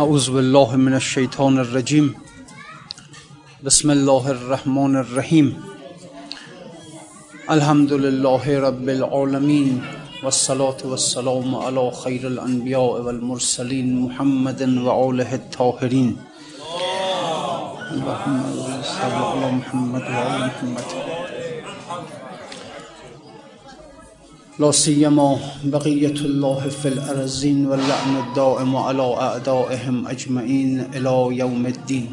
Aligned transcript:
اعوذ 0.00 0.30
بالله 0.30 0.76
من 0.76 0.94
الشیطان 0.94 1.58
الرجیم 1.58 2.06
بسم 3.64 3.90
الله 3.90 4.30
الرحمن 4.34 4.96
الرحیم 4.96 5.50
الحمد 7.48 7.92
لله 7.92 8.56
رب 8.66 8.88
العالمین 8.88 9.82
والصلاة 10.22 10.88
والسلام 10.94 11.54
على 11.54 11.90
خیر 12.02 12.26
الانبیاء 12.26 13.00
والمرسلین 13.00 13.94
محمد 14.00 14.68
و 14.78 14.90
آله 14.90 15.32
الطاهرین 15.32 16.14
اللهم 17.90 18.42
صل 18.82 19.18
على 19.30 19.50
محمد 19.54 20.02
و 20.02 20.20
آل 20.26 20.46
محمد. 20.46 21.11
لا 24.58 24.70
سيما 24.70 25.38
بقية 25.64 26.14
الله 26.14 26.68
في 26.68 26.88
الأرزين 26.88 27.66
واللعن 27.66 28.16
الدائم 28.28 28.76
على 28.76 29.02
أعدائهم 29.02 30.06
أجمعين 30.08 30.80
إلى 30.80 31.38
يوم 31.38 31.66
الدين. 31.66 32.12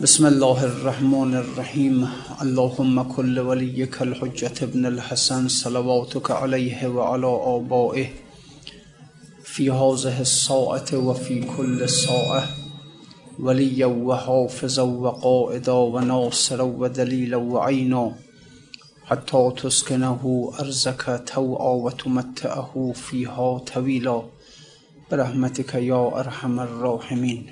بسم 0.00 0.26
الله 0.26 0.64
الرحمن 0.64 1.34
الرحيم. 1.34 2.08
اللهم 2.42 3.02
كل 3.02 3.38
وليك 3.38 4.02
الحجة 4.02 4.52
ابن 4.62 4.86
الحسن 4.86 5.48
صلواتك 5.48 6.30
عليه 6.30 6.88
وعلى 6.88 7.40
آبائه 7.56 8.06
في 9.44 9.70
هذه 9.70 10.20
الساعة 10.20 10.90
وفي 10.94 11.44
كل 11.56 11.88
ساعة. 11.88 12.44
وليا 13.38 13.86
وحافظا 13.86 14.82
وقائدا 14.82 15.72
وناصرا 15.72 16.62
ودليلا 16.62 17.36
وعينا. 17.36 18.25
حتى 19.06 19.52
تسكنه 19.56 20.52
أرزك 20.60 21.22
توعا 21.26 21.74
وتمتعه 21.74 22.92
فيها 22.94 23.58
طويلا 23.58 24.22
برحمتك 25.10 25.74
يا 25.74 26.20
أرحم 26.20 26.60
الراحمين 26.60 27.46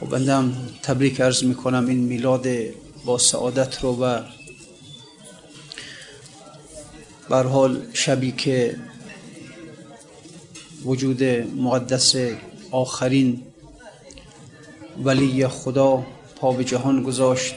و 0.00 0.04
خب 0.04 0.10
بندم 0.10 0.52
تبریک 0.82 1.20
ارز 1.20 1.44
می‌کنم 1.44 1.86
این 1.86 1.98
میلاد 1.98 2.46
با 3.04 3.18
سعادت 3.18 3.82
رو 3.82 3.96
و 4.04 4.22
بر 7.28 7.42
حال 7.42 7.82
شبی 7.92 8.32
که 8.32 8.76
وجود 10.84 11.22
مقدس 11.56 12.14
آخرین 12.70 13.42
ولی 15.04 15.48
خدا 15.48 16.06
پا 16.40 16.52
به 16.52 16.64
جهان 16.64 17.02
گذاشت. 17.02 17.54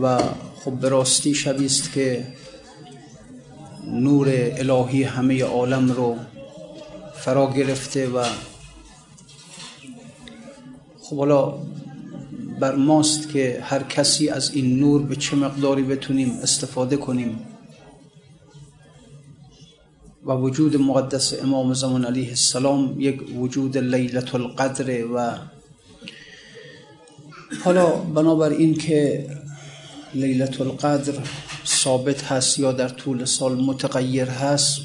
و 0.00 0.18
خب 0.64 0.72
به 0.72 0.88
راستی 0.88 1.34
شبی 1.34 1.66
است 1.66 1.92
که 1.92 2.26
نور 3.86 4.28
الهی 4.30 5.02
همه 5.02 5.44
عالم 5.44 5.92
رو 5.92 6.16
فرا 7.14 7.52
گرفته 7.52 8.08
و 8.08 8.24
خب 11.00 11.16
حالا 11.16 11.58
بر 12.60 12.74
ماست 12.74 13.28
که 13.28 13.60
هر 13.62 13.82
کسی 13.82 14.28
از 14.28 14.54
این 14.54 14.78
نور 14.80 15.02
به 15.02 15.16
چه 15.16 15.36
مقداری 15.36 15.82
بتونیم 15.82 16.30
استفاده 16.42 16.96
کنیم. 16.96 17.46
و 20.26 20.32
وجود 20.32 20.76
مقدس 20.76 21.42
امام 21.42 21.74
زمان 21.74 22.04
علیه 22.04 22.28
السلام 22.28 23.00
یک 23.00 23.36
وجود 23.38 23.78
لیلت 23.78 24.34
القدر 24.34 25.06
و 25.06 25.38
حالا 27.64 27.90
بنابر 27.90 28.50
این 28.50 28.74
که 28.74 29.26
لیلت 30.14 30.60
القدر 30.60 31.14
ثابت 31.66 32.24
هست 32.24 32.58
یا 32.58 32.72
در 32.72 32.88
طول 32.88 33.24
سال 33.24 33.54
متغیر 33.54 34.28
هست 34.28 34.80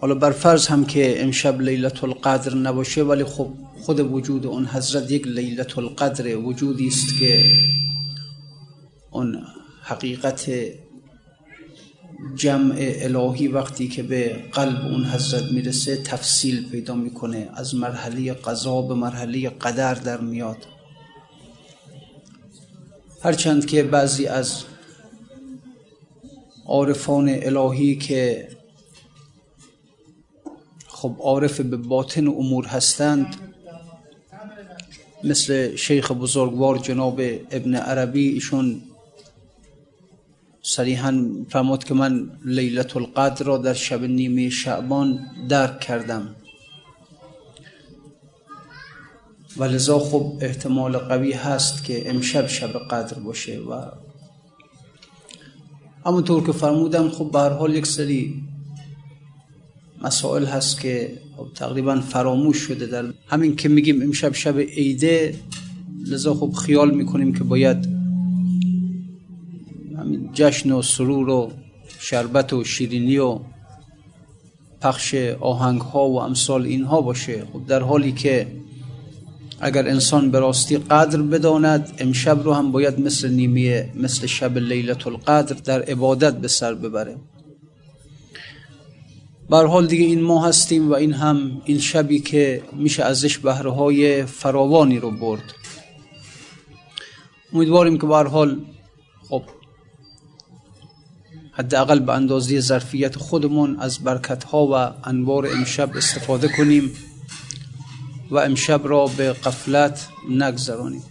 حالا 0.00 0.14
بر 0.14 0.30
فرض 0.30 0.66
هم 0.66 0.84
که 0.84 1.22
امشب 1.22 1.60
لیلت 1.60 2.04
القدر 2.04 2.54
نباشه 2.54 3.02
ولی 3.02 3.24
خب 3.24 3.48
خود 3.82 4.00
وجود 4.00 4.46
اون 4.46 4.66
حضرت 4.66 5.10
یک 5.10 5.26
لیلت 5.26 5.78
القدر 5.78 6.36
وجودی 6.36 6.86
است 6.86 7.18
که 7.18 7.44
اون 9.10 9.42
حقیقت 9.82 10.50
جمع 12.36 12.74
الهی 12.78 13.48
وقتی 13.48 13.88
که 13.88 14.02
به 14.02 14.44
قلب 14.52 14.84
اون 14.84 15.04
حضرت 15.04 15.52
می‌رسه 15.52 15.96
تفصیل 15.96 16.68
پیدا 16.70 16.94
می‌کنه. 16.94 17.48
از 17.54 17.74
مرحله 17.74 18.32
قضا 18.32 18.82
به 18.82 18.94
مرحله 18.94 19.50
قدر 19.50 19.94
در 19.94 20.20
میاد. 20.20 20.56
هرچند 23.22 23.66
که 23.66 23.82
بعضی 23.82 24.26
از 24.26 24.62
عارفان 26.66 27.28
الهی 27.28 27.96
که 27.96 28.48
خب 30.86 31.16
عارف 31.18 31.60
به 31.60 31.76
باطن 31.76 32.26
امور 32.26 32.66
هستند 32.66 33.36
مثل 35.24 35.76
شیخ 35.76 36.12
بزرگوار 36.12 36.78
جناب 36.78 37.20
ابن 37.50 37.74
عربی 37.74 38.28
ایشون 38.28 38.82
صریحا 40.74 41.26
فرمود 41.48 41.84
که 41.84 41.94
من 41.94 42.30
لیلت 42.44 42.96
القدر 42.96 43.46
را 43.46 43.58
در 43.58 43.74
شب 43.74 44.04
نیمه 44.04 44.50
شعبان 44.50 45.18
درک 45.48 45.80
کردم. 45.80 46.34
و 49.56 49.64
لذا 49.64 49.98
خب 49.98 50.38
احتمال 50.40 50.96
قوی 50.96 51.32
هست 51.32 51.84
که 51.84 52.10
امشب 52.10 52.46
شب 52.46 52.78
قدر 52.90 53.18
باشه 53.18 53.58
و 53.58 53.82
همونطور 56.06 56.46
که 56.46 56.52
فرمودم 56.52 57.08
خب 57.08 57.30
به 57.32 57.38
حال 57.38 57.74
یک 57.74 57.86
سری 57.86 58.42
مسائل 60.02 60.44
هست 60.44 60.80
که 60.80 61.18
خب 61.36 61.46
تقریبا 61.54 62.00
فراموش 62.00 62.56
شده 62.56 62.86
در 62.86 63.04
همین 63.26 63.56
که 63.56 63.68
میگیم 63.68 64.02
امشب 64.02 64.34
شب 64.34 64.58
عیده 64.58 65.34
لذا 66.06 66.34
خب 66.34 66.52
خیال 66.52 66.94
می‌کنیم 66.94 67.34
که 67.34 67.44
باید 67.44 67.99
جشن 70.32 70.72
و 70.72 70.82
سرور 70.82 71.28
و 71.28 71.52
شربت 71.98 72.52
و 72.52 72.64
شیرینی 72.64 73.18
و 73.18 73.38
پخش 74.80 75.14
آهنگ 75.40 75.80
ها 75.80 76.08
و 76.08 76.20
امثال 76.20 76.62
اینها 76.64 77.00
باشه. 77.00 77.44
خب 77.52 77.66
در 77.66 77.82
حالی 77.82 78.12
که 78.12 78.46
اگر 79.60 79.88
انسان 79.88 80.30
به 80.30 80.38
راستی 80.38 80.76
قدر 80.76 81.22
بداند 81.22 81.92
امشب 81.98 82.42
رو 82.44 82.52
هم 82.52 82.72
باید 82.72 83.00
مثل 83.00 83.30
نیمیه 83.30 83.92
مثل 83.94 84.26
شب 84.26 84.58
لیلت 84.58 85.06
القدر 85.06 85.56
در 85.64 85.82
عبادت 85.82 86.36
به 86.36 86.48
سر 86.48 86.74
ببره. 86.74 87.16
بر 89.50 89.66
حال 89.66 89.86
دیگه 89.86 90.04
این 90.04 90.22
ما 90.22 90.46
هستیم 90.46 90.90
و 90.90 90.94
این 90.94 91.12
هم 91.12 91.62
این 91.64 91.78
شبی 91.78 92.20
که 92.20 92.62
میشه 92.72 93.02
ازش 93.02 93.38
بهره 93.38 93.70
های 93.70 94.24
فراوانی 94.24 94.98
رو 94.98 95.10
برد. 95.10 95.54
امیدواریم 97.52 97.98
که 97.98 98.06
بر 98.06 98.26
حال 98.26 98.60
خب 99.28 99.42
حداقل 101.60 101.98
به 101.98 102.12
اندازه 102.12 102.60
ظرفیت 102.60 103.16
خودمون 103.16 103.76
از 103.80 103.98
برکت 103.98 104.44
ها 104.44 104.66
و 104.66 104.74
انوار 105.08 105.46
امشب 105.46 105.96
استفاده 105.96 106.48
کنیم 106.48 106.90
و 108.30 108.38
امشب 108.38 108.80
را 108.84 109.06
به 109.06 109.32
قفلت 109.32 110.08
نگذرانیم. 110.30 111.02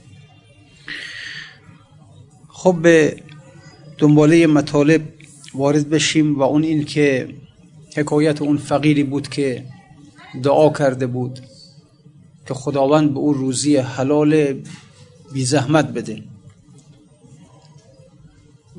خب 2.47 2.75
به 2.81 3.23
دنباله 3.97 4.47
مطالب 4.47 5.01
وارد 5.53 5.89
بشیم 5.89 6.39
و 6.39 6.41
اون 6.41 6.63
این 6.63 6.85
که 6.85 7.35
حکایت 7.97 8.41
اون 8.41 8.57
فقیری 8.57 9.03
بود 9.03 9.27
که 9.27 9.65
دعا 10.43 10.69
کرده 10.69 11.07
بود 11.07 11.39
که 12.47 12.53
خداوند 12.53 13.13
به 13.13 13.19
او 13.19 13.33
روزی 13.33 13.77
حلال 13.77 14.53
بی 15.33 15.45
زحمت 15.45 15.87
بده. 15.93 16.23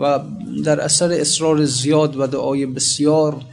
و 0.01 0.19
در 0.65 0.81
اثر 0.81 1.13
اصرار 1.13 1.65
زیاد 1.65 2.17
و 2.17 2.27
دعای 2.27 2.67
بسیار 2.67 3.45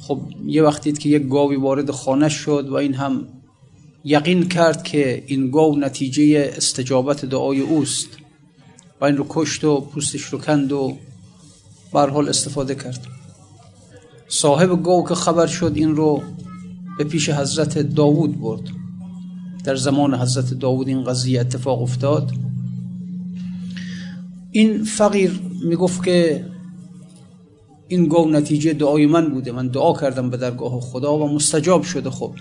خب 0.00 0.20
یه 0.46 0.62
وقتی 0.62 0.92
که 0.92 1.08
یک 1.08 1.28
گاوی 1.28 1.56
وارد 1.56 1.90
خانه 1.90 2.28
شد 2.28 2.68
و 2.68 2.74
این 2.74 2.94
هم 2.94 3.28
یقین 4.04 4.48
کرد 4.48 4.82
که 4.82 5.24
این 5.26 5.50
گاو 5.50 5.78
نتیجه 5.78 6.52
استجابت 6.56 7.24
دعای 7.24 7.60
اوست 7.60 8.08
و 9.00 9.04
این 9.04 9.16
رو 9.16 9.26
کشت 9.28 9.64
و 9.64 9.80
پوستش 9.80 10.22
رو 10.22 10.38
کند 10.38 10.72
و 10.72 10.96
حال 11.92 12.28
استفاده 12.28 12.74
کرد. 12.74 13.06
صاحب 14.28 14.82
گاو 14.82 15.08
که 15.08 15.14
خبر 15.14 15.46
شد 15.46 15.72
این 15.74 15.96
رو 15.96 16.22
به 16.98 17.04
پیش 17.04 17.30
حضرت 17.30 17.78
داوود 17.78 18.40
برد. 18.40 18.62
در 19.64 19.76
زمان 19.76 20.14
حضرت 20.14 20.54
داوود 20.54 20.88
این 20.88 21.04
قضیه 21.04 21.40
اتفاق 21.40 21.82
افتاد. 21.82 22.32
این 24.52 24.84
فقیر 24.84 25.40
می‌گفت 25.64 26.04
که 26.04 26.46
این 27.88 28.08
گاو 28.08 28.30
نتیجه 28.30 28.72
دعای 28.72 29.06
من 29.06 29.28
بوده. 29.28 29.52
من 29.52 29.68
دعا 29.68 29.92
کردم 29.92 30.30
به 30.30 30.36
درگاه 30.36 30.80
خدا 30.80 31.18
و 31.18 31.28
مستجاب 31.34 31.82
شده. 31.82 32.10
خب. 32.10 32.32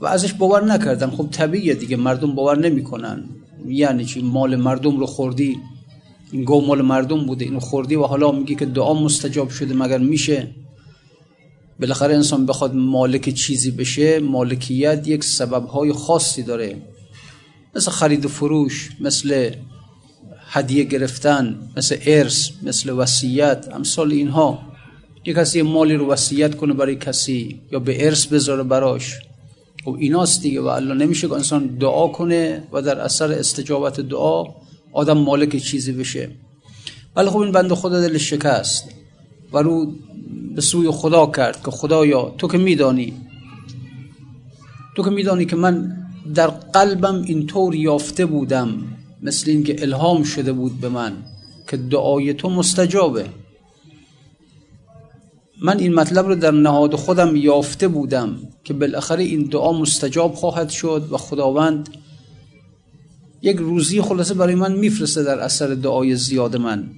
و 0.00 0.06
ازش 0.06 0.32
باور 0.32 0.64
نکردم. 0.64 1.10
خب 1.10 1.28
طبیعیه 1.30 1.74
دیگه. 1.74 1.96
مردم 1.96 2.34
باور 2.34 2.58
نمی‌کنن. 2.58 3.24
یعنی 3.66 4.04
چی؟ 4.04 4.22
مال 4.22 4.56
مردم 4.56 4.96
رو 4.96 5.06
خوردی. 5.06 5.58
این 6.32 6.44
گو 6.44 6.66
مال 6.66 6.82
مردم 6.82 7.26
بوده. 7.26 7.44
اینو 7.44 7.60
خوردی 7.60 7.96
و 7.96 8.02
حالا 8.02 8.32
میگی 8.32 8.54
که 8.54 8.66
دعا 8.66 8.94
مستجاب 8.94 9.48
شده 9.48 9.74
مگر 9.74 9.98
میشه؟ 9.98 10.48
بالاخره 11.80 12.14
انسان 12.14 12.46
بخواد 12.46 12.74
مالک 12.74 13.28
چیزی 13.28 13.70
بشه. 13.70 14.20
مالکیت 14.20 15.08
یک 15.08 15.24
سببهای 15.24 15.92
خاصی 15.92 16.42
داره. 16.42 16.93
مثل 17.76 17.90
خرید 17.90 18.24
و 18.24 18.28
فروش 18.28 18.90
مثل 19.00 19.50
هدیه 20.48 20.84
گرفتن 20.84 21.70
مثل 21.76 21.96
ارث 22.06 22.50
مثل 22.62 22.90
وصیت 22.90 23.68
امثال 23.72 24.12
اینها. 24.12 24.58
یک 25.24 25.36
کسی 25.36 25.62
مالی 25.62 25.94
رو 25.94 26.06
وصیت 26.06 26.54
کنه 26.54 26.72
برای 26.72 26.96
کسی 26.96 27.60
یا 27.72 27.78
به 27.78 28.06
ارث 28.06 28.26
بذاره 28.26 28.62
براش. 28.62 29.14
و 29.14 29.90
خب 29.90 29.96
ایناست 29.98 30.42
دیگه 30.42 30.60
و 30.60 30.66
الله 30.66 30.94
نمیشه 30.94 31.28
که 31.28 31.34
انسان 31.34 31.66
دعا 31.66 32.08
کنه 32.08 32.62
و 32.72 32.82
در 32.82 33.00
اثر 33.00 33.32
استجابت 33.32 34.00
دعا 34.00 34.44
آدم 34.92 35.18
مالک 35.18 35.56
چیزی 35.56 35.92
بشه. 35.92 36.30
ولی 37.16 37.28
خب 37.28 37.36
این 37.36 37.52
بند 37.52 37.72
خدا 37.72 38.00
دل 38.00 38.18
شکست 38.18 38.84
و 39.52 39.58
رو 39.58 39.92
به 40.54 40.60
سوی 40.60 40.90
خدا 40.90 41.26
کرد 41.26 41.64
که 41.64 41.70
خدایا 41.70 42.34
تو 42.38 42.48
که 42.48 42.58
میدانی 42.58 43.12
تو 44.96 45.04
که 45.04 45.10
میدانی 45.10 45.44
که 45.44 45.56
من 45.56 46.03
در 46.34 46.46
قلبم 46.46 47.22
اینطور 47.22 47.74
یافته 47.74 48.26
بودم 48.26 48.68
مثل 49.22 49.50
اینکه 49.50 49.82
الهام 49.82 50.22
شده 50.22 50.52
بود 50.52 50.80
به 50.80 50.88
من 50.88 51.12
که 51.68 51.76
دعای 51.76 52.34
تو 52.34 52.50
مستجابه. 52.50 53.26
من 55.62 55.78
این 55.78 55.94
مطلب 55.94 56.26
رو 56.26 56.34
در 56.34 56.50
نهاد 56.50 56.94
خودم 56.94 57.36
یافته 57.36 57.88
بودم 57.88 58.36
که 58.64 58.74
بالاخره 58.74 59.24
این 59.24 59.42
دعا 59.42 59.72
مستجاب 59.72 60.34
خواهد 60.34 60.70
شد 60.70 61.08
و 61.10 61.16
خداوند 61.16 61.88
یک 63.42 63.56
روزی 63.56 64.02
خلاصه 64.02 64.34
برای 64.34 64.54
من 64.54 64.72
میفرسته 64.72 65.22
در 65.22 65.38
اثر 65.38 65.74
دعای 65.74 66.16
زیاد 66.16 66.56
من. 66.56 66.90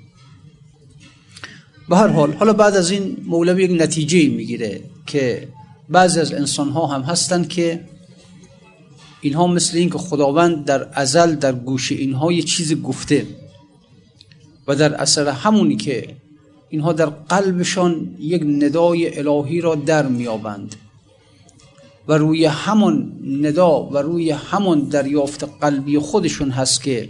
به 1.88 1.96
هر 1.96 2.08
حال 2.08 2.32
حالا 2.32 2.52
بعد 2.52 2.76
از 2.76 2.90
این 2.90 3.16
مولوی 3.26 3.64
یک 3.64 3.80
نتیجه 3.80 4.28
می‌گیره 4.28 4.80
که 5.06 5.48
بعضی 5.88 6.20
از 6.20 6.32
انسان 6.32 6.68
ها 6.68 6.86
هم 6.86 7.02
هستند 7.02 7.48
که 7.48 7.80
اینها 9.20 9.46
مثل 9.46 9.78
این 9.78 9.90
که 9.90 9.98
خداوند 9.98 10.64
در 10.64 10.88
ازل 10.92 11.34
در 11.34 11.52
گوش 11.52 11.92
اینها 11.92 12.32
یه 12.32 12.42
چیز 12.42 12.82
گفته 12.82 13.26
و 14.66 14.74
در 14.74 14.94
اثر 14.94 15.28
همونی 15.28 15.76
که 15.76 16.16
اینها 16.68 16.92
در 16.92 17.06
قلبشان 17.06 18.16
یک 18.18 18.42
ندای 18.42 19.18
الهی 19.18 19.60
را 19.60 19.74
در 19.74 20.06
میابند 20.06 20.76
و 22.08 22.12
روی 22.12 22.44
همون 22.44 23.12
ندا 23.42 23.82
و 23.82 23.98
روی 23.98 24.30
همون 24.30 24.80
دریافت 24.80 25.44
قلبی 25.60 25.98
خودشون 25.98 26.50
هست 26.50 26.82
که 26.82 27.08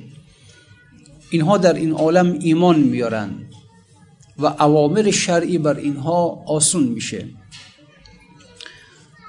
اینها 1.30 1.58
در 1.58 1.74
این 1.74 1.92
عالم 1.92 2.36
ایمان 2.40 2.80
میارن 2.80 3.30
و 4.38 4.46
اوامر 4.46 5.10
شرعی 5.10 5.58
بر 5.58 5.76
اینها 5.76 6.44
آسون 6.46 6.82
میشه. 6.82 7.28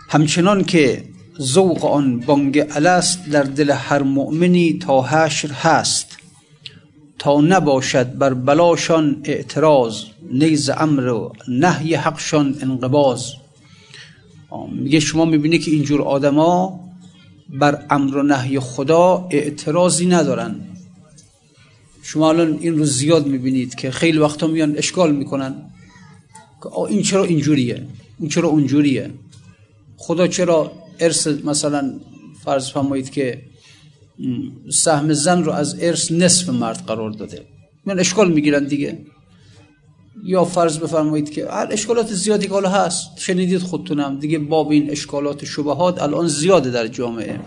همچنان 0.10 0.64
که 0.64 1.04
ذوق 1.42 1.86
آن 1.86 2.20
بانگ 2.20 2.66
الست 2.70 3.26
در 3.26 3.44
دل 3.44 3.72
هر 3.72 4.04
مؤمنی 4.04 4.74
تا 4.74 5.02
حشر 5.02 5.52
هست. 5.52 6.18
تا 7.20 7.42
نباشد 7.42 8.18
بر 8.18 8.34
بلاشان 8.34 9.22
اعتراض 9.24 10.04
نیز 10.32 10.70
امر 10.70 11.08
و 11.08 11.34
نهی 11.48 11.96
حقشان 11.96 12.56
انقباز 12.62 13.34
میگه 14.72 15.00
شما 15.00 15.26
می‌بینی 15.26 15.60
که 15.60 15.72
اینجور 15.72 16.02
آدما 16.02 16.80
بر 17.50 17.86
امر 17.90 18.18
و 18.18 18.24
نهی 18.24 18.60
خدا 18.60 19.28
اعتراضی 19.32 20.06
ندارن. 20.06 20.56
شما 22.04 22.30
الان 22.30 22.58
این 22.62 22.78
رو 22.78 22.86
زیاد 22.86 23.28
می‌بینید 23.28 23.76
که 23.76 23.92
خیلی 23.92 24.18
وقتا 24.18 24.48
میان 24.48 24.78
اشکال 24.78 25.16
می‌کنن 25.16 25.56
که 26.64 26.80
این 26.80 27.02
چرا 27.02 27.24
اینجوریه؟ 27.24 27.88
این 28.20 28.30
چرا 28.30 28.50
اونجوریه؟ 28.50 29.12
خدا 29.98 30.28
چرا 30.28 30.72
ارث 31.00 31.28
مثلا 31.28 32.00
فرض 32.44 32.70
فرمایید 32.70 33.10
که 33.10 33.42
سهم 34.72 35.14
زن 35.14 35.44
رو 35.44 35.52
از 35.52 35.78
ارث 35.82 36.12
نصف 36.12 36.50
مرد 36.50 36.84
قرار 36.88 37.12
داده. 37.12 37.46
من 37.86 38.00
اشکال 38.00 38.32
می‌گیرن 38.32 38.64
دیگه. 38.64 39.00
یا 40.24 40.46
فرض 40.46 40.78
بفرمایید 40.78 41.30
که 41.30 41.54
اشکالات 41.54 42.14
زیادی 42.14 42.48
که 42.48 42.56
هست 42.56 43.20
شنیدید 43.20 43.62
خودتونم 43.62 44.20
دیگه 44.20 44.40
باب 44.40 44.70
این 44.70 44.92
اشکالات 44.92 45.46
شبهات 45.46 46.02
الان 46.02 46.28
زیاده 46.28 46.72
در 46.72 46.88
جامعه. 46.88 47.40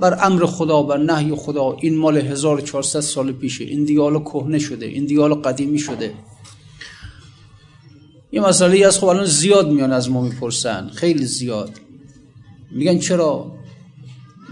بر 0.00 0.18
امر 0.22 0.46
خدا 0.46 0.82
بر 0.82 0.98
نهی 0.98 1.34
خدا 1.34 1.76
این 1.80 1.96
مال 1.96 2.16
1400 2.16 3.00
سال 3.00 3.32
پیشه. 3.32 3.64
این 3.64 3.84
دیگه 3.84 4.00
حالا 4.00 4.18
کهنه 4.18 4.58
شده 4.58 4.86
این 4.86 5.04
دیگه 5.04 5.20
حالا 5.20 5.34
قدیمی 5.34 5.78
شده. 5.78 6.14
یه 8.32 8.40
مسئله 8.40 8.86
از 8.86 8.98
خب 8.98 9.06
الان 9.06 9.26
زیاد 9.26 9.70
میان 9.70 9.92
از 9.92 10.10
ما 10.10 10.22
می‌پرسن. 10.22 10.88
خیلی 10.88 11.24
زیاد. 11.24 11.70
میگن 12.70 12.98
چرا 12.98 13.52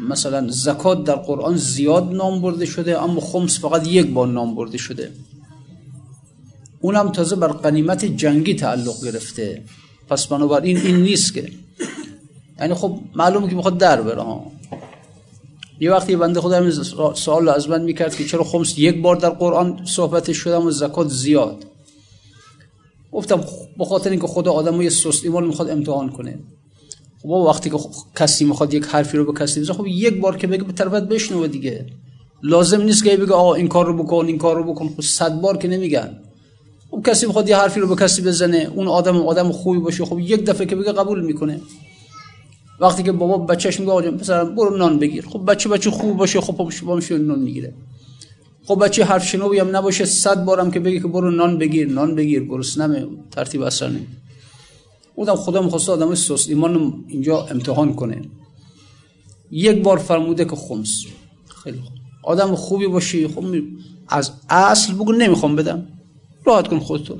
مثلا 0.09 0.47
زکات 0.51 1.05
در 1.05 1.15
قرآن 1.15 1.57
زیاد 1.57 2.13
نام 2.13 2.43
برده 2.43 2.67
شده 2.67 3.03
اما 3.03 3.21
خمس 3.21 3.61
فقط 3.61 3.87
یک 3.87 4.07
بار 4.07 4.29
نام 4.29 4.55
برده 4.55 4.79
شده. 4.79 5.13
اونم 6.81 7.13
تازه 7.13 7.37
بر 7.37 7.49
قنیمت 7.49 8.05
جنگی 8.05 8.55
تعلق 8.55 9.05
گرفته. 9.05 9.63
پس 10.09 10.27
بنابراین 10.27 10.77
این 10.77 10.97
نیست 10.97 11.35
که. 11.35 11.53
یعنی 12.61 12.75
خب 12.75 12.99
معلومه 13.15 13.49
که 13.49 13.55
می‌خواد 13.55 13.79
در 13.79 14.03
بره 14.03 14.25
یه 15.81 15.91
وقتی 15.91 16.17
بنده 16.17 16.41
خدا 16.41 16.71
سوال 17.15 17.49
از 17.49 17.69
من 17.69 17.83
می‌کرد 17.83 18.17
که 18.17 18.25
چرا 18.25 18.45
خمس 18.45 18.79
یک 18.79 19.03
بار 19.03 19.17
در 19.17 19.31
قرآن 19.31 19.81
صحبت 19.85 20.33
شدم 20.33 20.67
و 20.67 20.71
زکات 20.71 21.09
زیاد. 21.09 21.65
گفتم 23.13 23.45
به 23.79 23.85
خاطر 23.85 24.11
اینکه 24.11 24.27
خدا 24.27 24.53
آدمای 24.53 24.91
سست 24.91 25.25
ایمان 25.25 25.47
می‌خواد 25.47 25.71
امتحان 25.71 26.09
کنه. 26.09 26.39
خب 27.25 27.31
وقتی 27.31 27.71
که 27.71 27.77
کسی 28.17 28.45
می‌خواد 28.45 28.75
یک 28.75 28.85
حرفی 28.85 29.19
رو 29.19 29.33
به 29.33 29.41
کسی 29.41 29.61
بزنه 29.61 29.77
خب 29.77 29.87
یک 29.87 30.21
بار 30.21 30.37
که 30.37 30.47
بگه 30.47 30.65
به 30.65 30.73
طرفت 30.73 31.03
بشنوه 31.09 31.49
دیگه. 31.49 31.87
لازم 32.43 32.83
نیست 32.83 33.05
که 33.05 33.17
بگه 33.17 33.33
آقا 33.33 33.55
این 33.55 33.69
کار 33.69 33.87
رو 33.87 34.03
بکن 34.03 34.27
این 34.27 34.39
کار 34.39 34.57
رو 34.57 34.73
بکن. 34.73 34.89
خب 34.89 35.03
صد 35.03 35.41
بار 35.41 35.57
که 35.57 35.69
نمیگن. 35.69 36.19
خب 36.91 37.03
کسی 37.07 37.27
می‌خواد 37.27 37.49
یه 37.49 37.57
حرفی 37.57 37.81
رو 37.81 37.89
به 37.95 38.03
کسی 38.03 38.23
بزنه 38.23 38.71
اون 38.75 38.89
آدم 38.89 39.17
آدم 39.17 39.53
خوبی 39.53 39.79
باشه 39.79 40.05
خب 40.05 40.19
یک 40.19 40.45
دفعه 40.45 40.67
که 40.67 40.77
بگه 40.77 40.93
قبول 40.93 41.25
می‌کنه. 41.25 41.61
وقتی 42.81 43.03
که 43.03 43.13
بابا 43.13 43.39
بچهش 43.39 43.81
میگه 43.81 43.93
آقا 43.93 44.11
پسر 44.11 44.45
برو 44.45 44.77
نان 44.77 44.99
بگیر. 44.99 45.27
خب 45.27 45.51
بچه 45.51 45.69
بچه 45.69 45.91
خوب 45.91 46.17
باشه 46.17 46.41
خب 46.41 46.69
با 46.87 46.95
میشه 46.97 47.19
نان 47.19 47.39
می‌گیره. 47.39 47.75
خب 48.67 48.85
بچه 48.85 49.05
حرف 49.05 49.29
شنوی 49.29 49.59
هم 49.59 49.77
نباشه 49.77 50.05
صد 50.05 50.45
بارم 50.45 50.71
که 50.71 50.81
بگه 50.81 51.01
که 51.01 51.09
برو 51.09 51.31
نان 51.31 51.59
بگیر 51.59 51.89
نان 51.89 52.15
بگیر 52.15 52.45
گرسنمه 52.45 53.07
ترتیب 53.31 53.63
اصلا 53.63 53.89
نمی 53.89 54.07
بودم 55.17 55.35
خدا 55.35 55.63
می‌خواست 55.63 55.89
آدم 55.89 56.15
سست 56.15 56.49
ایمان 56.49 57.05
اینجا 57.09 57.47
امتحان 57.47 57.95
کنه. 57.95 58.23
یک 59.51 59.83
بار 59.83 59.99
فرموده 59.99 60.45
که 60.45 60.57
خمس. 60.57 61.05
خیلی 61.65 61.79
خوب. 61.79 61.93
آدم 62.23 62.55
خوبی 62.55 62.87
باشی. 62.87 63.29
خب 63.29 63.45
از 64.09 64.33
اصل 64.49 64.95
بگو 64.95 65.13
نمی‌خوام 65.13 65.57
بدم. 65.57 65.87
راحت 66.45 66.69
کن 66.69 66.79
خودتو. 66.79 67.19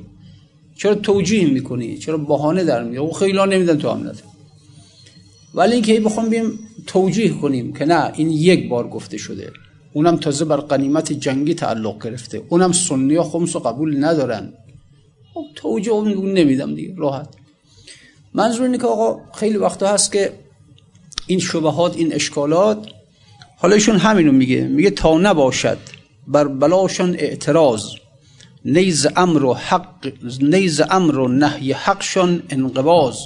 چرا 0.77 0.95
توجیه 0.95 1.47
می‌کنی؟ 1.47 1.99
چرا 1.99 2.19
بهانه 2.19 2.65
در 2.65 2.85
میاری 2.85 3.13
خیلی 3.13 3.39
نمیدن 3.47 3.79
تو 3.79 3.91
هم 3.91 4.13
ولی 5.55 5.73
اینکه 5.73 6.01
بخوام 6.01 6.29
بیم 6.29 6.59
توجیه 6.87 7.29
کنیم 7.29 7.73
که 7.73 7.85
نه 7.85 8.13
این 8.17 8.31
یک 8.31 8.69
بار 8.69 8.89
گفته 8.89 9.17
شده. 9.17 9.53
اونم 9.93 10.17
تازه 10.17 10.45
بر 10.45 10.57
قنیمت 10.57 11.13
جنگی 11.13 11.55
تعلق 11.55 12.05
گرفته. 12.05 12.43
اونم 12.49 12.73
سنی 12.73 13.15
ها 13.15 13.23
خمس 13.23 13.57
قبول 13.57 14.05
ندارن. 14.05 14.53
خب 15.35 15.45
توجیه 15.55 15.95
نمیدم 16.03 16.75
دیگه. 16.75 16.95
راحت. 16.99 17.29
منظور 18.35 18.63
اینه 18.63 18.79
که 18.79 18.87
آقا 18.87 19.21
خیلی 19.35 19.57
وقتا 19.57 19.89
هست 19.89 20.13
که 20.13 20.33
این 21.27 21.39
شبهات 21.39 21.97
این 21.97 22.15
اشکالات 22.15 22.89
حالا 23.57 23.75
ایشون 23.75 23.97
همینو 23.97 24.33
میگه. 24.33 24.61
میگه 24.61 24.91
تا 24.91 25.19
نباشد 25.19 25.79
بر 26.27 26.49
بلاشان 26.49 27.15
اعتراض 27.19 27.85
نیز 28.65 29.07
امر 29.17 29.45
و 29.45 29.55
حق 29.55 30.13
نیز 30.41 30.81
امر 30.91 31.19
و 31.19 31.29
نهی 31.29 31.73
حقشان 31.73 32.43
انقباز 32.49 33.19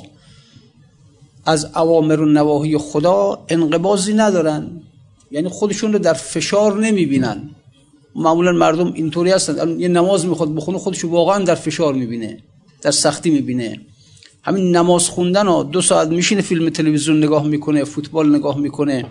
از 1.47 1.65
اوامر 1.77 2.21
و 2.21 2.27
نواهی 2.27 2.79
خدا 2.79 3.45
انقبازی 3.49 4.15
ندارن. 4.15 4.83
یعنی 5.31 5.49
خودشون 5.49 5.93
رو 5.93 5.99
در 5.99 6.13
فشار 6.13 6.79
نمی‌بینن. 6.79 7.51
معمولا 8.15 8.53
مردم 8.53 8.93
اینطوری 8.93 9.31
هستن. 9.31 9.81
یه 9.81 9.89
نماز 9.89 10.27
می‌خواد 10.27 10.55
بخونه 10.55 10.79
خودش 10.79 11.05
واقعا 11.05 11.45
در 11.45 11.55
فشار 11.55 11.95
می‌بینه 11.95 12.39
در 12.83 12.91
سختی 12.91 13.31
می‌بینه. 13.31 13.81
همین 14.49 14.77
نماز 14.77 15.09
خوندن 15.09 15.49
و 15.49 15.63
دو 15.63 15.83
ساعت 15.83 16.09
میشینه 16.09 16.43
فیلم 16.43 16.71
تلویزیون 16.71 17.19
نگاه 17.25 17.47
می‌کنه 17.47 17.85
فوتبال 17.85 18.37
نگاه 18.37 18.59
می‌کنه. 18.59 19.07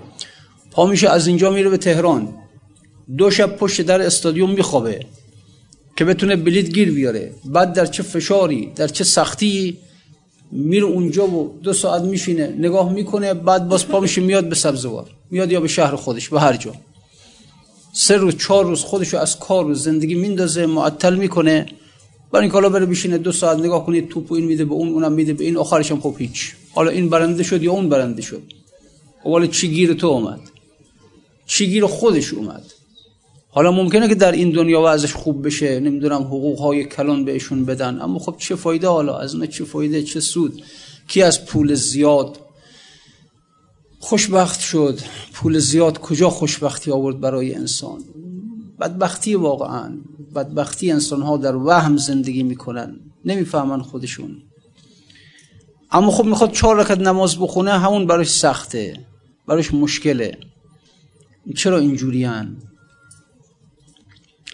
پا 0.72 0.86
میشه 0.86 1.10
از 1.10 1.28
اینجا 1.28 1.52
میره 1.52 1.70
به 1.70 1.78
تهران. 1.78 2.34
دو 3.18 3.32
شب 3.32 3.56
پشت 3.56 3.82
در 3.82 4.02
استادیوم 4.02 4.52
میخوابه 4.52 5.00
که 5.98 6.06
بتونه 6.06 6.36
بلیت 6.36 6.70
گیر 6.70 6.92
بیاره. 6.92 7.34
بعد 7.46 7.74
در 7.74 7.86
چه 7.86 8.04
فشاری 8.04 8.72
در 8.76 8.88
چه 8.88 9.04
سختی 9.04 9.78
میره 10.52 10.86
اونجا 10.86 11.28
و 11.28 11.60
دو 11.64 11.74
ساعت 11.74 12.02
میشینه 12.02 12.56
نگاه 12.60 12.94
می‌کنه 12.94 13.34
بعد 13.34 13.68
باز 13.68 13.88
پا 13.88 14.00
میشه 14.00 14.22
میاد 14.22 14.50
به 14.50 14.56
سبزوار 14.56 15.10
میاد 15.32 15.52
یا 15.52 15.60
به 15.60 15.68
شهر 15.68 15.96
خودش 15.96 16.30
به 16.30 16.40
هر 16.40 16.56
جا. 16.58 16.74
سه 17.94 18.18
روز 18.18 18.38
چهار 18.38 18.66
روز 18.66 18.82
خودشو 18.82 19.18
از 19.18 19.40
کار 19.40 19.66
و 19.66 19.74
زندگی 19.74 20.16
میندازه 20.16 20.66
معطل 20.66 21.16
می‌کنه. 21.16 21.66
برای 22.32 22.44
این 22.44 22.52
کالا 22.52 22.70
بره 22.70 22.86
بشینه 22.86 23.18
دو 23.18 23.32
ساعت 23.32 23.60
نگاه 23.60 23.86
کنید 23.86 24.10
توپ 24.10 24.32
این 24.32 24.46
میده 24.46 24.66
به 24.66 24.74
اون 24.74 24.90
اونم 24.90 25.12
میده 25.12 25.34
به 25.34 25.44
این 25.44 25.58
آخرش 25.58 25.92
هم 25.92 26.00
خب 26.00 26.16
هیچ. 26.18 26.54
حالا 26.74 26.92
این 26.92 27.10
برنده 27.10 27.44
شد 27.44 27.64
یا 27.64 27.72
اون 27.72 27.90
برنده 27.90 28.22
شد؟ 28.22 28.42
خب 29.24 29.32
حالا 29.32 29.48
چی 29.48 29.70
گیر 29.70 29.94
تو 29.94 30.08
اومد؟ 30.08 30.40
چی 31.46 31.68
گیر 31.68 31.86
خودش 31.86 32.34
اومد؟ 32.34 32.64
حالا 33.50 33.72
ممکنه 33.72 34.08
که 34.08 34.16
در 34.16 34.32
این 34.32 34.52
دنیا 34.52 34.82
وضعش 34.86 35.14
خوب 35.14 35.46
بشه 35.46 35.80
نمی‌دونم 35.80 36.22
حقوق 36.22 36.60
های 36.60 36.86
کلان 36.86 37.26
بهشون 37.26 37.66
بدن 37.66 38.02
اما 38.02 38.20
خب 38.20 38.36
چه 38.38 38.56
فایده 38.56 38.88
حالا؟ 38.88 39.18
از 39.18 39.36
اون 39.36 39.48
چه 39.48 39.66
فایده 39.66 40.04
چه 40.04 40.20
سود؟ 40.20 40.64
کی 41.08 41.22
از 41.22 41.46
پول 41.46 41.74
زیاد؟ 41.74 42.40
خوشبخت 44.00 44.60
شد. 44.60 45.00
پول 45.34 45.60
زیاد 45.60 46.00
کجا 46.00 46.30
خوشبختی 46.30 46.92
آورد 46.92 47.20
برای 47.20 47.56
انسان؟ 47.56 48.04
بدبختی 48.80 49.36
واقعا. 49.36 49.98
بدبختی 50.38 50.92
انسان 50.92 51.22
ها 51.22 51.38
در 51.38 51.56
وهم 51.56 51.98
زندگی 51.98 52.44
می‌کنن. 52.44 53.00
نمی‌فهمن 53.26 53.82
خودشون. 53.82 54.32
اما 55.92 56.12
خب 56.12 56.26
می‌خواد 56.26 56.52
چهار 56.52 56.76
رکعت 56.82 57.00
نماز 57.00 57.40
بخونه 57.40 57.72
همون 57.72 58.08
براش 58.08 58.30
سخته 58.30 59.06
براش 59.48 59.74
مشکله. 59.74 60.38
چرا 61.56 61.78
اینجوریان 61.78 62.58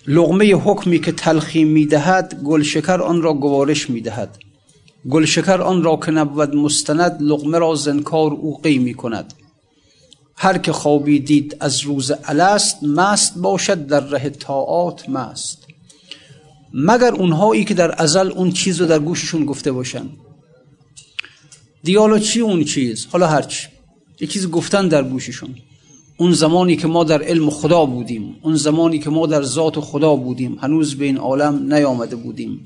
لغمه 0.07 0.53
حکمی 0.53 0.99
که 0.99 1.11
تلخی 1.11 1.63
می‌دهد 1.63 2.41
گلشکر 2.43 3.01
آن 3.01 3.21
را 3.21 3.33
گوارش 3.33 3.89
می‌دهد. 3.89 4.37
گلشکر 5.09 5.61
آن 5.61 5.83
را 5.83 5.99
که 6.05 6.11
نبود 6.11 6.55
مستند 6.55 7.17
لغمه 7.21 7.57
را 7.57 7.75
زنکار 7.75 8.31
او 8.31 8.61
قی 8.61 8.77
می 8.77 8.93
کند 8.93 9.33
هر 10.35 10.57
که 10.57 10.71
خوابی 10.71 11.19
دید 11.19 11.57
از 11.59 11.81
روز 11.81 12.11
الست 12.23 12.83
مست 12.83 13.37
باشد 13.37 13.87
در 13.87 13.99
ره 13.99 14.29
تاعات 14.29 15.09
مست. 15.09 15.67
مگر 16.73 17.13
اونهایی 17.13 17.65
که 17.65 17.73
در 17.73 18.01
ازل 18.01 18.31
اون 18.31 18.51
چیز 18.51 18.81
رو 18.81 18.87
در 18.87 18.99
گوششون 18.99 19.45
گفته 19.45 19.71
باشن؟ 19.71 20.09
دیالا 21.83 22.19
چی 22.19 22.39
اون 22.39 22.63
چیز؟ 22.63 23.07
حالا 23.11 23.27
هرچی 23.27 23.67
یه 24.19 24.27
چیز 24.27 24.49
گفتن 24.49 24.87
در 24.87 25.03
گوششون. 25.03 25.55
اون 26.17 26.33
زمانی 26.33 26.75
که 26.75 26.87
ما 26.87 27.03
در 27.03 27.23
علم 27.23 27.49
خدا 27.49 27.85
بودیم. 27.85 28.35
اون 28.41 28.55
زمانی 28.55 28.99
که 28.99 29.09
ما 29.09 29.27
در 29.27 29.43
ذات 29.43 29.79
خدا 29.79 30.15
بودیم. 30.15 30.57
هنوز 30.61 30.95
به 30.95 31.05
این 31.05 31.17
عالم 31.17 31.73
نیامده 31.73 32.15
بودیم. 32.15 32.59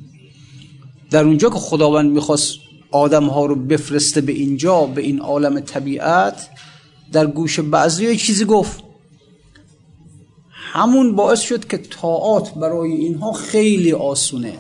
در 1.12 1.24
اونجا 1.24 1.50
که 1.50 1.56
خداوند 1.56 2.12
می‌خواست 2.12 2.54
آدم 2.92 3.24
ها 3.24 3.46
رو 3.46 3.56
بفرسته 3.56 4.22
به 4.22 4.32
اینجا 4.32 4.86
به 4.86 5.02
این 5.02 5.20
عالم 5.20 5.60
طبیعت 5.60 6.50
در 7.12 7.28
گوش 7.28 7.60
بعضی 7.60 8.16
چیزی 8.18 8.46
گفت. 8.46 8.87
همون 10.74 11.16
باعث 11.16 11.42
شد 11.42 11.68
که 11.68 11.78
طاعات 11.78 12.54
برای 12.54 12.92
اینها 12.92 13.32
خیلی 13.32 13.94
آسونه 13.94 14.54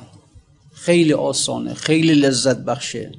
خیلی 0.74 1.14
آسانه 1.14 1.74
خیلی 1.74 2.14
لذت 2.14 2.58
بخشه. 2.58 3.12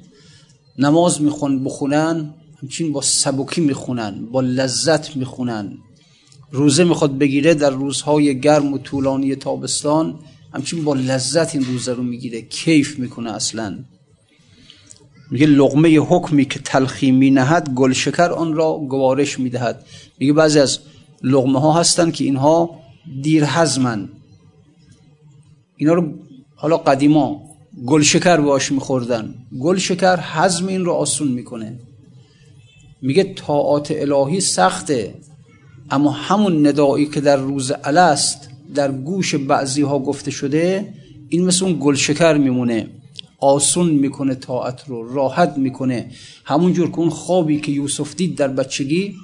نماز 0.79 1.23
میخون 1.23 1.65
بخونن 1.65 2.35
همچین 2.63 2.93
با 2.93 3.01
سبکی 3.01 3.61
می‌خونن 3.61 4.27
با 4.33 4.41
لذت 4.41 5.17
می‌خونن. 5.17 5.79
روزه 6.51 6.85
می‌خواد 6.85 7.19
بگیره 7.19 7.55
در 7.55 7.71
روزهای 7.71 8.41
گرم 8.41 8.73
و 8.73 8.79
طولانی 8.79 9.37
تابستان 9.37 10.19
همچین 10.55 10.85
با 10.85 10.95
لذت 10.95 11.55
این 11.55 11.65
روزه 11.65 11.93
رو 11.93 12.03
می‌گیره 12.03 12.43
کیف 12.43 12.99
می‌کنه 12.99 13.33
اصلا. 13.33 13.79
میگه 15.31 15.47
لغمه 15.47 15.97
حکمی 15.99 16.45
که 16.45 16.59
تلخی 16.59 17.11
مینهد 17.11 17.71
گل 17.75 17.93
شکر 17.93 18.31
آن 18.31 18.55
را 18.55 18.73
گوارش 18.89 19.39
می‌دهد. 19.39 19.85
میگه 20.19 20.33
بعضی 20.33 20.61
از 20.61 20.79
لغمه 21.23 21.61
ها 21.61 21.73
هستن 21.73 22.11
که 22.11 22.25
اینها 22.25 22.81
دیر 23.23 23.45
هزمن 23.45 24.09
اینا 25.77 25.95
رو 25.95 26.13
حالا 26.55 26.77
قدیما 26.77 27.43
گل 27.87 28.03
شکر 28.03 28.37
باش 28.37 28.73
میخوردن. 28.73 29.35
گل 29.61 29.77
شکر 29.77 30.19
هضم 30.23 30.67
این 30.67 30.85
رو 30.85 30.93
آسون 30.93 31.29
می‌کنه. 31.29 31.79
میگه 33.03 33.35
طاعات 33.35 33.91
الهی 33.91 34.41
سخته 34.41 35.15
اما 35.91 36.11
همون 36.11 36.67
ندایی 36.67 37.07
که 37.07 37.21
در 37.21 37.37
روز 37.37 37.73
الست 37.85 38.49
در 38.75 38.93
گوش 38.93 39.35
بعضی 39.35 39.83
ها 39.83 39.99
گفته 39.99 40.31
شده 40.31 40.95
این 41.29 41.45
مثل 41.45 41.65
اون 41.65 41.79
گل 41.81 41.95
شکر 41.95 42.37
میمونه. 42.37 42.87
آسون 43.41 43.91
می‌کنه 43.91 44.35
طاعت 44.35 44.89
رو 44.89 45.15
راحت 45.15 45.59
می‌کنه. 45.59 46.11
همونجور 46.45 46.91
که 46.91 46.99
اون 46.99 47.11
خوابی 47.11 47.61
که 47.61 47.73
یوسف 47.73 48.15
دید 48.15 48.37
در 48.37 48.49
بچگی 48.49 49.15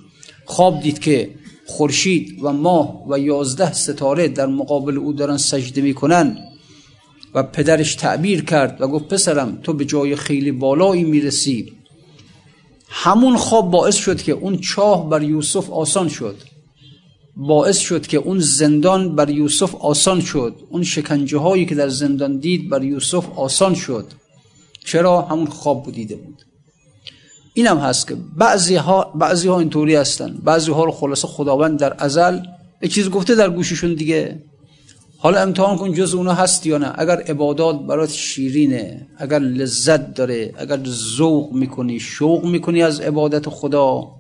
خواب 0.45 0.81
دید 0.81 0.99
که 0.99 1.31
خورشید 1.67 2.39
و 2.43 2.53
ماه 2.53 3.05
و 3.09 3.19
یازده 3.19 3.73
ستاره 3.73 4.29
در 4.29 4.47
مقابل 4.47 4.99
او 4.99 5.13
دارن 5.13 5.37
سجده 5.37 5.81
می‌کنن 5.81 6.39
و 7.35 7.43
پدرش 7.43 7.95
تعبیر 7.95 8.45
کرد 8.45 8.81
و 8.81 8.89
گفت 8.89 9.09
پسرم 9.09 9.59
تو 9.63 9.73
به 9.73 9.85
جای 9.85 10.17
خیلی 10.17 10.53
بالایی 10.53 11.05
می‌رسی. 11.05 11.73
همون 12.89 13.37
خواب 13.37 13.71
باعث 13.71 13.97
شد 13.97 14.23
که 14.23 14.33
اون 14.33 14.57
چاه 14.59 15.09
بر 15.09 15.23
یوسف 15.23 15.71
آسان 15.71 16.09
شد. 16.09 16.37
باعث 17.37 17.79
شد 17.79 18.07
که 18.07 18.17
اون 18.17 18.39
زندان 18.39 19.17
بر 19.17 19.31
یوسف 19.31 19.75
آسان 19.75 20.21
شد. 20.21 20.57
اون 20.71 20.83
شکنجه 20.83 21.39
هایی 21.39 21.67
که 21.67 21.75
در 21.75 21.89
زندان 21.89 22.39
دید 22.39 22.69
بر 22.69 22.83
یوسف 22.83 23.39
آسان 23.39 23.75
شد. 23.75 24.07
چرا؟ 24.85 25.23
همون 25.23 25.47
خواب 25.47 25.85
بودیده 25.85 26.17
بود. 26.17 26.43
این 27.57 27.67
هم 27.67 27.79
هست 27.79 28.09
که 28.09 28.17
بعضی 28.37 28.75
ها, 28.75 29.13
بعضی 29.15 29.49
ها 29.49 29.59
اینطوری 29.59 29.95
هستن. 29.95 30.39
بعضی 30.45 30.73
ها 30.73 30.85
رو 30.85 30.91
خلاصه 30.91 31.29
خداوند 31.29 31.79
در 31.79 31.95
ازل 31.99 32.39
یه 32.83 32.89
چیز 32.89 33.11
گفته 33.11 33.35
در 33.35 33.51
گوششون 33.51 33.95
دیگه. 33.95 34.43
حالا 35.19 35.41
امتحان 35.41 35.77
کن 35.77 35.93
جز 35.93 36.15
اونا 36.15 36.33
هست 36.33 36.67
یا 36.67 36.79
نه. 36.79 36.93
اگر 36.95 37.17
عبادات 37.17 37.81
برات 37.81 38.11
شیرینه 38.11 39.07
اگر 39.19 39.39
لذت 39.39 40.15
داره 40.15 40.55
اگر 40.59 40.81
ذوق 40.87 41.53
می‌کنی 41.53 42.01
شوق 42.01 42.45
می‌کنی 42.45 42.83
از 42.83 43.01
عبادت 43.01 43.49
خدا. 43.49 44.11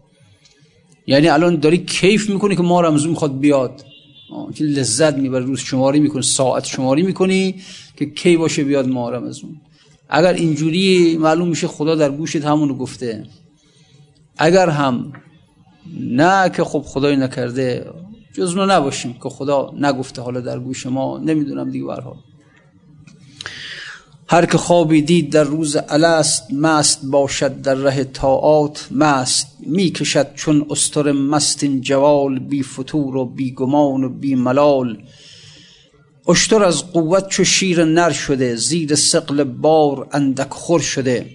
یعنی 1.07 1.29
الان 1.29 1.57
داری 1.57 1.79
کیف 1.79 2.31
می‌کنی 2.31 2.57
که 2.57 2.63
ما 2.63 2.81
رمزون 2.81 3.11
می‌خواد 3.11 3.39
بیاد. 3.39 3.85
که 4.55 4.65
لذت 4.65 5.15
می‌بره 5.15 5.45
روز 5.45 5.61
شماری 5.61 6.01
می‌کنی 6.01 6.23
ساعت 6.23 6.65
شماری 6.65 7.03
می‌کنی 7.03 7.55
که 7.97 8.07
کی 8.07 8.37
باشه 8.37 8.65
بیاد 8.65 8.89
ما 8.89 9.11
رمزون 9.11 9.61
اگر 10.17 10.33
اینجوری 10.33 11.19
معلوم 11.19 11.49
میشه 11.49 11.67
خدا 11.67 11.95
در 11.95 12.11
گوشت 12.11 12.45
همونو 12.45 12.75
گفته. 12.75 13.27
اگر 14.39 14.69
هم 14.69 15.13
نه 16.01 16.51
که 16.51 16.65
خب 16.65 16.83
خدای 16.87 17.17
نکرده 17.17 17.87
جز 18.35 18.57
نباشیم 18.57 19.13
که 19.23 19.29
خدا 19.29 19.73
نگفته 19.79 20.23
حالا 20.23 20.41
در 20.41 20.59
گوش 20.59 20.87
ما 20.87 21.19
نمی‌دونم 21.19 21.71
دیگه 21.71 21.85
برها 21.85 22.17
هر 24.29 24.47
که 24.47 24.59
خوابی 24.59 25.03
دید 25.03 25.33
در 25.33 25.45
روز 25.45 25.77
الست 25.89 26.53
مست 26.53 27.07
باشد 27.07 27.61
در 27.61 27.75
ره 27.75 28.05
تاعات 28.05 28.89
مست 28.91 29.47
می‌کشد 29.61 30.35
چون 30.35 30.67
استر 30.71 31.13
مستین 31.13 31.81
جوال 31.81 32.39
بی 32.39 32.63
فتور 32.63 33.17
و 33.17 33.25
بی 33.25 33.53
گمان 33.53 34.05
و 34.05 34.09
بی 34.09 34.35
ملال. 34.35 35.03
اشتر 36.29 36.65
از 36.65 36.93
قوت 36.93 37.29
چو 37.29 37.45
شیر 37.45 37.85
نر 37.85 38.11
شده 38.11 38.57
زیر 38.57 38.95
سقل 38.95 39.45
بار 39.45 40.09
اندک 40.13 40.51
خور 40.51 40.81
شده. 40.81 41.27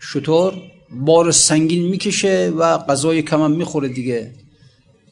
شطور 0.00 0.54
بار 0.90 1.32
سنگین 1.32 1.88
می‌کشه 1.88 2.52
و 2.56 2.78
غذای 2.78 3.22
کمم 3.22 3.50
می‌خوره 3.50 3.88
دیگه. 3.88 4.30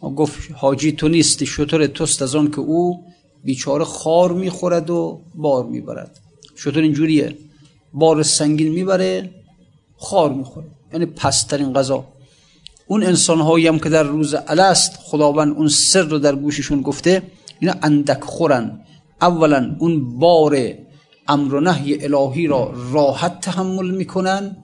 گفت 0.00 0.38
حاجی 0.54 0.92
تو 0.92 1.08
نیستی 1.08 1.46
شطور 1.46 1.86
توست 1.86 2.22
از 2.22 2.34
آن 2.34 2.50
که 2.50 2.58
او 2.58 3.04
بیچاره 3.44 3.84
خار 3.84 4.32
می‌خورد 4.32 4.90
و 4.90 5.20
بار 5.34 5.66
می‌برد. 5.66 6.18
شطور 6.56 6.82
اینجوریه. 6.82 7.36
بار 7.92 8.22
سنگین 8.22 8.72
می‌بره 8.72 9.30
خار 9.96 10.32
می‌خوره. 10.32 10.66
یعنی 10.92 11.06
پسترین 11.06 11.72
غذا. 11.72 12.04
اون 12.86 13.02
انسان 13.02 13.40
هایی 13.40 13.66
هم 13.66 13.78
که 13.78 13.88
در 13.88 14.02
روز 14.02 14.34
الست 14.46 14.92
خداوند 15.02 15.56
اون 15.56 15.68
سر 15.68 16.02
رو 16.02 16.18
در 16.18 16.34
گوششون 16.34 16.82
گفته 16.82 17.22
اینا 17.60 17.74
اندک 17.82 18.20
خورن. 18.24 18.80
اولا 19.22 19.76
اون 19.78 20.18
بار 20.18 20.56
امر 21.28 21.54
و 21.54 21.60
نهی 21.60 22.04
الهی 22.04 22.46
را 22.46 22.74
راحت 22.92 23.40
تحمل 23.40 23.90
می‌کنن 23.90 24.56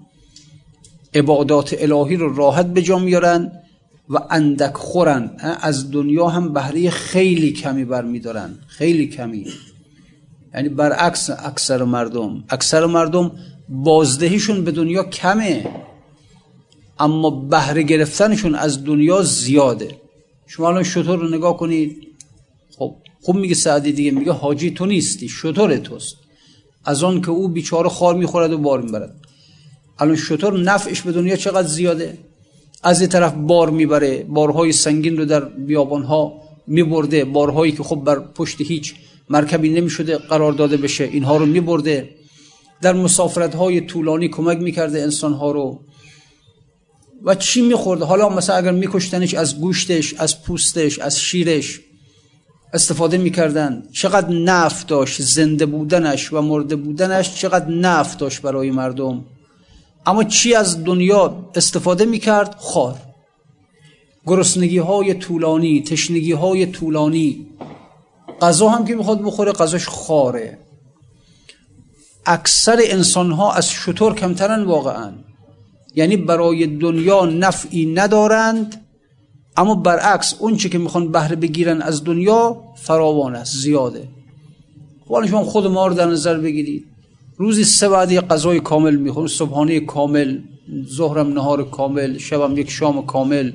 عبادات 1.14 1.76
الهی 1.78 2.16
رو 2.16 2.34
راحت 2.34 2.66
به 2.66 2.82
جا 2.82 2.98
میارن 2.98 3.52
و 4.08 4.18
اندک 4.30 4.74
خورن. 4.74 5.30
از 5.60 5.90
دنیا 5.90 6.28
هم 6.28 6.52
بهره 6.52 6.90
خیلی 6.90 7.52
کمی 7.52 7.84
برمیدارن 7.84 8.58
خیلی 8.66 9.06
کمی. 9.06 9.46
یعنی 10.54 10.68
برعکس 10.68 11.30
اکثر 11.30 11.84
مردم. 11.84 12.44
اکثر 12.48 12.86
مردم 12.86 13.32
بازدهیشون 13.68 14.64
به 14.64 14.70
دنیا 14.70 15.02
کمه 15.02 15.70
اما 16.98 17.30
بهره 17.30 17.82
گرفتنشون 17.82 18.54
از 18.54 18.84
دنیا 18.84 19.22
زیاده. 19.22 19.96
شما 20.46 20.68
الان 20.68 20.82
شطور 20.82 21.18
رو 21.18 21.28
نگاه 21.28 21.56
کنید. 21.56 22.08
خب 22.78 22.96
خوب 23.24 23.36
میگه 23.36 23.54
سعدی 23.54 23.92
دیگه 23.92 24.10
میگه 24.10 24.32
حاجی 24.32 24.70
تو 24.70 24.86
نیستی 24.86 25.28
شطور 25.28 25.76
توست. 25.76 26.16
از 26.84 27.02
آن 27.02 27.20
که 27.20 27.30
او 27.30 27.48
بیچاره 27.48 27.88
خار 27.88 28.14
می‌خورد 28.14 28.52
و 28.52 28.58
بار 28.58 28.82
می‌برد. 28.82 29.14
الان 29.98 30.16
شطور 30.16 30.60
نفعش 30.60 31.00
به 31.00 31.12
دنیا 31.12 31.36
چقدر 31.36 31.68
زیاده؟ 31.68 32.18
از 32.82 33.00
یه 33.00 33.06
طرف 33.06 33.32
بار 33.32 33.70
می‌بره 33.70 34.24
بارهای 34.28 34.72
سنگین 34.72 35.16
رو 35.16 35.24
در 35.24 35.40
بیابانها 35.40 36.32
میبرده 36.66 37.24
بارهایی 37.24 37.72
که 37.72 37.82
خب 37.82 37.96
بر 37.96 38.18
پشت 38.18 38.60
هیچ 38.60 38.94
مرکبی 39.28 39.68
نمی‌شده 39.68 40.18
قرار 40.18 40.52
داده 40.52 40.76
بشه 40.76 41.04
اینها 41.04 41.36
رو 41.36 41.46
میبرده. 41.46 42.08
در 42.80 42.92
مسافرت 42.92 43.54
های 43.54 43.80
طولانی 43.80 44.28
کمک 44.28 44.58
می‌کرده 44.58 45.02
انسان 45.02 45.32
ها 45.32 45.52
رو. 45.52 45.80
و 47.24 47.34
چی 47.34 47.60
میخورده 47.60 48.04
حالا 48.04 48.28
مثلا 48.28 48.56
اگر 48.56 48.72
میکشتنش 48.72 49.34
از 49.34 49.60
گوشتش 49.60 50.14
از 50.14 50.42
پوستش 50.42 50.98
از 50.98 51.20
شیرش 51.20 51.80
استفاده 52.72 53.18
می‌کردن 53.18 53.82
چقدر 53.92 54.28
نفت 54.28 54.86
داشت 54.86 55.22
زنده 55.22 55.66
بودنش 55.66 56.32
و 56.32 56.40
مرده 56.40 56.76
بودنش 56.76 57.34
چقدر 57.34 57.68
نفت 57.68 58.18
داشت 58.18 58.42
برای 58.42 58.70
مردم. 58.70 59.24
اما 60.06 60.24
چی 60.24 60.54
از 60.54 60.84
دنیا 60.84 61.50
استفاده 61.54 62.04
می‌کرد؟ 62.04 62.54
خار. 62.58 62.96
گرسنگی 64.26 64.78
های 64.78 65.14
طولانی 65.14 65.82
تشنگی 65.82 66.32
های 66.32 66.66
طولانی. 66.66 67.46
غذا 68.40 68.68
هم 68.68 68.84
که 68.84 68.94
می‌خواد 68.94 69.22
بخوره 69.22 69.52
غذاش 69.52 69.88
خاره. 69.88 70.58
اکثر 72.26 72.78
انسان 72.84 73.32
ها 73.32 73.52
از 73.52 73.70
شطور 73.70 74.14
کمترن 74.14 74.62
واقعا. 74.62 75.12
یعنی 75.94 76.16
برای 76.16 76.66
دنیا 76.66 77.26
نفعی 77.26 77.86
ندارند 77.86 78.86
اما 79.56 79.74
برعکس 79.74 80.34
اون 80.38 80.56
چی 80.56 80.68
که 80.68 80.78
می‌خوان 80.78 81.12
بهره 81.12 81.36
بگیرن 81.36 81.82
از 81.82 82.04
دنیا 82.04 82.56
فراوان 82.76 83.34
است 83.34 83.56
زیاده. 83.56 84.08
حالا 85.08 85.26
شما 85.26 85.44
خود 85.44 85.66
ما 85.66 85.86
رو 85.86 85.94
در 85.94 86.06
نظر 86.06 86.38
بگیرید. 86.38 86.84
روزی 87.36 87.64
سه 87.64 87.88
بعدی 87.88 88.20
غذای 88.20 88.60
کامل 88.60 88.96
می‌خوریم 88.96 89.28
صبحانه 89.28 89.80
کامل 89.80 90.38
ظهرم 90.88 91.32
نهار 91.32 91.70
کامل 91.70 92.18
شبم 92.18 92.58
یک 92.58 92.70
شام 92.70 93.06
کامل. 93.06 93.52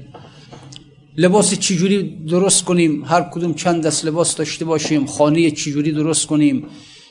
لباس 1.17 1.53
چجوری 1.53 2.25
درست 2.29 2.63
کنیم؟ 2.63 3.03
هر 3.05 3.21
کدوم 3.21 3.53
چند 3.53 3.83
دست 3.83 4.05
لباس 4.05 4.35
داشته 4.35 4.65
باشیم 4.65 5.05
خانه 5.05 5.51
چجوری 5.51 5.91
درست 5.91 6.27
کنیم؟ 6.27 6.65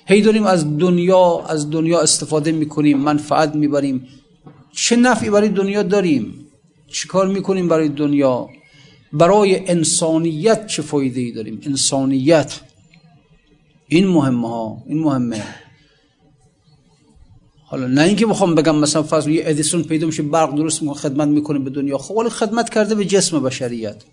هی 0.07 0.23
داریم 0.23 0.45
از 0.45 0.79
دنیا 0.79 1.45
از 1.49 1.71
دنیا 1.71 2.01
استفاده 2.01 2.53
می‌کنیم 2.53 2.99
منفعت 2.99 3.55
می‌بریم. 3.55 4.07
چه 4.73 4.97
نفعی 4.97 5.31
برای 5.31 5.49
دنیا 5.49 5.83
داریم؟ 5.83 6.35
چیکار 6.93 7.29
می‌کنیم 7.29 7.69
برای 7.69 7.89
دنیا؟ 7.89 8.47
برای 9.13 9.71
انسانیت 9.71 10.67
چه 10.67 10.83
فایده 10.83 11.21
ای 11.21 11.33
داریم؟ 11.33 11.61
انسانیت. 11.63 12.61
این 13.89 14.07
مهمه 14.07 14.49
ها 14.49 14.83
این 14.87 14.99
مهمه. 14.99 15.45
حالا 17.69 17.87
نه 17.87 18.03
اینکه 18.03 18.27
بخوام 18.27 18.55
بگم 18.55 18.77
مثلا 18.77 19.03
فرض 19.03 19.29
یه 19.29 19.43
ادیسون 19.47 19.83
پیدا 19.83 20.07
میشه 20.07 20.23
برق 20.23 20.55
درست 20.55 20.83
می‌کنه 20.83 20.99
خدمت 20.99 21.29
می‌کنه 21.29 21.59
به 21.59 21.71
دنیا. 21.71 21.99
خب 21.99 22.17
ولی 22.17 22.29
خدمت 22.29 22.71
کرده 22.71 22.95
به 22.95 23.05
جسم 23.05 23.43
بشریت. 23.43 24.05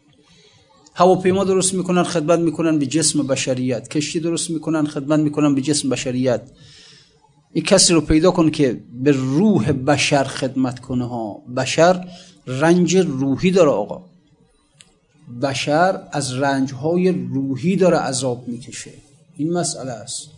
هواپیما 0.96 1.44
درست 1.44 1.74
می‌کنن 1.74 2.04
خدمت 2.04 2.40
می‌کنن 2.40 2.80
به 2.80 2.86
جسم 2.86 3.28
بشریت. 3.28 3.88
کشتی 3.88 4.20
درست 4.20 4.50
می‌کنن 4.50 4.86
خدمت 4.86 5.20
می‌کنن 5.20 5.56
به 5.56 5.62
جسم 5.62 5.90
بشریت. 5.90 6.42
یک 7.56 7.68
کسی 7.68 7.94
رو 7.94 8.02
پیدا 8.02 8.32
کن 8.32 8.50
که 8.50 8.84
به 8.94 9.12
روح 9.12 9.72
بشر 9.72 10.24
خدمت 10.24 10.80
کنه 10.80 11.08
ها. 11.08 11.44
بشر 11.58 12.08
رنج 12.48 12.98
روحی 12.98 13.52
داره 13.52 13.70
آقا. 13.70 14.13
بشر 15.42 16.00
از 16.12 16.34
رنج 16.34 16.74
های 16.74 17.12
روحی 17.12 17.76
داره 17.76 17.98
عذاب 17.98 18.48
می‌کشه. 18.48 18.92
این 19.38 19.54
مسئله 19.54 19.92
است. 19.92 20.30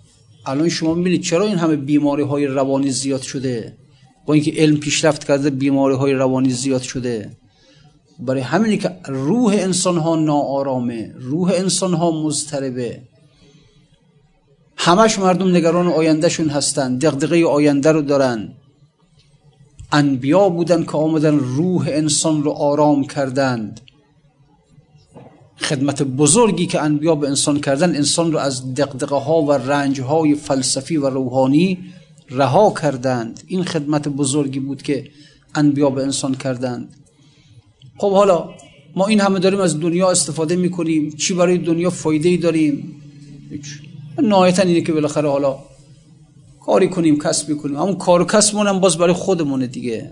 الان 0.46 0.70
شما 0.70 0.94
می‌بینید 0.94 1.22
چرا 1.22 1.46
این 1.46 1.58
همه 1.58 1.75
بیماری 1.75 2.24
های 2.24 2.48
روانی 2.48 2.92
زیاد 2.92 3.22
شده؟ 3.22 3.74
با 4.25 4.34
اینکه 4.34 4.51
علم 4.51 4.77
پیشرفت 4.77 5.24
کرده 5.24 5.50
بیماری 5.50 5.96
های 5.96 6.13
روانی 6.13 6.50
زیاد 6.50 6.82
شده. 6.82 7.30
برای 8.20 8.42
همینی 8.42 8.77
که 8.77 8.92
روح 9.06 9.54
انسان 9.54 9.98
ها 9.98 10.15
ناآرامه 10.15 11.13
روح 11.20 11.51
انسان 11.56 11.94
ها 11.94 12.12
مضطربه. 12.12 13.01
همش 14.77 15.20
مردم 15.20 15.56
نگران 15.56 15.88
آیندهشون 15.88 16.50
هستن 16.50 16.98
دغدغه 16.98 17.46
آینده 17.46 17.92
رو 17.92 18.01
دارن. 18.01 18.53
انبیا 19.92 20.50
بودن 20.50 20.83
که 20.83 20.92
آمدن 20.92 21.40
روح 21.40 21.88
انسان 21.92 22.44
رو 22.44 22.51
آرام 22.51 23.03
کردند. 23.03 23.81
خدمت 25.61 26.03
بزرگی 26.03 26.65
که 26.65 26.81
انبیا 26.81 27.15
به 27.15 27.27
انسان 27.27 27.59
کردن 27.59 27.96
انسان 27.96 28.31
رو 28.31 28.37
از 28.37 28.74
دقدقه 28.74 29.15
ها 29.15 29.41
و 29.41 29.51
رنج 29.51 30.01
های 30.01 30.35
فلسفی 30.35 30.98
و 30.98 31.09
روحانی 31.09 31.79
رها 32.29 32.74
کردند. 32.81 33.44
این 33.48 33.63
خدمت 33.63 34.07
بزرگی 34.07 34.59
بود 34.59 34.81
که 34.81 35.09
انبیا 35.55 35.89
به 35.89 36.03
انسان 36.03 36.35
کردند. 36.35 36.89
خب 37.98 38.11
حالا 38.11 38.50
ما 38.96 39.07
این 39.07 39.20
همه 39.20 39.39
داریم 39.39 39.59
از 39.59 39.79
دنیا 39.79 40.11
استفاده 40.11 40.55
می‌کنیم. 40.55 41.11
چی 41.11 41.33
برای 41.33 41.57
دنیا 41.57 41.89
فایده 41.89 42.29
ای 42.29 42.37
داریم 42.37 43.01
نهایتا 44.24 44.63
اینه 44.63 44.81
که 44.81 44.94
بالاخره 44.94 45.29
حالا 45.29 45.59
کاری 46.65 46.89
کنیم 46.89 47.20
کسبی 47.20 47.55
کنیم 47.55 47.75
همون 47.75 47.96
کار 47.96 48.22
و 48.22 48.25
کسبمون 48.25 48.68
هم 48.68 48.79
باز 48.79 48.98
برای 48.98 49.13
خودمونه 49.13 49.68
دیگه. 49.68 50.11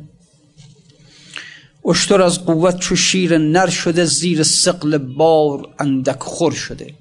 اشتر 1.90 2.22
از 2.22 2.46
قوت 2.46 2.80
چو 2.80 2.96
شیر 2.96 3.38
نر 3.38 3.68
شده 3.68 4.06
زیر 4.06 4.44
سقل 4.44 4.98
بار 4.98 5.68
اندک 5.80 6.20
خور 6.20 6.52
شده. 6.52 6.94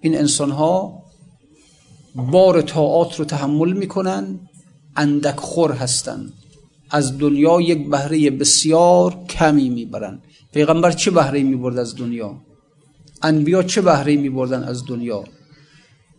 این 0.00 0.18
انسان 0.18 0.50
ها 0.50 1.02
بار 2.14 2.62
طاعات 2.62 3.18
رو 3.18 3.24
تحمل 3.24 3.72
می‌کنن 3.72 4.40
اندک 4.96 5.36
خور 5.36 5.72
هستن. 5.72 6.32
از 6.90 7.18
دنیا 7.18 7.60
یک 7.60 7.90
بهره 7.90 8.30
بسیار 8.30 9.24
کمی 9.28 9.68
می‌برن. 9.68 10.22
پیغمبر 10.52 10.92
چه 10.92 11.10
بهره 11.10 11.42
می‌برد 11.42 11.78
از 11.78 11.96
دنیا؟ 11.96 12.36
انبیا 13.22 13.62
چه 13.62 13.80
بهره 13.80 14.16
میبردن 14.16 14.64
از 14.64 14.86
دنیا؟ 14.86 15.24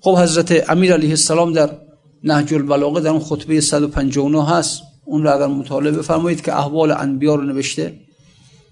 خب 0.01 0.17
حضرت 0.17 0.69
امیر 0.69 0.93
علیه 0.93 1.09
السلام 1.09 1.53
در 1.53 1.77
نهج 2.23 2.53
البلاغه 2.53 3.01
در 3.01 3.09
اون 3.09 3.19
خطبه 3.19 3.61
159 3.61 4.49
هست. 4.49 4.81
اون 5.11 5.23
رو 5.23 5.35
اگر 5.35 5.47
مطالعه 5.47 5.91
بفرمایید 5.91 6.41
که 6.41 6.57
احوال 6.57 6.91
انبیا 6.91 7.35
رو 7.35 7.43
نوشته. 7.43 7.93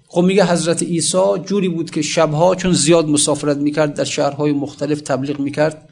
خب 0.08 0.21
میگه 0.21 0.45
حضرت 0.45 0.84
عیسی 0.84 1.17
جوری 1.45 1.69
بود 1.69 1.91
که 1.91 2.02
شبها 2.02 2.56
چون 2.56 2.73
زیاد 2.73 3.08
مسافرت 3.08 3.58
می‌کرد 3.58 3.93
در 3.93 4.04
شهرهای 4.04 4.52
مختلف 4.52 5.02
تبلیغ 5.02 5.39
می‌کرد. 5.39 5.89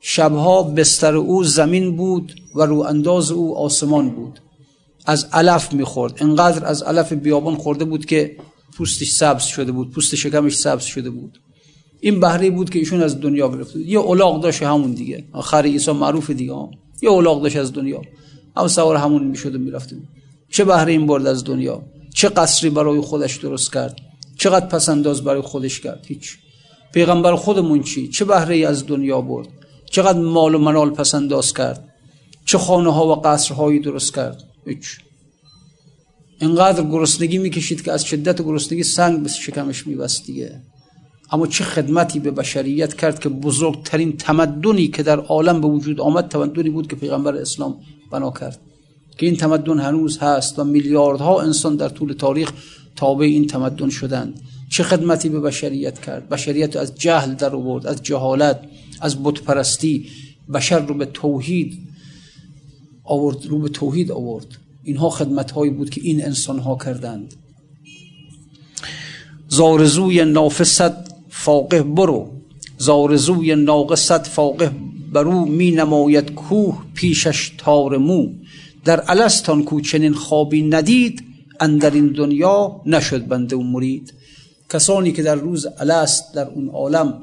شبها 0.00 0.62
بستر 0.62 1.16
او 1.16 1.44
زمین 1.44 1.96
بود 1.96 2.34
و 2.54 2.62
رو 2.62 2.80
انداز 2.80 3.30
او 3.30 3.58
آسمان 3.58 4.10
بود. 4.10 4.40
از 5.06 5.26
علف 5.32 5.72
می‌خورد. 5.72 6.18
انقدر 6.20 6.66
از 6.66 6.82
علف 6.82 7.12
بیابان 7.12 7.56
خورده 7.56 7.84
بود 7.84 8.06
که 8.06 8.36
پوستش 8.76 9.10
سبز 9.10 9.44
شده 9.44 9.72
بود 9.72 9.90
پوست 9.90 10.14
شکمش 10.14 10.56
سبز 10.56 10.84
شده 10.84 11.10
بود. 11.10 11.40
این 12.00 12.20
بهره 12.20 12.50
بود 12.50 12.70
که 12.70 12.78
ایشون 12.78 13.02
از 13.02 13.20
دنیا 13.20 13.48
گرفته 13.48 13.80
یه 13.80 13.98
اولاغ 13.98 14.42
داشت 14.42 14.62
همون 14.62 14.92
دیگه. 14.92 15.24
آخر 15.32 15.62
عیسی 15.62 15.92
معروف 15.92 16.30
دیگه. 16.30 16.52
یه 17.02 17.10
اولاغ 17.10 17.42
داشت 17.42 17.56
از 17.56 17.72
دنیا. 17.72 18.02
هم 18.56 18.68
سوار 18.68 18.96
همون 18.96 19.24
می‌شد 19.24 19.54
و 19.54 19.58
می‌رفتیم. 19.58 20.08
چه 20.50 20.64
بهره 20.64 20.92
این 20.92 21.06
برد 21.06 21.26
از 21.26 21.44
دنیا؟ 21.44 21.82
چه 22.14 22.28
قصری 22.28 22.70
برای 22.70 23.00
خودش 23.00 23.36
درست 23.36 23.72
کرد؟ 23.72 23.96
چقدر 24.38 24.66
پسنداز 24.66 25.24
برای 25.24 25.40
خودش 25.40 25.80
کرد؟ 25.80 26.04
هیچ. 26.06 26.36
پیغمبر 26.92 27.36
خودمون 27.36 27.82
چی؟ 27.82 28.08
چه 28.08 28.24
بهره 28.24 28.54
ای 28.54 28.64
از 28.64 28.86
دنیا 28.86 29.20
برد؟ 29.20 29.48
چقدر 29.90 30.18
مال 30.18 30.54
و 30.54 30.58
منال 30.58 30.90
پسنداز 30.90 31.54
کرد؟ 31.54 31.94
چه 32.44 32.58
خانه 32.58 32.92
ها 32.92 33.06
و 33.06 33.14
قصرهایی 33.14 33.80
درست 33.80 34.14
کرد؟ 34.14 34.42
هیچ. 34.66 34.98
اینقدر 36.40 36.82
گرسنگی 36.82 37.38
می‌کشید 37.38 37.82
که 37.82 37.92
از 37.92 38.04
شدت 38.04 38.42
گرسنگی 38.42 38.82
سنگ 38.82 39.22
به 39.22 39.28
شکمش 39.28 39.86
میبست 39.86 40.26
دیگه. 40.26 40.62
اما 41.30 41.46
چه 41.46 41.64
خدمتی 41.64 42.18
به 42.18 42.30
بشریت 42.30 42.94
کرد 42.94 43.18
که 43.18 43.28
بزرگترین 43.28 44.16
تمدنی 44.16 44.88
که 44.88 45.02
در 45.02 45.20
عالم 45.20 45.60
به 45.60 45.68
وجود 45.68 46.00
آمد 46.00 46.28
تمدنی 46.28 46.70
بود 46.70 46.88
که 46.88 46.96
پیغمبر 46.96 47.36
اسلام 47.36 47.76
بنا 48.12 48.30
کرد. 48.30 48.58
که 49.18 49.26
این 49.26 49.36
تمدن 49.36 49.78
هنوز 49.78 50.18
هست 50.18 50.58
و 50.58 50.64
میلیاردها 50.64 51.40
انسان 51.40 51.76
در 51.76 51.88
طول 51.88 52.12
تاریخ 52.12 52.52
تابع 52.96 53.24
این 53.24 53.46
تمدن 53.46 53.88
شدند. 53.88 54.40
چه 54.70 54.82
خدمتی 54.82 55.28
به 55.28 55.40
بشریت 55.40 56.00
کرد؟ 56.00 56.28
بشریت 56.28 56.76
از 56.76 56.94
جهل 56.94 57.34
در 57.34 57.54
آورد 57.54 57.86
از 57.86 58.02
جهالت 58.02 58.60
از 59.00 59.22
بت 59.22 59.40
پرستی 59.40 60.06
بشر 60.54 60.78
رو 60.78 60.94
به 60.94 61.06
توحید 61.06 61.78
آورد 63.04 63.46
رو 63.46 63.58
به 63.58 63.68
توحید 63.68 64.12
آورد. 64.12 64.46
اینها 64.84 65.10
خدمت 65.10 65.50
هایی 65.50 65.70
بود 65.70 65.90
که 65.90 66.00
این 66.04 66.24
انسان 66.24 66.58
ها 66.58 66.78
کردند. 66.84 67.34
زارزوی 69.48 70.24
نافست 70.24 71.05
فاقه 71.46 71.82
برو. 71.82 72.30
زارزوی 72.78 73.54
ناقصت 73.54 74.26
فاقه. 74.26 74.70
برو 75.12 75.44
می 75.44 75.70
نماید 75.70 76.34
کوه 76.34 76.82
پیشش 76.94 77.52
تار 77.58 77.98
مو. 77.98 78.28
در 78.84 79.04
الستان 79.06 79.64
کو 79.64 79.80
چنین 79.80 80.14
خوابی 80.14 80.62
ندید 80.62 81.22
اندر 81.60 81.90
این 81.90 82.08
دنیا 82.12 82.80
نشد 82.86 83.26
بنده 83.26 83.56
و 83.56 83.62
مرید. 83.62 84.14
کسانی 84.70 85.12
که 85.12 85.22
در 85.22 85.34
روز 85.34 85.66
الست 85.78 86.34
در 86.34 86.48
اون 86.48 86.68
عالم 86.68 87.22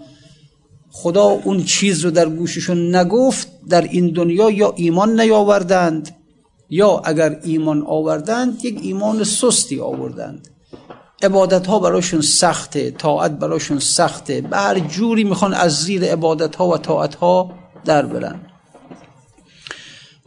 خدا 0.91 1.23
اون 1.23 1.63
چیز 1.63 2.05
رو 2.05 2.12
در 2.12 2.29
گوششون 2.29 2.95
نگفت 2.95 3.47
در 3.69 3.81
این 3.81 4.07
دنیا 4.12 4.49
یا 4.51 4.73
ایمان 4.75 5.19
نیاوردند 5.21 6.15
یا 6.69 7.01
اگر 7.05 7.39
ایمان 7.43 7.83
آوردند 7.88 8.65
یک 8.65 8.79
ایمان 8.81 9.23
سستی 9.23 9.79
آوردند. 9.79 10.47
عبادت 11.23 11.67
ها 11.67 11.79
براشون 11.79 12.21
سخته 12.21 12.91
طاعت 12.91 13.31
براشون 13.31 13.79
سخته. 13.79 14.41
به 14.41 14.57
هر 14.57 14.79
جوری 14.79 15.23
می‌خوان 15.23 15.53
از 15.53 15.83
زیر 15.83 16.03
عبادت 16.03 16.55
ها 16.55 16.67
و 16.67 16.77
طاعت 16.77 17.15
ها 17.15 17.51
در 17.86 18.05
برن. 18.05 18.41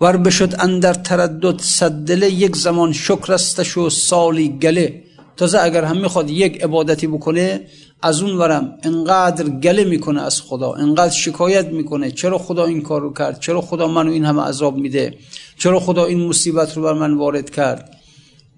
ور 0.00 0.16
بشد 0.16 0.54
اندر 0.59 0.94
تردد 0.94 1.61
صدله 1.61 2.30
یک 2.30 2.56
زمان 2.56 2.92
شکر 2.92 3.32
استش 3.32 3.76
و 3.76 3.90
سالی 3.90 4.48
گله. 4.48 5.02
تازه 5.37 5.59
اگر 5.59 5.85
هم 5.85 5.96
می‌خواد 5.96 6.30
یک 6.30 6.64
عبادتی 6.64 7.06
بکنه 7.06 7.61
از 8.02 8.22
اون 8.22 8.37
ورم 8.37 8.78
انقدر 8.82 9.48
گله 9.48 9.85
می‌کنه 9.85 10.22
از 10.22 10.42
خدا 10.42 10.72
انقدر 10.72 11.14
شکایت 11.14 11.66
می‌کنه. 11.66 12.11
چرا 12.11 12.38
خدا 12.38 12.64
این 12.64 12.82
کار 12.82 13.00
رو 13.00 13.12
کرد؟ 13.12 13.40
چرا 13.40 13.61
خدا 13.61 13.87
منو 13.88 14.11
این 14.11 14.24
همه 14.24 14.42
عذاب 14.42 14.76
میده؟ 14.76 15.14
چرا 15.59 15.80
خدا 15.80 16.04
این 16.04 16.28
مصیبت 16.28 16.76
رو 16.76 16.82
بر 16.82 16.92
من 16.92 17.14
وارد 17.14 17.50
کرد؟ 17.50 17.90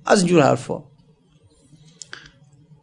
از 0.06 0.26
جور 0.26 0.42
حرفا. 0.42 0.82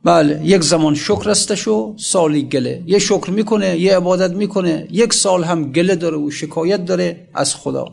بله 0.05 0.41
یک 0.43 0.63
زمان 0.63 0.95
شکر 0.95 1.29
استش 1.29 1.67
سالی 1.97 2.43
گله. 2.43 2.83
یه 2.87 2.99
شکر 2.99 3.29
می‌کنه 3.29 3.79
یه 3.79 3.97
عبادت 3.97 4.31
می‌کنه. 4.31 4.87
یک 4.91 5.13
سال 5.13 5.43
هم 5.43 5.71
گله 5.71 5.95
داره 5.95 6.17
و 6.17 6.31
شکایت 6.31 6.85
داره 6.85 7.27
از 7.33 7.55
خدا. 7.55 7.85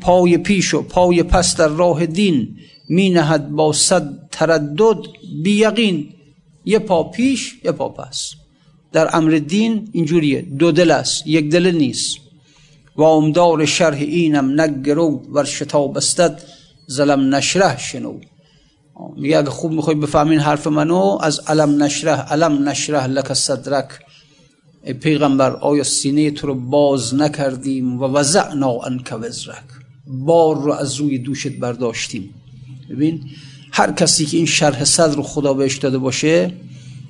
پای 0.00 0.38
پیش 0.38 0.74
و 0.74 0.82
پای 0.82 1.22
پس 1.22 1.56
در 1.56 1.68
راه 1.68 2.06
دین 2.06 2.56
می 2.88 3.10
نهد 3.10 3.50
با 3.50 3.72
صد 3.72 4.28
تردد 4.30 4.98
بیقین 5.42 6.08
یه 6.64 6.78
پا 6.78 7.02
پیش 7.02 7.54
یه 7.64 7.72
پا 7.72 7.88
پس. 7.88 8.32
در 8.92 9.16
امر 9.16 9.30
دین 9.30 9.88
اینجوریه. 9.92 10.42
دو 10.42 10.72
دل 10.72 10.90
است 10.90 11.26
یک 11.26 11.50
دل 11.50 11.66
نیست. 11.70 12.16
و 12.96 13.02
امدار 13.02 13.64
شرح 13.64 13.98
اینم 13.98 14.60
نگرو 14.60 15.22
ور 15.32 15.44
شتاب 15.44 15.96
استد 15.96 16.42
زلم 16.86 17.34
نشره 17.34 17.78
شنو. 17.78 18.18
میگه 19.16 19.38
اگه 19.38 19.50
خوب 19.50 19.72
می‌خوای 19.72 19.96
بفهمین 19.96 20.38
حرف 20.38 20.66
منو 20.66 21.18
از 21.20 21.40
علم 21.46 21.82
نشره 21.82 22.10
علم 22.10 22.68
نشره 22.68 23.06
لک 23.06 23.32
صدرک. 23.32 23.88
ای 24.84 24.92
پیغمبر 24.92 25.50
آیا 25.50 25.84
سینه 25.84 26.30
تو 26.30 26.46
رو 26.46 26.54
باز 26.54 27.14
نکردیم 27.14 28.02
و 28.02 28.04
وزعنا 28.04 28.78
انک 28.80 29.14
وزرک؟ 29.20 29.64
بار 30.06 30.56
رو 30.62 30.72
از 30.72 30.94
روی 30.94 31.18
دوشت 31.18 31.58
برداشتیم. 31.58 32.34
ببین 32.90 33.24
هر 33.72 33.92
کسی 33.92 34.26
که 34.26 34.36
این 34.36 34.46
شرح 34.46 34.84
صدر 34.84 35.16
رو 35.16 35.22
خدا 35.22 35.54
بهش 35.54 35.76
داده 35.76 35.98
باشه 35.98 36.52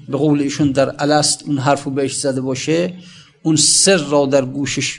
به 0.08 0.16
قول 0.16 0.40
ایشون 0.40 0.72
در 0.72 0.94
الست 0.98 1.42
اون 1.46 1.58
حرف 1.58 1.84
رو 1.84 1.90
بهش 1.90 2.16
زده 2.16 2.40
باشه 2.40 2.94
اون 3.42 3.56
سر 3.56 3.96
را 3.96 4.26
در 4.26 4.44
گوشش 4.44 4.98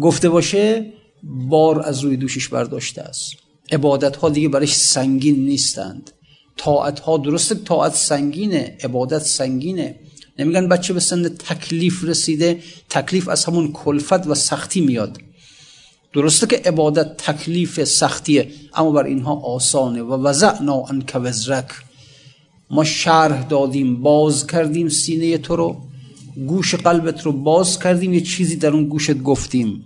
گفته 0.00 0.28
باشه 0.28 0.92
بار 1.22 1.82
از 1.82 2.00
روی 2.00 2.16
دوشش 2.16 2.48
برداشته 2.48 3.02
است. 3.02 3.41
عبادت 3.72 4.16
ها 4.16 4.28
دیگه 4.28 4.48
برایش 4.48 4.74
سنگین 4.74 5.44
نیستند. 5.44 6.10
طاعت 6.56 7.00
ها 7.00 7.18
درسته 7.18 7.54
طاعت 7.54 7.94
سنگینه 7.94 8.76
عبادت 8.84 9.18
سنگینه. 9.18 9.94
نمیگن 10.38 10.68
بچه 10.68 10.92
به 10.92 11.00
سن 11.00 11.28
تکلیف 11.28 12.04
رسیده 12.04 12.60
تکلیف 12.90 13.28
از 13.28 13.44
همون 13.44 13.72
کلفت 13.72 14.26
و 14.26 14.34
سختی 14.34 14.80
میاد. 14.80 15.18
درسته 16.12 16.46
که 16.46 16.56
عبادت 16.56 17.16
تکلیف 17.16 17.84
سختیه 17.84 18.48
اما 18.74 18.90
بر 18.90 19.04
اینها 19.04 19.34
آسانه. 19.34 20.02
و 20.02 20.26
وزعنا 20.26 20.84
انک 20.88 21.12
وزرک. 21.14 21.68
ما 22.70 22.84
شرح 22.84 23.42
دادیم 23.48 24.02
باز 24.02 24.46
کردیم 24.46 24.88
سینه 24.88 25.38
تو 25.38 25.56
رو. 25.56 25.76
گوش 26.46 26.74
قلبت 26.74 27.22
رو 27.22 27.32
باز 27.32 27.78
کردیم 27.78 28.14
یه 28.14 28.20
چیزی 28.20 28.56
در 28.56 28.70
اون 28.70 28.84
گوشت 28.84 29.22
گفتیم. 29.22 29.84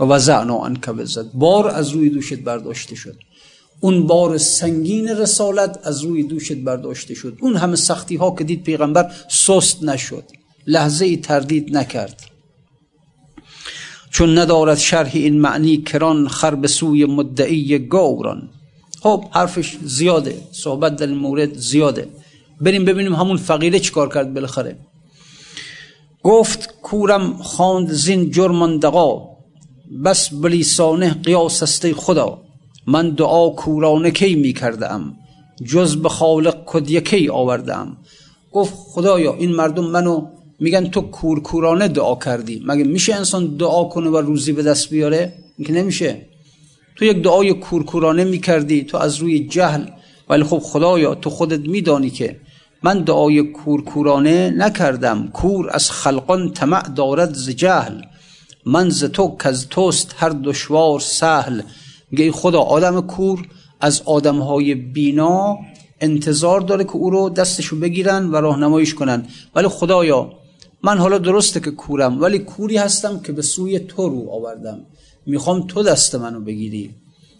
و 0.00 0.04
وزعنا 0.04 0.58
انک 0.58 0.90
وزرک 0.96 1.26
بار 1.34 1.68
از 1.68 1.88
روی 1.88 2.10
دوشت 2.10 2.40
برداشته 2.40 2.94
شد. 2.94 3.16
اون 3.80 4.06
بار 4.06 4.38
سنگین 4.38 5.08
رسالت 5.08 5.78
از 5.84 6.02
روی 6.02 6.22
دوشت 6.22 6.56
برداشته 6.56 7.14
شد. 7.14 7.38
اون 7.40 7.56
همه 7.56 7.76
سختی 7.76 8.16
ها 8.16 8.34
که 8.38 8.44
دید 8.44 8.62
پیغمبر 8.62 9.12
سست 9.28 9.84
نشد. 9.84 10.24
لحظه 10.66 11.04
ای 11.04 11.16
تردید 11.16 11.76
نکرد. 11.76 12.20
چون 14.10 14.38
ندارد 14.38 14.78
شرح 14.78 15.10
این 15.14 15.40
معنی 15.40 15.76
کران 15.76 16.28
خر 16.28 16.54
به 16.54 16.68
سوی 16.68 17.04
مدعی 17.04 17.78
گوران. 17.78 18.50
خب 19.02 19.24
حرفش 19.30 19.76
زیاده. 19.84 20.40
صحبت 20.52 20.96
در 20.96 21.06
مورد 21.06 21.58
زیاده. 21.58 22.08
بریم 22.60 22.84
ببینیم 22.84 23.14
همون 23.14 23.36
فقیره 23.36 23.80
چیکار 23.80 24.14
کرد 24.14 24.34
بالاخره. 24.34 24.78
گفت 26.22 26.80
کورم 26.82 27.36
خواند 27.36 27.92
زین 27.92 28.30
جرمان 28.30 28.78
دقا 28.78 29.29
بس 30.04 30.34
بلیسانه 30.34 31.14
قیاس 31.14 31.62
است 31.62 31.92
خدا. 31.92 32.38
من 32.86 33.10
دعا 33.10 33.48
کورانه 33.48 34.10
کی 34.10 34.34
می 34.34 34.52
کردم؟ 34.52 35.14
جز 35.64 35.96
به 35.96 36.08
خالق 36.08 36.56
کدیه 36.66 37.00
کی 37.00 37.28
آوردم. 37.28 37.96
گفت 38.52 38.74
خدایا 38.76 39.34
این 39.34 39.54
مردم 39.54 39.84
منو 39.84 40.26
میگن 40.60 40.86
تو 40.86 41.00
کورکورانه 41.00 41.88
دعا 41.88 42.14
کردی. 42.14 42.62
مگه 42.66 42.84
میشه 42.84 43.14
انسان 43.14 43.56
دعا 43.56 43.84
کنه 43.84 44.10
و 44.10 44.16
روزی 44.16 44.52
به 44.52 44.62
دست 44.62 44.90
بیاره؟ 44.90 45.32
اینکه 45.58 45.72
نمیشه. 45.72 46.26
تو 46.96 47.04
یک 47.04 47.22
دعای 47.22 47.52
کورکورانه 47.52 48.24
می‌کردی 48.24 48.84
تو 48.84 48.96
از 48.96 49.16
روی 49.16 49.48
جهل. 49.48 49.84
ولی 50.28 50.44
خب 50.44 50.58
خدایا 50.58 51.14
تو 51.14 51.30
خودت 51.30 51.60
میدانی 51.60 52.10
که 52.10 52.40
من 52.82 52.98
دعای 52.98 53.42
کورکورانه 53.42 54.50
نکردم. 54.50 55.28
کور 55.32 55.70
از 55.70 55.90
خلقان 55.90 56.52
طمع 56.52 56.88
دارد 56.88 57.34
ز 57.34 57.50
جهل. 57.50 58.00
من 58.66 58.88
ز 58.88 59.04
تو 59.04 59.36
کز 59.36 59.66
توست 59.68 60.14
هر 60.16 60.28
دشوار 60.28 61.00
سهل. 61.00 61.62
میگه 62.10 62.32
خدا 62.32 62.60
آدم 62.60 63.00
کور 63.00 63.48
از 63.80 64.02
آدمهای 64.04 64.74
بینا 64.74 65.58
انتظار 66.00 66.60
داره 66.60 66.84
که 66.84 66.96
او 66.96 67.10
رو 67.10 67.28
دستشو 67.28 67.76
بگیرن 67.76 68.30
و 68.30 68.36
راهنماییش 68.36 68.94
کنن. 68.94 69.26
ولی 69.54 69.68
خدایا 69.68 70.32
من 70.82 70.98
حالا 70.98 71.18
درسته 71.18 71.60
که 71.60 71.70
کورم 71.70 72.20
ولی 72.20 72.38
کوری 72.38 72.76
هستم 72.76 73.20
که 73.20 73.32
به 73.32 73.42
سوی 73.42 73.78
تو 73.78 74.08
رو 74.08 74.30
آوردم. 74.30 74.78
می‌خوام 75.26 75.66
تو 75.66 75.82
دست 75.82 76.14
منو 76.14 76.40
بگیری. 76.40 76.90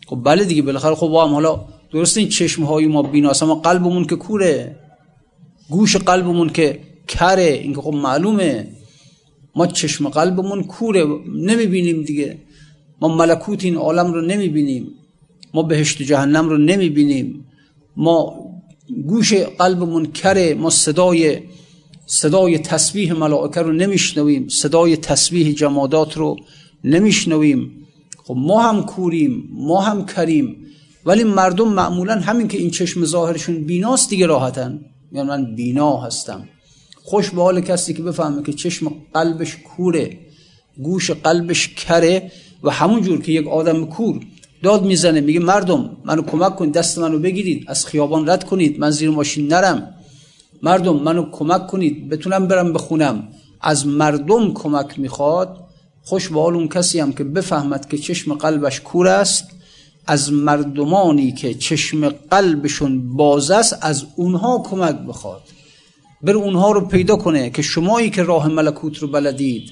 خب 0.06 0.18
بله 0.24 0.44
دیگه 0.44 0.62
بالاخره 0.62 0.94
خب 0.94 1.06
با 1.06 1.28
حالا 1.28 1.64
درست 1.92 2.16
این 2.16 2.28
چشم 2.28 2.64
های 2.64 2.86
ما 2.86 3.02
بیناست 3.02 3.42
اما 3.42 3.54
قلبمون 3.54 4.04
که 4.04 4.16
کوره. 4.16 4.76
گوش 5.70 5.96
قلبمون 5.96 6.48
که 6.48 6.80
کره. 7.08 7.42
این 7.42 7.74
که 7.74 7.80
خب 7.80 7.94
معلومه. 7.94 8.68
ما 9.56 9.66
چشم 9.66 10.08
قلبمون 10.08 10.62
کوره 10.62 11.04
نمی‌بینیم 11.34 12.02
دیگه. 12.02 12.38
ما 13.00 13.16
ملکوت 13.16 13.64
این 13.64 13.76
عالم 13.76 14.12
رو 14.12 14.20
نمی‌بینیم. 14.20 14.86
ما 15.54 15.62
بهشت 15.62 16.02
جهنم 16.02 16.48
رو 16.48 16.58
نمی‌بینیم. 16.58 17.46
ما 17.96 18.36
گوش 19.06 19.32
قلبمون 19.32 20.06
کره 20.06 20.54
ما 20.54 20.70
صدای 20.70 21.38
صدای 22.06 22.58
تسبیح 22.58 23.12
ملائکه 23.12 23.60
رو 23.60 23.72
نمیشنویم. 23.72 24.48
صدای 24.48 24.96
تسبیح 24.96 25.52
جمادات 25.52 26.16
رو 26.16 26.36
نمیشنویم. 26.84 27.86
خب 28.24 28.34
ما 28.38 28.62
هم 28.62 28.82
کوریم 28.82 29.48
ما 29.52 29.80
هم 29.80 30.06
کریم. 30.06 30.56
ولی 31.06 31.24
مردم 31.24 31.68
معمولا 31.68 32.14
همین 32.14 32.48
که 32.48 32.58
این 32.58 32.70
چشم 32.70 33.04
ظاهرشون 33.04 33.64
بیناست 33.64 34.10
دیگه 34.10 34.26
راحتن 34.26 34.80
یعنی 35.12 35.28
من 35.28 35.54
بینا 35.54 35.96
هستم. 35.96 36.48
خوش 37.02 37.30
به 37.30 37.42
حال 37.42 37.60
کسی 37.60 37.94
که 37.94 38.02
بفهمه 38.02 38.42
که 38.42 38.52
چشم 38.52 38.94
قلبش 39.14 39.56
کوره 39.56 40.18
گوش 40.82 41.10
قلبش 41.10 41.68
کره 41.68 42.32
و 42.62 42.70
همون 42.70 43.02
جور 43.02 43.22
که 43.22 43.32
یک 43.32 43.48
آدم 43.48 43.86
کور 43.86 44.20
داد 44.62 44.84
می‌زنه 44.84 45.20
میگه 45.20 45.40
مردم 45.40 45.96
منو 46.04 46.22
کمک 46.22 46.56
کنید 46.56 46.72
دست 46.72 46.98
منو 46.98 47.18
بگیرید 47.18 47.64
از 47.66 47.86
خیابان 47.86 48.28
رد 48.28 48.44
کنید 48.44 48.78
من 48.78 48.90
زیر 48.90 49.10
ماشین 49.10 49.46
نرم. 49.48 49.94
مردم 50.62 50.96
منو 50.96 51.30
کمک 51.30 51.66
کنید 51.66 52.08
بتونم 52.08 52.48
برم 52.48 52.72
بخونم. 52.72 53.28
از 53.60 53.86
مردم 53.86 54.54
کمک 54.54 54.98
می‌خواد 54.98 55.56
خوش 56.02 56.28
به 56.28 56.40
حال 56.40 56.54
اون 56.54 56.68
کسی 56.68 57.00
هم 57.00 57.12
که 57.12 57.24
بفهمد 57.24 57.88
که 57.88 57.98
چشم 57.98 58.34
قلبش 58.34 58.80
کور 58.80 59.08
است 59.08 59.44
از 60.06 60.32
مردمانی 60.32 61.32
که 61.32 61.54
چشم 61.54 62.08
قلبشون 62.08 63.16
باز 63.16 63.50
است 63.50 63.78
از 63.80 64.04
اونها 64.16 64.62
کمک 64.70 64.96
بخواد. 65.08 65.42
بر 66.22 66.32
اونها 66.32 66.72
رو 66.72 66.80
پیدا 66.80 67.16
کنه 67.16 67.50
که 67.50 67.62
شمایی 67.62 68.10
که 68.10 68.22
راه 68.22 68.48
ملکوت 68.48 68.98
رو 68.98 69.08
بلدید 69.08 69.70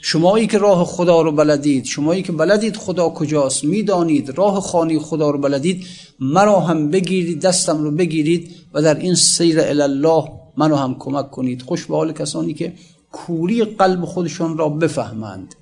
شمایی 0.00 0.46
که 0.46 0.58
راه 0.58 0.84
خدا 0.84 1.22
رو 1.22 1.32
بلدید 1.32 1.84
شمایی 1.84 2.22
که 2.22 2.32
بلدید 2.32 2.76
خدا 2.76 3.08
کجاست 3.08 3.64
می‌دانید 3.64 4.38
راه 4.38 4.60
خانی 4.60 4.98
خدا 4.98 5.30
رو 5.30 5.38
بلدید 5.38 5.86
مرا 6.20 6.60
هم 6.60 6.90
بگیرید 6.90 7.40
دستم 7.40 7.82
رو 7.82 7.90
بگیرید 7.90 8.56
و 8.74 8.82
در 8.82 8.98
این 8.98 9.14
سیر 9.14 9.60
الله 9.60 10.24
منو 10.56 10.76
هم 10.76 10.96
کمک 10.98 11.30
کنید. 11.30 11.62
خوش 11.62 11.86
به 11.86 11.96
حال 11.96 12.12
کسانی 12.12 12.54
که 12.54 12.72
کوری 13.12 13.64
قلب 13.64 14.04
خودشون 14.04 14.58
را 14.58 14.68
بفهمند 14.68 15.54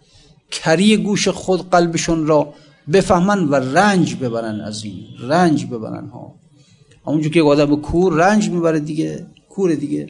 کری 0.50 0.96
گوش 0.96 1.28
خود 1.28 1.70
قلبشون 1.70 2.26
را 2.26 2.54
بفهمند 2.92 3.52
و 3.52 3.54
رنج 3.54 4.16
ببرن 4.16 4.60
از 4.60 4.84
این 4.84 5.04
رنج 5.20 5.66
ببرن 5.66 6.06
ها. 6.06 6.34
همونجور 7.06 7.32
که 7.32 7.42
آدم 7.42 7.76
کور 7.76 8.14
رنج 8.14 8.50
می‌بره 8.50 8.80
دیگه. 8.80 9.26
کور 9.54 9.74
دیگه. 9.74 10.06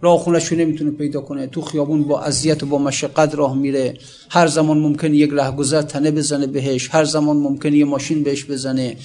راه 0.00 0.18
خونش 0.18 0.52
نمی‌تونه 0.52 0.90
پیدا 0.90 1.20
کنه. 1.20 1.46
تو 1.46 1.60
خیابون 1.62 2.02
با 2.02 2.20
اذیت 2.20 2.62
و 2.62 2.66
با 2.66 2.78
مشقت 2.78 3.34
راه 3.34 3.56
میره. 3.56 3.98
هر 4.30 4.46
زمان 4.46 4.78
ممکن 4.78 5.14
یک 5.14 5.30
رهگذر 5.32 5.82
تنه 5.82 6.10
بزنه 6.10 6.46
بهش. 6.46 6.88
هر 6.92 7.04
زمان 7.04 7.36
ممکن 7.36 7.72
یه 7.72 7.84
ماشین 7.84 8.22
بهش 8.22 8.44
بزنه. 8.44 8.96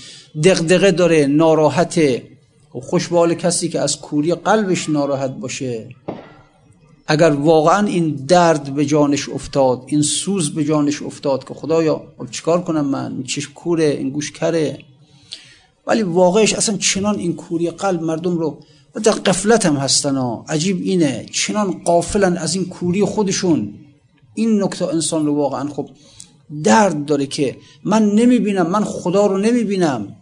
دغدغه 0.44 0.92
داره. 0.92 1.28
ناراحته 1.28 2.24
خب 2.74 2.80
خوشبال 2.80 3.34
کسی 3.34 3.70
که 3.70 3.80
از 3.80 4.02
کوری 4.02 4.34
قلبش 4.34 4.90
ناراحت 4.90 5.32
باشه. 5.32 5.90
اگر 7.08 7.30
واقعا 7.30 7.88
این 7.88 8.10
درد 8.28 8.76
به 8.76 8.86
جانش 8.86 9.30
افتاد 9.30 9.84
این 9.88 10.02
سوز 10.02 10.56
به 10.56 10.64
جانش 10.64 11.02
افتاد 11.02 11.48
که 11.48 11.54
خدایا 11.54 12.02
خب 12.18 12.32
چیکار 12.32 12.64
کنم 12.64 12.86
من؟ 12.86 13.12
این 13.12 13.24
چشم 13.24 13.54
کوره 13.54 13.86
این 13.86 14.10
گوش 14.10 14.32
کره. 14.32 14.80
ولی 15.88 16.02
واقعش 16.02 16.54
اصلا 16.54 16.78
چنان 16.78 17.20
این 17.20 17.36
کوری 17.36 17.70
قلب 17.70 18.04
مردم 18.04 18.38
رو 18.38 18.60
و 18.95 18.99
در 18.99 19.12
قفلت 19.12 19.65
هم 19.65 19.75
هستن 19.75 20.15
ها 20.15 20.45
عجیب 20.49 20.82
اینه. 20.84 21.25
چنان 21.34 21.71
قافلن 21.71 22.38
از 22.38 22.56
این 22.56 22.65
کوری 22.65 23.06
خودشون. 23.06 23.73
این 24.36 24.63
نکته 24.63 24.88
انسان 24.88 25.25
رو 25.25 25.36
واقعا 25.36 25.69
خب 25.69 25.89
درد 26.63 27.06
داره 27.06 27.25
که 27.25 27.58
من 27.84 28.06
نمی‌بینم 28.06 28.67
من 28.67 28.84
خدا 28.84 29.25
رو 29.25 29.38
نمی‌بینم. 29.38 30.15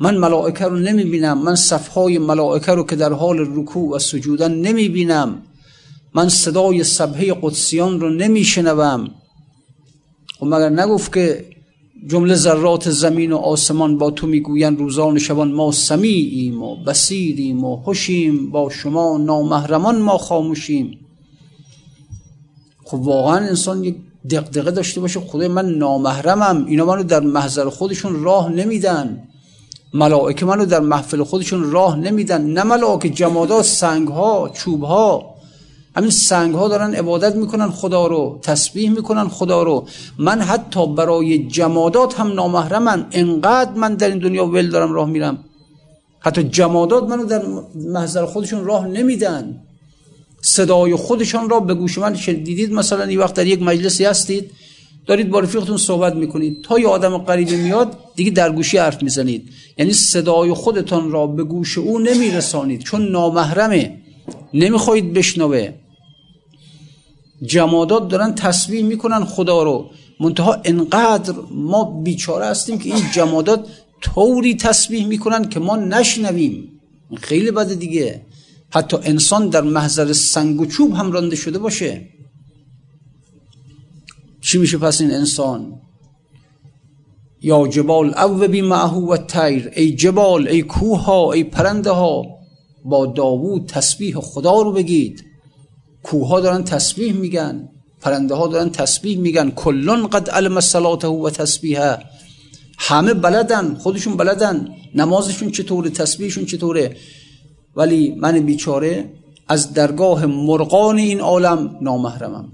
من 0.00 0.16
ملائکه 0.16 0.64
رو 0.64 0.76
نمی‌بینم. 0.76 1.38
من 1.38 1.54
صفهای 1.54 2.18
ملائکه 2.18 2.72
رو 2.72 2.84
که 2.86 2.96
در 2.96 3.12
حال 3.12 3.38
رکوع 3.38 3.96
و 3.96 3.98
سجودن 3.98 4.54
نمی‌بینم. 4.54 5.42
من 6.14 6.28
صدای 6.28 6.84
سبهه 6.84 7.36
قدسیان 7.42 8.00
رو 8.00 8.10
نمیشنوم. 8.10 9.10
خب 10.38 10.46
مگر 10.46 10.68
نگفت 10.68 11.14
که 11.14 11.53
جمله 12.06 12.34
ذرات 12.34 12.90
زمین 12.90 13.32
و 13.32 13.36
آسمان 13.36 13.98
با 13.98 14.10
تو 14.10 14.26
می‌گویند 14.26 14.78
روزان 14.78 15.18
شبان 15.18 15.52
ما 15.52 15.72
سمیعیم 15.72 16.62
و 16.62 16.76
بسیریم 16.76 17.64
و 17.64 17.76
خوشیم 17.76 18.50
با 18.50 18.70
شما 18.70 19.18
نامهرمان 19.18 20.02
ما 20.02 20.18
خاموشیم. 20.18 20.98
خب 22.84 23.00
واقعا 23.00 23.36
انسان 23.36 23.84
یک 23.84 23.96
دقدقه 24.30 24.70
داشته 24.70 25.00
باشه 25.00 25.20
خدای 25.20 25.48
من 25.48 25.70
نامحرمم 25.70 26.66
اینا 26.66 26.84
منو 26.84 27.02
در 27.02 27.20
محضر 27.20 27.68
خودشون 27.68 28.24
راه 28.24 28.52
نمیدن. 28.52 29.28
ملائکه 29.94 30.46
منو 30.46 30.66
در 30.66 30.80
محفل 30.80 31.22
خودشون 31.22 31.70
راه 31.70 31.96
نمیدن 31.96 32.42
نه 32.42 32.62
ملائکه 32.62 33.08
جمادات 33.08 33.64
سنگ 33.64 34.08
ها 34.08 34.50
چوب 34.54 34.82
ها 34.82 35.33
همین 35.96 36.10
سنگ 36.10 36.54
ها 36.54 36.68
دارن 36.68 36.94
عبادت 36.94 37.36
می‌کنن 37.36 37.70
خدا 37.70 38.06
رو 38.06 38.38
تسبیح 38.42 38.90
می‌کنن 38.90 39.28
خدا 39.28 39.62
رو. 39.62 39.86
من 40.18 40.40
حتی 40.40 40.86
برای 40.86 41.38
جمادات 41.38 42.20
هم 42.20 42.32
نامحرمم 42.32 43.06
انقدر 43.12 43.70
من 43.70 43.94
در 43.94 44.08
این 44.08 44.18
دنیا 44.18 44.46
ول 44.46 44.70
دارم 44.70 44.92
راه 44.92 45.08
میرم. 45.08 45.38
حتی 46.20 46.42
جمادات 46.42 47.04
منو 47.08 47.24
در 47.24 47.42
محضر 47.74 48.26
خودشون 48.26 48.64
راه 48.64 48.86
نمیدن. 48.86 49.60
صدای 50.40 50.94
خودشان 50.94 51.50
را 51.50 51.60
به 51.60 51.74
گوش 51.74 51.98
من 51.98 52.12
دیدید 52.12 52.72
مثلا 52.72 53.04
این 53.04 53.18
وقت 53.18 53.34
در 53.34 53.46
یک 53.46 53.62
مجلسی 53.62 54.04
هستید 54.04 54.50
دارید 55.06 55.30
با 55.30 55.40
رفیقتون 55.40 55.76
صحبت 55.76 56.14
می‌کنید. 56.14 56.62
تا 56.64 56.78
یه 56.78 56.88
آدم 56.88 57.18
قریبی 57.18 57.56
میاد 57.56 57.96
دیگه 58.16 58.30
در 58.30 58.52
گوشی 58.52 58.78
حرف 58.78 59.02
می‌زنید. 59.02 59.48
یعنی 59.78 59.92
صدای 59.92 60.52
خودتان 60.52 61.12
را 61.12 61.26
به 61.26 61.44
گوش 61.44 61.78
او 61.78 61.98
نمیرسانید 61.98 62.82
چون 62.82 63.08
نامحرمه. 63.08 63.98
نمی‌خواهید 64.54 65.12
بشنوه. 65.12 65.72
جمادات 67.46 68.08
دارن 68.08 68.34
تصویر 68.34 68.84
می‌کنن 68.84 69.24
خدا 69.24 69.62
رو. 69.62 69.90
منتها 70.20 70.56
انقدر 70.64 71.34
ما 71.50 72.00
بیچاره 72.02 72.46
هستیم 72.46 72.78
که 72.78 72.94
این 72.94 73.04
جمادات 73.14 73.66
طوری 74.00 74.54
تسبیح 74.54 75.06
می‌کنن 75.06 75.48
که 75.48 75.60
ما 75.60 75.76
نشنویم. 75.76 76.80
خیلی 77.16 77.50
بده 77.50 77.74
دیگه. 77.74 78.26
حتی 78.70 78.96
انسان 79.02 79.48
در 79.48 79.60
محضر 79.60 80.12
سنگ 80.12 80.60
و 80.60 80.66
چوب 80.66 80.94
هم 80.94 81.12
رانده 81.12 81.36
شده 81.36 81.58
باشه. 81.58 82.08
چی 84.40 84.58
میشه 84.58 84.78
پس 84.78 85.00
این 85.00 85.10
انسان؟ 85.10 85.80
یا 87.42 87.68
جبال 87.68 88.14
او 88.18 88.48
بی 88.48 88.62
معهو 88.62 89.12
و 89.12 89.16
تیر 89.16 89.70
ای 89.76 89.94
جبال 89.94 90.48
ای 90.48 90.62
کوه 90.62 91.04
ها 91.04 91.32
ای 91.32 91.44
پرنده 91.44 91.90
ها 91.90 92.24
با 92.84 93.06
داوود 93.06 93.66
تسبیح 93.66 94.14
خدا 94.20 94.62
رو 94.62 94.72
بگید. 94.72 95.24
کوه 96.04 96.28
ها 96.28 96.40
دارن 96.40 96.64
تسبیح 96.64 97.12
میگن 97.12 97.68
پرنده 98.04 98.34
ها 98.34 98.46
دارن 98.46 98.70
تسبیح 98.70 99.18
میگن. 99.18 99.50
کلون 99.50 100.06
قد 100.06 100.30
علم 100.30 100.60
صلاته 100.60 101.08
و 101.08 101.30
تسبیحه. 101.30 101.98
همه 102.78 103.14
بلدن 103.14 103.74
خودشون 103.74 104.16
بلدن. 104.16 104.68
نمازشون 104.94 105.50
چطوره 105.50 105.90
تسبیحشون 105.90 106.44
چطوره. 106.44 106.96
ولی 107.76 108.14
من 108.14 108.40
بیچاره 108.40 109.12
از 109.48 109.72
درگاه 109.72 110.26
مرغان 110.26 110.98
این 110.98 111.20
عالم 111.20 111.78
نامحرمم. 111.80 112.48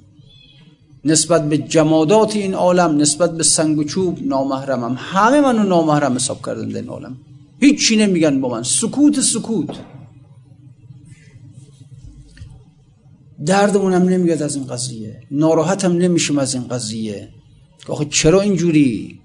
نسبت 1.05 1.49
به 1.49 1.59
جمادات 1.59 2.37
این 2.37 2.55
عالم 2.55 2.97
نسبت 2.97 3.37
به 3.37 3.43
سنگ 3.43 3.79
و 3.79 3.85
چوب 3.85 4.19
نامحرمم. 4.23 4.97
همه 4.99 5.41
منو 5.41 5.63
نامحرم 5.63 6.15
حساب 6.15 6.47
کردن 6.47 6.69
در 6.69 6.77
این 6.77 6.89
عالم. 6.89 7.17
هیچ 7.61 7.93
نمیگن 7.99 8.41
با 8.41 8.49
من. 8.49 8.63
سکوت 8.63 9.21
سکوت. 9.21 9.69
دردمونم 13.47 14.03
نمیاد 14.03 14.43
از 14.43 14.57
این 14.57 14.67
قضیه. 14.67 15.21
ناراحتم 15.31 15.93
نمیشم 15.93 16.39
از 16.39 16.55
این 16.55 16.69
قضیه. 16.69 17.29
آخه 17.89 18.05
چرا 18.05 18.41
اینجوری؟ 18.41 19.21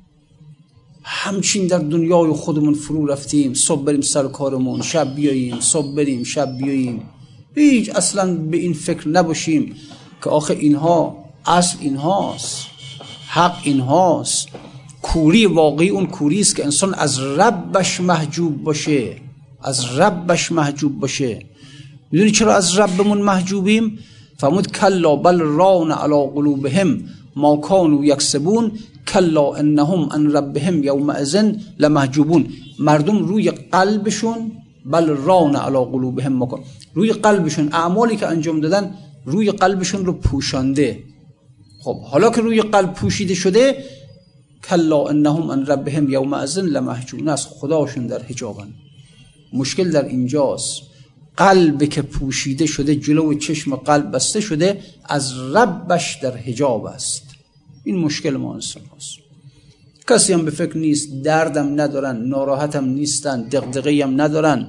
همچین 1.04 1.68
در 1.68 1.80
دنیای 1.80 2.32
خودمون 2.32 2.74
فرو 2.74 3.06
رفتیم. 3.06 3.54
صبح 3.54 3.84
بریم 3.84 4.02
سر 4.02 4.28
کارمون 4.28 4.82
شب 4.82 5.16
بیاییم 5.16 5.60
صبح 5.60 5.96
بریم 5.96 6.24
شب 6.24 6.58
بیاییم. 6.58 7.02
هیچ 7.56 7.90
اصلا 7.90 8.36
به 8.36 8.58
این 8.58 8.74
فکر 8.74 9.08
نباشیم 9.08 9.76
که 10.24 10.30
آخه 10.30 10.54
اینها 10.54 11.26
اصل 11.46 11.78
اینهاست. 11.82 12.66
حق 13.28 13.58
اینهاست. 13.64 14.48
کوری 15.02 15.46
واقعی 15.46 15.90
اون 15.90 16.06
کوری 16.06 16.40
است 16.40 16.56
که 16.56 16.64
انسان 16.66 16.94
از 16.94 17.20
ربش 17.20 18.02
محجوب 18.02 18.64
باشه. 18.64 19.16
از 19.62 19.86
ربش 19.86 20.52
محجوب 20.52 21.00
باشه. 21.00 21.40
می‌دونی 22.16 22.32
چرا 22.32 22.56
از 22.56 22.80
ربمون 22.80 23.22
محجوبیم؟ 23.22 24.00
فرمود 24.38 24.72
کلا 24.72 25.16
بل 25.16 25.40
ران 25.40 25.92
علی 25.92 26.30
قلوبهم 26.36 27.04
ما 27.36 27.58
کانوا 27.58 28.06
یکسبون 28.06 28.72
کلا 29.08 29.54
انهم 29.56 30.10
ان 30.12 30.32
ربهم 30.32 30.84
یومئذ 30.84 31.36
لمحجوبون. 31.80 32.48
مردم 32.80 33.18
روی 33.26 33.52
قلبشون 33.52 34.52
بل 34.86 35.06
ران 35.08 35.56
علی 35.56 35.78
قلوبهم 35.78 36.44
مکان 36.44 36.60
روی 36.94 37.12
قلبشون 37.12 37.70
اعمالی 37.74 38.16
که 38.16 38.28
انجام 38.28 38.60
دادن 38.60 38.96
روی 39.26 39.52
قلبشون 39.52 40.06
رو 40.06 40.14
پوشانده. 40.14 41.00
خب 41.84 42.02
حالا 42.02 42.30
که 42.30 42.42
روی 42.42 42.62
قلب 42.62 42.94
پوشیده 42.94 43.34
شده 43.34 43.84
کلا 44.70 45.08
انهم 45.08 45.50
ان 45.50 45.66
ربهم 45.66 46.10
یومئذ 46.10 46.58
لمحجوبون. 46.58 47.28
است 47.28 47.48
خداشون 47.48 48.08
در 48.08 48.22
حجابن. 48.24 48.68
مشکل 49.54 49.92
در 49.92 50.06
اینجاست. 50.06 50.95
قلب 51.38 51.84
که 51.84 52.02
پوشیده 52.02 52.66
شده 52.66 52.96
جلو 52.96 53.34
چشم 53.34 53.76
قلب 53.76 54.12
بسته 54.12 54.42
شده 54.42 54.80
از 55.06 55.40
ربش 55.40 56.20
در 56.22 56.38
حجاب 56.38 56.86
است. 56.86 57.24
این 57.84 57.98
مشکل 57.98 58.38
ما 58.38 58.54
انسان 58.54 58.84
هست 58.98 59.16
کسی 60.10 60.34
هم 60.34 60.46
به 60.46 60.52
فکر 60.52 60.78
نیست 60.78 61.24
دردم 61.24 61.82
ندارن 61.82 62.18
ناراحتم 62.18 62.86
نیستن 62.86 63.42
دقدقه 63.42 64.04
هم 64.04 64.22
ندارن. 64.22 64.68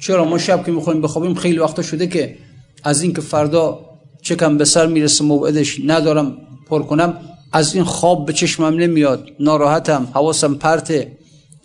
چرا 0.00 0.24
ما 0.24 0.38
شب 0.38 0.66
که 0.66 0.72
می‌خوایم 0.72 1.00
بخوابیم 1.00 1.34
خیلی 1.34 1.58
وقتا 1.58 1.82
شده 1.82 2.06
که 2.06 2.36
از 2.84 3.02
اینکه 3.02 3.20
فردا 3.20 3.80
چکم 4.22 4.56
به 4.58 4.64
سر 4.64 4.86
می‌رسه 4.86 5.24
موعدش 5.24 5.80
ندارم 5.84 6.36
پر 6.68 6.82
کنم 6.82 7.20
از 7.52 7.74
این 7.74 7.84
خواب 7.84 8.26
به 8.26 8.32
چشمم 8.32 8.74
نمیاد 8.74 9.28
ناراحتم 9.40 10.08
حواسم 10.14 10.54
پرته. 10.54 11.16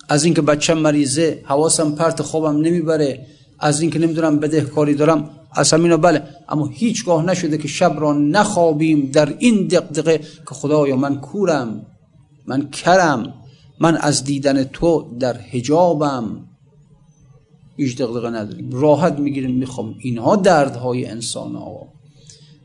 از 0.09 0.23
اینکه 0.23 0.41
بچم 0.41 0.77
مریضه 0.77 1.41
حواسم 1.45 1.91
پرت 1.91 2.21
خوابم 2.21 2.61
نمی‌بره. 2.61 3.25
از 3.61 3.81
اینکه 3.81 3.99
نمی‌دونم 3.99 4.39
بدهکاری 4.39 4.95
دارم 4.95 5.29
از 5.53 5.73
همینا 5.73 5.97
بله. 5.97 6.23
اما 6.49 6.67
هیچگاه 6.67 7.25
نشده 7.25 7.57
که 7.57 7.67
شب 7.67 7.95
را 7.99 8.13
نخوابیم 8.13 9.09
در 9.13 9.35
این 9.39 9.67
دقدقه 9.67 10.17
که 10.17 10.55
خدایا 10.55 10.95
من 10.95 11.15
کورم 11.19 11.85
من 12.47 12.69
کرم 12.69 13.33
من 13.79 13.97
از 13.97 14.23
دیدن 14.23 14.63
تو 14.63 15.17
در 15.19 15.37
حجابم. 15.37 16.47
هیچ 17.77 17.97
دقدقه 17.97 18.29
نداریم. 18.29 18.71
راحت 18.71 19.19
می‌گیریم 19.19 19.55
می‌خوام 19.55 19.95
اینها 19.99 20.35
دردهای 20.35 21.05
انسان 21.05 21.55
ها 21.55 21.87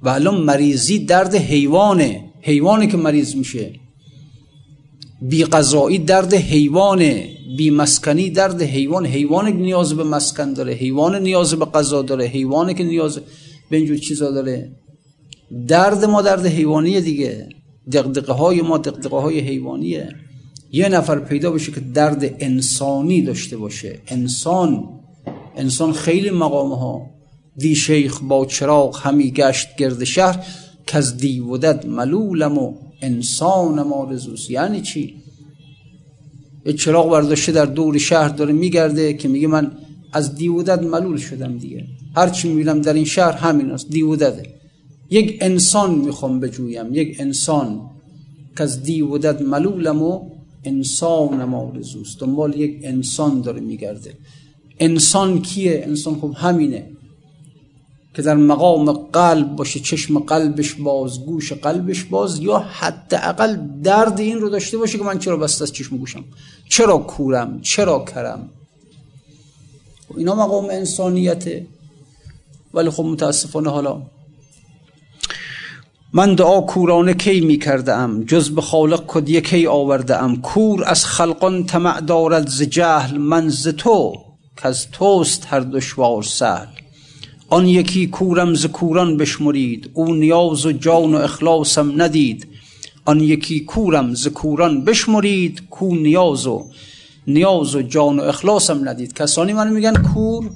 و 0.03 0.09
الان 0.09 0.41
مریضی 0.41 0.99
درد 0.99 1.35
حیوانه. 1.35 2.33
حیوانه 2.41 2.87
که 2.87 2.97
مریض 2.97 3.35
میشه. 3.35 3.81
بی 5.23 5.45
قضایی 5.45 5.99
درد 5.99 6.35
حیوانه. 6.35 7.36
بی 7.57 7.71
مسکنی 7.71 8.31
درد 8.31 8.63
حیوان 8.63 9.07
حیوان 9.07 9.53
نیاز 9.53 9.95
به 9.95 10.05
مسکن 10.05 10.53
داره 10.53 10.73
حیوان 10.73 11.23
نیاز 11.23 11.55
به 11.55 11.65
غذا 11.65 12.03
داره 12.03 12.25
حیوانی 12.25 12.75
که 12.75 12.85
نیاز 12.85 13.21
به 13.71 13.77
اینجور 13.77 13.97
چیزا 13.97 14.31
داره. 14.31 14.71
درد 15.69 16.05
ما 16.05 16.23
درد 16.23 16.47
حیوانیه 16.47 17.01
دیگه. 17.01 17.49
دقدقه 17.93 18.33
های 18.33 18.63
ما 18.63 18.79
دقدقه 18.79 19.17
های 19.17 19.41
حیوانیه. 19.41 20.09
یه 20.73 20.89
نفر 20.89 21.19
پیدا 21.19 21.51
بشه 21.51 21.73
که 21.73 21.81
درد 21.81 22.35
انسانی 22.39 23.23
داشته 23.23 23.57
باشه. 23.57 23.99
انسان 24.09 24.89
انسان 25.57 25.93
خیلی 25.93 26.31
مقامه 26.31 26.77
ها 26.77 27.11
دی 27.57 27.75
شیخ 27.75 28.21
با 28.23 28.47
چراغ 28.47 29.01
همی 29.03 29.31
گشت 29.31 29.77
گرد 29.77 30.05
شهر 30.05 30.47
که 30.87 30.97
از 30.97 31.17
دیودد 31.17 31.87
ملولم 31.87 32.59
و 32.59 32.75
انسان 33.03 33.83
ما 33.83 34.05
رزوس 34.05 34.51
یعنی 34.51 34.81
چی؟ 34.81 35.15
یه 36.67 36.73
چراغ 36.73 37.11
برداشته 37.11 37.53
در 37.53 37.65
دور 37.65 37.99
شهر 37.99 38.29
داره 38.29 38.53
میگرده 38.53 39.15
که 39.15 39.29
میگه 39.29 39.47
من 39.47 39.73
از 40.13 40.35
دیودت 40.35 40.83
ملول 40.83 41.17
شدم 41.17 41.59
دیگه. 41.59 41.85
هر 42.17 42.29
چی 42.29 42.49
می‌بینم 42.49 42.81
در 42.81 42.93
این 42.93 43.05
شهر 43.05 43.33
همین 43.33 43.71
است 43.71 43.91
دیودده. 43.91 44.43
یک 45.11 45.39
انسان 45.41 45.95
می‌خوام 45.95 46.41
بجویم 46.41 46.95
یک 46.95 47.17
انسان. 47.21 47.81
که 48.57 48.63
از 48.63 48.83
دیودت 48.83 49.43
ملولم 49.43 50.03
و 50.03 50.31
انسان 50.65 51.45
مارزوست 51.45 52.21
دنبال 52.21 52.57
یک 52.61 52.81
انسان 52.83 53.41
داره 53.41 53.61
میگرده. 53.61 54.15
انسان 54.81 55.43
کیه؟ 55.43 55.83
انسان 55.87 56.15
خب 56.15 56.35
همینه. 56.37 56.91
که 58.17 58.23
در 58.23 58.35
مقام 58.35 58.93
قلب 58.93 59.57
باشه 59.57 59.81
چشم 59.81 60.19
قلبش 60.19 60.75
باز 60.75 61.25
گوش 61.25 61.53
قلبش 61.53 62.05
باز 62.05 62.39
یا 62.39 62.59
حداقل 62.59 63.57
درد 63.83 64.21
این 64.21 64.41
رو 64.41 64.49
داشته 64.49 64.79
باشه 64.79 64.99
که 64.99 65.05
من 65.05 65.19
چرا 65.19 65.37
بسته 65.37 65.63
از 65.63 65.73
چشم 65.73 65.97
گوشم؟ 65.97 66.25
چرا 66.69 66.99
کورم؟ 66.99 67.61
چرا 67.61 68.05
کرم؟ 68.05 68.49
اینا 70.17 70.35
مقام 70.35 70.65
انسانیته. 70.65 71.67
ولی 72.75 72.91
خب 72.91 73.05
متاسفانه 73.05 73.71
حالا 73.71 74.03
من 76.13 76.35
دعا 76.35 76.61
کورانه 76.61 77.15
کی 77.15 77.41
می 77.41 77.59
کرده 77.59 78.25
جز 78.27 78.51
به 78.51 78.61
خالق 78.61 79.05
کدیه 79.07 79.41
کی 79.41 79.67
آورده 79.67 80.23
ام 80.23 80.37
کور 80.37 80.85
از 80.85 81.05
خلقان 81.05 81.67
طمع 81.67 82.01
دارد 82.01 82.49
ز 82.49 82.63
جهل 82.63 83.19
من 83.19 83.49
ز 83.49 83.69
تو 83.69 84.15
که 84.57 84.69
از 84.69 84.91
توست 84.91 85.47
هر 85.47 85.61
دشوار 85.61 86.23
سهل. 86.23 86.86
آن 87.49 87.67
یکی 87.69 88.07
کورم 88.07 88.55
ز 88.55 88.67
کوران 88.67 89.17
بشمرید 89.17 89.91
او 89.95 90.15
نیاز 90.15 90.67
و 90.67 90.73
جان 90.73 91.15
و 91.15 91.19
اخلاصم 91.19 92.03
ندید. 92.03 92.47
آن 93.05 93.21
یکی 93.21 93.61
کورم 93.61 94.15
ز 94.15 94.29
کوران 94.29 94.85
بشمرید 94.85 95.63
کو 95.71 95.95
نیاز 95.95 96.47
و 96.47 96.71
نیاز 97.27 97.75
و 97.75 97.83
جان 97.83 98.21
و 98.21 98.23
اخلاصم 98.23 98.89
ندید. 98.89 99.13
کسانی 99.13 99.53
منو 99.53 99.75
میگن 99.75 99.95
کور 100.03 100.51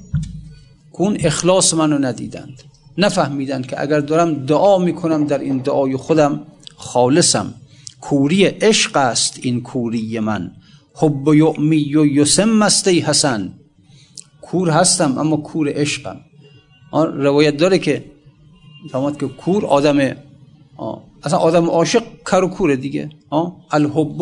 کون 0.91 1.17
اخلاص 1.19 1.73
منو 1.73 1.97
ندیدند. 1.97 2.63
نفهمیدند 2.97 3.67
که 3.67 3.81
اگر 3.81 3.99
دارم 3.99 4.33
دعا 4.33 4.77
می‌کنم 4.77 5.27
در 5.27 5.39
این 5.39 5.57
دعای 5.57 5.97
خودم 5.97 6.41
خالصم. 6.75 7.53
کوری 8.01 8.45
عشق 8.45 8.97
است 8.97 9.39
این 9.41 9.61
کوری 9.61 10.19
من. 10.19 10.51
حب 10.93 11.27
و 11.27 11.35
یعمی 11.35 11.95
و 11.95 12.05
یسم 12.05 12.49
مستی 12.49 12.99
حسن 12.99 13.53
کور 14.41 14.69
هستم 14.69 15.17
اما 15.17 15.37
کور 15.37 15.71
عشقم. 15.75 16.19
روایت 16.93 17.57
داره 17.57 17.79
که 17.79 18.05
فهمت 18.91 19.19
که 19.19 19.27
کور 19.27 19.65
آدم 19.65 20.15
اصلا 21.23 21.39
آدم 21.39 21.69
عاشق 21.69 22.03
کر 22.25 22.43
و 22.43 22.47
کوره 22.47 22.75
دیگه. 22.75 23.09
الحب 23.71 24.21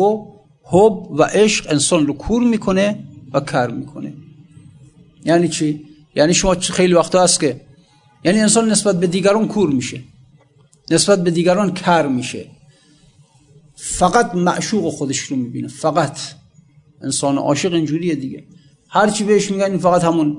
حب 0.62 1.10
و 1.10 1.22
عشق 1.22 1.66
انسان 1.70 2.06
رو 2.06 2.12
کور 2.12 2.42
می‌کنه 2.42 3.04
و 3.32 3.40
کر 3.40 3.66
می‌کنه. 3.66 4.12
یعنی 5.24 5.48
چی؟ 5.48 5.84
یعنی 6.14 6.34
شما 6.34 6.54
خیلی 6.54 6.94
وقتا 6.94 7.22
هست 7.22 7.40
که 7.40 7.60
یعنی 8.24 8.40
انسان 8.40 8.70
نسبت 8.70 9.00
به 9.00 9.06
دیگران 9.06 9.48
کور 9.48 9.70
میشه. 9.70 10.02
نسبت 10.90 11.24
به 11.24 11.30
دیگران 11.30 11.74
کر 11.74 12.06
میشه. 12.06 12.46
فقط 13.76 14.34
معشوق 14.34 14.92
خودش 14.92 15.18
رو 15.18 15.36
می‌بینه. 15.36 15.68
فقط. 15.68 16.18
انسان 17.02 17.38
عاشق 17.38 17.72
اینجوریه 17.72 18.14
دیگه. 18.14 18.44
هرچی 18.88 19.24
بهش 19.24 19.50
میگن 19.50 19.64
این 19.64 19.78
فقط 19.78 20.04
همون 20.04 20.36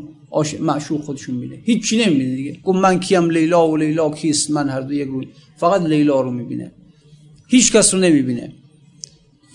معشوق 0.60 1.02
خودشون 1.02 1.36
می‌بینه 1.36 1.62
هیچ 1.65 1.89
چی 1.89 1.98
نمی‌بینه 1.98 2.36
دیگه. 2.36 2.58
گفت 2.63 2.80
من 2.80 3.00
کیم 3.00 3.30
لیلا 3.30 3.70
و 3.70 3.78
لیلا 3.78 4.10
کیست؟ 4.10 4.52
من 4.52 4.70
هر 4.70 4.82
دو 4.82 4.94
یک 4.94 5.08
روی. 5.08 5.28
فقط 5.58 5.82
لیلا 5.82 6.22
رو 6.22 6.32
می‌بینه. 6.32 6.72
هیچ 7.48 7.72
کس 7.72 7.94
رو 7.94 8.00
نمی‌بینه. 8.00 8.54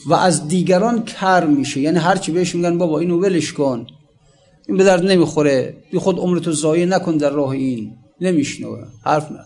و 0.07 0.15
از 0.15 0.49
دیگران 0.49 1.05
کر 1.05 1.47
میشه. 1.47 1.81
یعنی 1.81 1.99
هرچی 1.99 2.33
بهش 2.33 2.55
میگن 2.55 2.79
بابا 2.79 2.99
اینو 2.99 3.21
ولش 3.21 3.53
کن. 3.53 3.87
این 4.69 4.77
به 4.77 4.85
درد 4.85 5.05
نمی‌خوره. 5.05 5.77
بی 5.93 5.99
خود 5.99 6.19
عمرتو 6.19 6.53
ضایع 6.53 6.85
نکن 6.85 7.17
در 7.17 7.31
راه 7.31 7.51
این. 7.51 7.93
نمیشنوه. 8.21 8.85
حرف 9.05 9.33
نه 9.33 9.45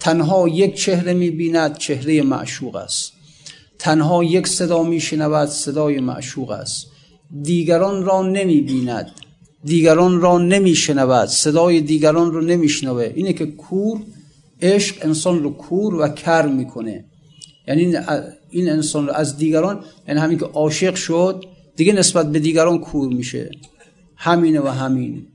تنها 0.00 0.48
یک 0.48 0.74
چهره 0.74 1.14
می‌بیند 1.14 1.78
چهره 1.78 2.22
معشوق 2.22 2.76
است. 2.76 3.12
تنها 3.78 4.24
یک 4.24 4.46
صدا 4.46 4.82
میشنود 4.82 5.48
صدای 5.48 6.00
معشوق 6.00 6.50
است. 6.50 6.86
دیگران 7.42 8.04
را 8.04 8.22
نمی‌بیند 8.22 9.10
دیگران 9.66 10.20
را 10.20 10.38
نمیشنود 10.38 11.28
صدای 11.28 11.80
دیگران 11.80 12.32
رو 12.32 12.40
نمیشنوه. 12.40 13.12
اینه 13.14 13.32
که 13.32 13.46
کور 13.46 14.00
عشق 14.62 14.96
انسان 15.02 15.42
رو 15.42 15.50
کور 15.50 15.94
و 15.94 16.08
کر 16.08 16.46
می‌کنه. 16.46 17.04
یعنی 17.68 17.96
این 18.50 18.70
انسان 18.70 19.06
رو 19.06 19.12
از 19.12 19.36
دیگران 19.36 19.84
یعنی 20.08 20.20
همین 20.20 20.38
که 20.38 20.44
عاشق 20.44 20.94
شد 20.94 21.44
دیگه 21.76 21.92
نسبت 21.92 22.32
به 22.32 22.38
دیگران 22.38 22.78
کور 22.78 23.08
میشه. 23.14 23.50
همینه 24.16 24.60
و 24.60 24.66
همین. 24.66 25.26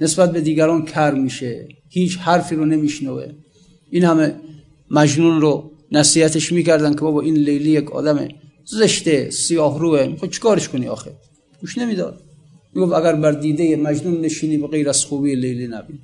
نسبت 0.00 0.32
به 0.32 0.40
دیگران 0.40 0.84
کر 0.84 1.14
میشه. 1.14 1.68
هیچ 1.88 2.18
حرفی 2.18 2.54
رو 2.54 2.64
نمیشنوه. 2.64 3.26
این 3.90 4.04
همه 4.04 4.34
مجنون 4.90 5.40
رو 5.40 5.70
نصیحتش 5.92 6.52
می‌کردن 6.52 6.94
که 6.94 7.00
بابا 7.00 7.20
این 7.20 7.34
لیلی 7.34 7.70
یک 7.70 7.92
آدم 7.92 8.28
زشته 8.64 9.30
سیاه 9.30 9.78
روه 9.78 10.16
خب 10.20 10.30
چیکارش 10.30 10.68
کنی 10.68 10.88
آخه؟ 10.88 11.10
گوش 11.60 11.78
نمی‌داد. 11.78 12.22
می‌گفت 12.74 12.92
اگر 12.92 13.12
بر 13.12 13.32
دیده 13.32 13.76
مجنون 13.76 14.20
نشینی 14.20 14.56
به 14.56 14.66
غیر 14.66 14.88
از 14.88 15.04
خوبی 15.04 15.34
لیلی 15.34 15.66
نبین 15.66 15.98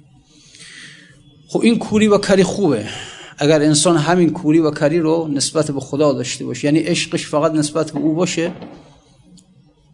خب 1.49 1.61
این 1.61 1.79
کوری 1.79 2.09
و 2.09 2.19
کری 2.19 2.43
خوبه. 2.43 2.87
اگر 3.39 3.63
انسان 3.63 3.97
همین 3.97 4.31
کوری 4.31 4.59
و 4.59 4.71
کری 4.71 4.99
رو 4.99 5.29
نسبت 5.29 5.71
به 5.71 5.81
خدا 5.81 6.13
داشته 6.13 6.45
باشه 6.45 6.65
یعنی 6.65 6.79
عشقش 6.79 7.27
فقط 7.27 7.53
نسبت 7.53 7.91
به 7.91 7.99
او 7.99 8.15
باشه 8.15 8.53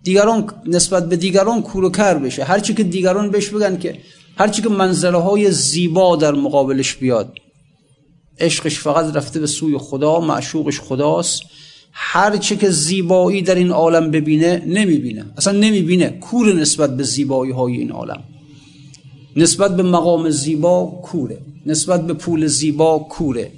دیگران 0.03 0.51
نسبت 0.67 1.09
به 1.09 1.17
دیگران 1.17 1.63
کور 1.63 1.85
و 1.85 1.91
کر 1.91 2.19
بشه. 2.19 2.45
هرچی 2.45 2.75
که 2.75 2.83
دیگران 2.83 3.31
بهش 3.31 3.49
بگن 3.49 3.79
که 3.79 3.99
هرچی 4.37 4.63
که 4.63 4.69
منظره 4.69 5.19
های 5.19 5.51
زیبا 5.51 6.17
در 6.17 6.33
مقابلش 6.33 6.97
بیاد 6.97 7.39
عشقش 8.39 8.79
فقط 8.79 9.17
رفته 9.17 9.41
به 9.41 9.47
سوی 9.47 9.79
خدا 9.79 10.21
معشوقش 10.21 10.81
خداست. 10.81 11.43
هرچی 11.93 12.57
که 12.57 12.71
زیبایی 12.71 13.43
در 13.43 13.55
این 13.55 13.71
عالم 13.71 14.11
ببینه 14.11 14.63
نمی‌بینه. 14.67 15.25
اصلا 15.37 15.59
نمی‌بینه 15.59 16.09
کور 16.09 16.53
نسبت 16.53 16.97
به 16.97 17.03
زیبایی 17.03 17.53
های 17.53 17.77
این 17.77 17.91
عالم. 17.91 18.23
نسبت 19.37 19.77
به 19.77 19.83
مقام 19.83 20.31
زیبا 20.31 21.01
کوره. 21.03 21.39
نسبت 21.67 22.07
به 22.07 22.13
پول 22.15 22.47
زیبا 22.47 22.99
کوره. 22.99 23.51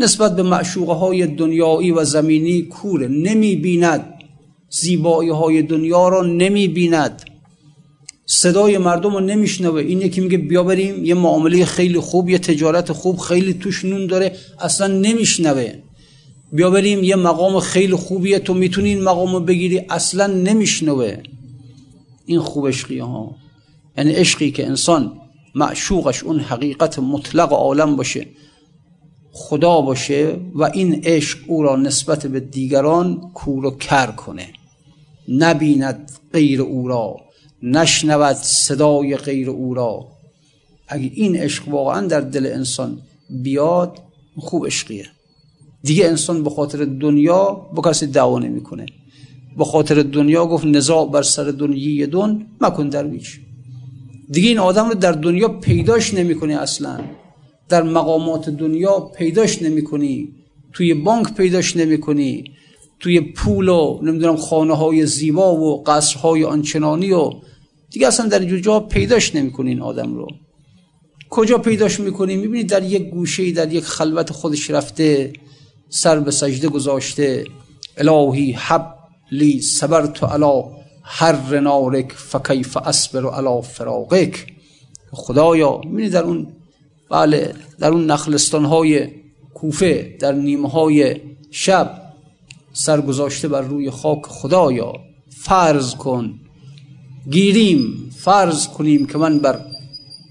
نسبت 0.00 0.36
به 0.36 0.42
معشوقه 0.42 0.92
های 0.92 1.26
دنیایی 1.26 1.90
و 1.90 2.04
زمینی 2.04 2.62
کوره. 2.62 3.08
نمی‌بیند. 3.08 4.04
زیبایی 4.70 5.30
های 5.30 5.62
دنیا 5.62 6.08
را 6.08 6.22
نمی‌بیند. 6.22 7.22
صدای 8.26 8.78
مردم 8.78 9.12
رو 9.12 9.20
نمیشنوه. 9.20 9.80
این 9.80 10.00
یکی 10.00 10.20
میگه 10.20 10.38
بیا 10.38 10.62
بریم. 10.62 11.04
یه 11.04 11.14
معامله 11.14 11.64
خیلی 11.64 12.00
خوب 12.00 12.30
یه 12.30 12.38
تجارت 12.38 12.92
خوب 12.92 13.18
خیلی 13.18 13.54
توش 13.54 13.84
نون 13.84 14.06
داره. 14.06 14.36
اصلا 14.60 14.86
نمیشنوه. 14.86 15.72
بیا 16.52 16.70
بریم 16.70 17.04
یه 17.04 17.16
مقام 17.16 17.60
خیلی 17.60 17.94
خوبیه. 17.94 18.38
تو 18.38 18.54
می‌تونی 18.54 18.88
این 18.88 19.02
مقام 19.02 19.32
رو 19.32 19.40
بگیری. 19.40 19.78
اصلا 19.90 20.26
نمیشنوه 20.26 21.22
این 22.26 22.40
خوب 22.40 22.68
عشقی 22.68 22.98
ها 22.98 23.36
یعنی 23.98 24.12
عشقی 24.12 24.50
که 24.50 24.66
انسان 24.66 25.12
معشوقش 25.54 26.22
اون 26.22 26.40
حقیقت 26.40 26.98
مطلق 26.98 27.52
عالم 27.52 27.96
باشه 27.96 28.26
خدا 29.32 29.80
باشه 29.80 30.36
و 30.54 30.64
این 30.64 31.00
عشق 31.04 31.38
او 31.46 31.62
را 31.62 31.76
نسبت 31.76 32.26
به 32.26 32.40
دیگران 32.40 33.30
کور 33.34 33.66
و 33.66 33.70
کر 33.70 34.06
کنه. 34.06 34.48
نبیند 35.28 36.10
غیر 36.32 36.62
او 36.62 36.88
را 36.88 37.16
نشنود 37.62 38.36
صدای 38.36 39.16
غیر 39.16 39.50
او 39.50 39.74
را. 39.74 40.06
اگه 40.88 41.10
این 41.14 41.36
عشق 41.36 41.68
واقعا 41.68 42.06
در 42.06 42.20
دل 42.20 42.46
انسان 42.46 42.98
بیاد 43.30 43.98
خوب 44.36 44.66
عشقیه. 44.66 45.06
دیگه 45.82 46.06
انسان 46.06 46.42
به 46.42 46.50
خاطر 46.50 46.84
دنیا 46.84 47.44
با 47.74 47.90
کسی 47.90 48.06
دعوا 48.06 48.38
نمی‌کنه. 48.38 48.86
به 49.58 49.64
خاطر 49.64 50.02
دنیا 50.02 50.46
گفت 50.46 50.64
نزاع 50.64 51.10
بر 51.10 51.22
سر 51.22 51.44
دنیی 51.44 52.06
دون 52.06 52.46
مکن 52.60 52.88
درویش 52.88 53.40
دیگه 54.30 54.48
این 54.48 54.58
آدم 54.58 54.88
رو 54.88 54.94
در 54.94 55.12
دنیا 55.12 55.48
پیداش 55.48 56.14
نمی‌کنی 56.14 56.54
اصلا. 56.54 57.00
در 57.68 57.82
مقامات 57.82 58.48
دنیا 58.50 59.00
پیداش 59.00 59.62
نمی‌کنی. 59.62 60.28
توی 60.72 60.94
بانک 60.94 61.34
پیداش 61.34 61.76
نمی‌کنی. 61.76 62.44
توی 63.00 63.20
پول 63.20 63.68
و 63.68 64.00
نمی‌دونم 64.02 64.36
خانه 64.36 64.76
های 64.76 65.06
زیبا 65.06 65.56
و 65.56 65.82
قصرهای 65.84 66.44
آنچنانی 66.44 67.12
و 67.12 67.30
دیگه 67.90 68.06
اصلا 68.06 68.28
در 68.28 68.44
جا 68.44 68.80
پیداش 68.80 69.34
نمی‌کنی 69.34 69.68
این 69.68 69.80
آدم 69.82 70.14
رو. 70.14 70.26
کجا 71.30 71.58
پیداش 71.58 72.00
می‌کنی؟ 72.00 72.36
می‌بینی 72.36 72.64
در 72.64 72.82
یک 72.82 73.10
گوشه 73.10 73.52
در 73.52 73.72
یک 73.72 73.84
خلوت 73.84 74.32
خودش 74.32 74.70
رفته. 74.70 75.32
سر 75.88 76.20
به 76.20 76.30
سجده 76.30 76.68
گذاشته 76.68 77.44
الهی 77.96 78.52
حب 78.52 78.94
لی 79.32 79.60
صبرت 79.60 80.24
علا 80.24 80.64
هر 81.02 81.60
نارک 81.60 82.12
فکیف 82.12 82.76
اصبر 82.76 83.30
علا 83.30 83.60
فراقک. 83.60 84.46
خدایا 85.12 85.80
می‌بینی 85.84 86.08
در 86.08 86.22
اون 86.22 86.46
بله 87.10 87.54
در 87.78 87.88
اون 87.88 88.06
نخلستان 88.06 88.64
های 88.64 89.08
کوفه 89.54 90.16
در 90.20 90.32
نیمه 90.32 90.68
های 90.68 91.16
شب 91.50 92.02
سر 92.72 93.00
گذاشته 93.00 93.48
بر 93.48 93.60
روی 93.60 93.90
خاک 93.90 94.22
خدایا 94.26 94.92
فرض 95.30 95.94
کن 95.94 96.34
گیریم 97.30 98.10
فرض 98.16 98.68
کنیم 98.68 99.06
که 99.06 99.18
من 99.18 99.38
بر 99.38 99.60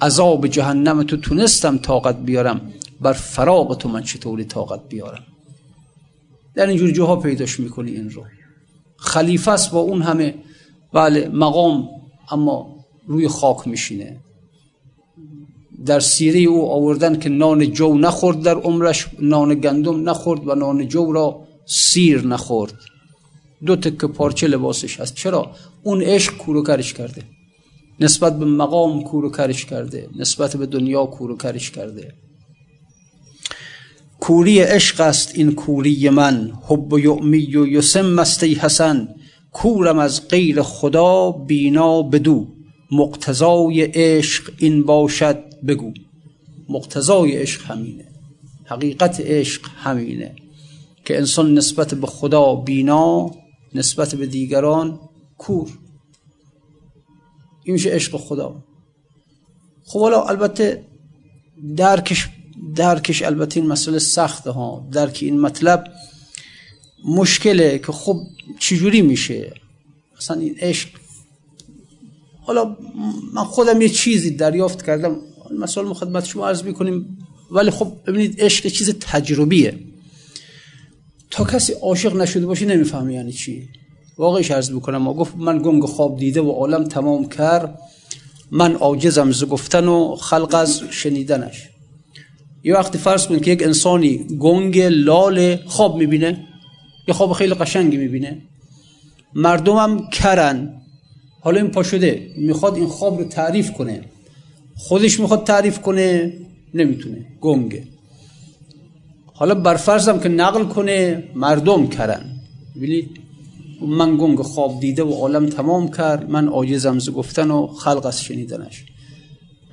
عذاب 0.01 0.47
جهنم 0.47 1.03
تو 1.03 1.17
تونستم 1.17 1.77
طاقت 1.77 2.17
بیارم 2.17 2.61
بر 3.01 3.13
فراغ 3.13 3.77
تو 3.77 3.89
من 3.89 4.03
چطوری 4.03 4.43
طاقت 4.43 4.89
بیارم؟ 4.89 5.23
در 6.57 6.67
اینجور 6.67 6.91
جاها 6.91 7.15
پیداش 7.15 7.59
می‌کنی 7.59 7.91
این 7.91 8.09
رو. 8.09 8.23
خلیفه 8.97 9.51
است 9.51 9.71
با 9.71 9.79
اون 9.79 10.01
همه 10.01 10.35
بله 10.93 11.29
مقام 11.33 11.89
اما 12.31 12.75
روی 13.07 13.27
خاک 13.27 13.67
میشینه. 13.67 14.19
در 15.85 15.99
سیره 15.99 16.39
او 16.39 16.71
آوردن 16.71 17.19
که 17.19 17.29
نان 17.29 17.71
جو 17.71 17.93
نخورد 17.93 18.41
در 18.41 18.55
عمرش 18.55 19.07
نان 19.19 19.55
گندم 19.55 20.09
نخورد 20.09 20.47
و 20.47 20.55
نان 20.55 20.87
جو 20.87 21.11
را 21.11 21.39
سیر 21.65 22.27
نخورد. 22.27 22.73
دو 23.65 23.75
تک 23.75 24.05
پارچه 24.05 24.47
لباسش 24.47 24.99
هست. 24.99 25.15
چرا؟ 25.15 25.51
اون 25.83 26.01
عشق 26.01 26.37
کورو 26.37 26.63
کرش 26.63 26.93
کرده. 26.93 27.23
نسبت 27.99 28.39
به 28.39 28.45
مقام 28.45 29.03
کورو 29.03 29.31
کرش 29.31 29.65
کرده. 29.65 30.09
نسبت 30.15 30.55
به 30.55 30.65
دنیا 30.65 31.05
کورو 31.05 31.37
کرش 31.37 31.71
کرده. 31.71 32.13
کوری 34.27 34.59
عشق 34.59 35.01
است 35.01 35.31
این 35.35 35.55
کوری 35.55 36.09
من 36.09 36.51
حب 36.67 36.93
و 36.93 36.99
یعمی 36.99 37.55
و 37.55 37.67
یسم 37.67 38.05
مستی 38.05 38.53
حسن 38.53 39.15
کورم 39.51 39.99
از 39.99 40.27
غیر 40.27 40.61
خدا 40.61 41.31
بینا 41.31 42.01
بدو 42.01 42.47
مقتضای 42.91 43.81
عشق 43.81 44.51
این 44.57 44.83
باشد 44.83 45.43
بگو. 45.67 45.93
مقتضای 46.69 47.37
عشق 47.37 47.65
همینه 47.65 48.05
حقیقت 48.65 49.19
عشق 49.19 49.61
همینه 49.77 50.35
که 51.05 51.17
انسان 51.17 51.53
نسبت 51.53 51.93
به 51.93 52.07
خدا 52.07 52.55
بینا 52.55 53.31
نسبت 53.75 54.15
به 54.15 54.25
دیگران 54.25 54.99
کور. 55.37 55.69
این 57.63 57.73
میشه 57.73 57.89
عشق 57.89 58.17
خدا. 58.17 58.63
خب 59.85 59.99
حالا 59.99 60.21
البته 60.21 60.83
درکش 61.77 62.29
درکش 62.77 63.21
البته 63.21 63.59
این 63.59 63.69
مسئله 63.69 63.99
سخته 63.99 64.51
ها. 64.51 64.87
درک 64.91 65.19
این 65.21 65.39
مطلب 65.41 65.87
مشکله 67.05 67.79
که 67.79 67.91
خب 67.91 68.17
چجوری 68.59 69.01
میشه؟ 69.01 69.53
مثلا 70.17 70.39
این 70.39 70.55
عشق 70.59 70.89
حالا 72.41 72.77
من 73.33 73.43
خودم 73.43 73.81
یه 73.81 73.89
چیزی 73.89 74.31
دریافت 74.31 74.85
کردم. 74.85 75.15
مثال 75.59 75.85
مخدمت 75.87 76.25
شما 76.25 76.47
عرض 76.47 76.63
می‌کنیم. 76.63 77.17
ولی 77.51 77.71
خب 77.71 77.93
ببینید 78.07 78.41
عشق 78.41 78.67
چیز 78.67 78.89
تجربیه. 78.99 79.79
تا 81.31 81.43
کسی 81.43 81.73
عاشق 81.73 82.15
نشده 82.15 82.45
باشه 82.45 82.65
نمی‌فهمی 82.65 83.13
یعنی 83.13 83.31
چی. 83.31 83.69
واقعیش 84.17 84.51
عرض 84.51 84.71
می‌کنم. 84.71 84.97
ما 84.97 85.13
گفت 85.13 85.33
من 85.35 85.61
گنگ 85.61 85.83
خواب 85.85 86.19
دیده 86.19 86.41
و 86.41 86.51
عالم 86.51 86.83
تمام 86.83 87.29
کرد 87.29 87.79
من 88.51 88.73
عاجزم 88.73 89.31
ز 89.31 89.43
گفتن 89.43 89.87
و 89.87 90.15
خلق 90.15 90.55
از 90.55 90.81
شنیدنش. 90.91 91.69
یه 92.67 92.73
وقتی 92.73 92.97
فرض 92.97 93.27
کنید 93.27 93.43
که 93.43 93.51
یک 93.51 93.63
انسانی 93.63 94.17
گنگ 94.17 94.79
لال 94.79 95.55
خواب 95.65 95.97
می‌بینه 95.97 96.47
یه 97.07 97.13
خواب 97.13 97.33
خیلی 97.33 97.53
قشنگی 97.53 97.97
می‌بینه. 97.97 98.41
مردمم 99.33 100.09
کرن. 100.09 100.81
حالا 101.41 101.61
این 101.61 101.71
پا 101.71 101.83
شده. 101.83 102.27
می‌خواد 102.37 102.75
این 102.75 102.87
خواب 102.87 103.19
رو 103.19 103.25
تعریف 103.25 103.71
کنه. 103.71 104.01
خودش 104.75 105.19
می‌خواد 105.19 105.43
تعریف 105.43 105.79
کنه 105.79 106.33
نمی‌تونه. 106.73 107.25
گنگه 107.41 107.83
حالا 109.33 109.55
برفرضم 109.55 110.19
که 110.19 110.29
نقل 110.29 110.63
کنه 110.63 111.23
مردم 111.35 111.87
کرن. 111.87 112.25
ببینید 112.75 113.09
من 113.81 114.17
گنگ 114.17 114.41
خواب 114.41 114.79
دیده 114.79 115.03
و 115.03 115.11
عالم 115.11 115.45
تمام 115.45 115.91
کرد. 115.91 116.29
من 116.29 116.47
عاجزم 116.47 116.99
ز 116.99 117.09
گفتن 117.09 117.51
و 117.51 117.67
خلق 117.67 118.05
از 118.05 118.23
شنیدنش. 118.23 118.85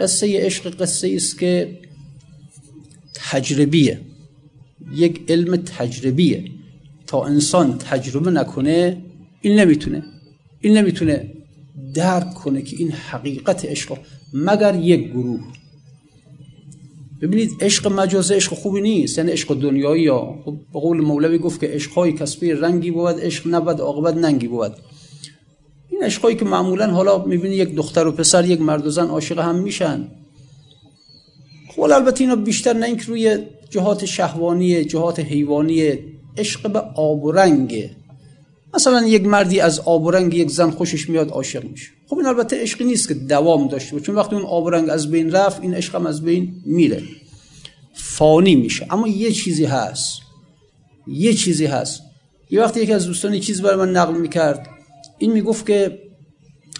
قصه 0.01 0.47
عشق 0.47 0.80
قصه 0.80 1.12
است 1.16 1.38
که 1.38 1.78
تجربیه. 3.31 4.01
یک 4.95 5.20
علم 5.29 5.57
تجربیه. 5.57 6.45
تا 7.07 7.25
انسان 7.25 7.79
تجربه 7.79 8.31
نکنه 8.31 9.03
این 9.41 9.59
نمی‌تونه. 9.61 10.03
این 10.61 10.77
نمی‌تونه 10.77 11.31
درک 11.95 12.35
کنه 12.35 12.62
که 12.62 12.77
این 12.79 12.93
حقیقت 12.93 13.64
عشق. 13.64 13.99
مگر 14.35 14.75
یک 14.75 15.11
گروه. 15.11 15.41
ببینید 17.22 17.51
عشق 17.61 17.93
مجاز 17.93 18.31
عشق 18.31 18.55
خوبی 18.55 18.81
نیست. 18.81 19.18
یعنی 19.18 19.33
عشق 19.33 19.61
دنیایی 19.61 20.03
یا 20.03 20.43
خب 20.45 20.57
به 20.72 20.81
قول 20.81 21.01
مولوی 21.01 21.39
گفت 21.39 21.61
که 21.61 21.66
عشقهای 21.66 22.12
کسبی 22.12 22.53
رنگی 22.53 22.91
بود 22.91 23.20
عشق 23.20 23.49
نبود 23.55 23.81
عاقبت 23.81 24.14
ننگی 24.14 24.49
بود. 24.49 24.72
این 25.91 26.03
عشقهایی 26.03 26.37
که 26.37 26.45
معمولا 26.45 26.91
حالا 26.91 27.25
می‌بینی 27.25 27.55
یک 27.55 27.75
دختر 27.75 28.07
و 28.07 28.12
پسر 28.12 28.45
یک 28.45 28.61
مرد 28.61 28.87
و 28.87 28.91
زن 28.91 29.07
عاشق 29.07 29.39
هم 29.39 29.59
میشن. 29.62 30.09
خب 31.77 31.83
البته 31.83 32.20
اینا 32.20 32.37
بیشتر 32.37 32.72
نه 32.72 32.87
اینکه 32.87 33.05
روی 33.07 33.39
جهات 33.70 34.05
شهوانی 34.05 34.85
جهات 34.85 35.20
حیوانی 35.20 35.99
عشق 36.37 36.72
به 36.72 36.79
آب 36.79 37.25
و 37.25 37.33
رنگه 37.33 37.91
مثلا 38.75 39.07
یک 39.07 39.27
مردی 39.27 39.61
از 39.61 39.81
آب 39.81 40.05
و 40.05 40.11
رنگ 40.11 40.35
یک 40.35 40.51
زن 40.51 40.70
خوشش 40.70 41.09
میاد 41.09 41.31
عاشق 41.31 41.64
میشه. 41.64 41.91
خب 42.07 42.18
این 42.18 42.27
البته 42.27 42.62
عشقی 42.62 42.85
نیست 42.85 43.09
که 43.09 43.14
دوام 43.14 43.68
داشته 43.68 43.93
باشه. 43.93 44.07
چون 44.07 44.14
وقتی 44.14 44.37
اون 44.37 44.45
آب 44.45 44.64
و 44.64 44.70
رنگ 44.70 44.91
از 44.91 45.11
بین 45.11 45.33
رفت 45.33 45.62
این 45.62 45.75
عشق 45.75 45.95
هم 45.95 46.07
از 46.07 46.22
بین 46.22 46.62
میره. 46.66 47.03
فانی 47.95 48.55
میشه. 48.55 48.87
اما 48.91 49.09
یه 49.09 49.33
چیزی 49.33 49.64
هست. 49.64 50.20
یه 51.07 51.33
چیزی 51.33 51.66
هست. 51.66 52.03
یه 52.51 52.61
وقتی 52.61 52.81
یکی 52.81 52.93
از 52.93 53.07
دوستان 53.07 53.41
چیز 53.41 53.62
برای 53.62 53.77
من 53.77 53.93
نقل 53.93 54.14
می‌کرد 54.14 54.68
این 55.18 55.33
می‌گفت 55.33 55.66
که 55.66 55.99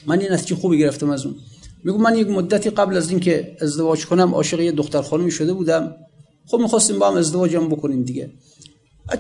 من 0.07 0.21
این 0.21 0.33
نتیجه 0.33 0.57
خوبی 0.57 0.79
گرفتم 0.79 1.11
از 1.11 1.27
اون. 1.27 1.35
میگو 1.85 1.99
من 1.99 2.17
یک 2.17 2.29
مدتی 2.29 2.71
قبل 2.71 2.97
از 2.97 3.11
اینکه 3.11 3.57
ازدواج 3.61 4.07
کنم 4.07 4.35
عاشق 4.35 4.61
یه 4.61 4.73
دختر 4.73 5.03
خانمی 5.03 5.31
شده 5.31 5.53
بودم. 5.53 5.97
خب 6.47 6.59
می‌خواستیم 6.59 6.99
با 6.99 7.11
هم 7.11 7.17
ازدواجم 7.17 7.69
بکنیم 7.69 8.03
دیگه. 8.03 8.33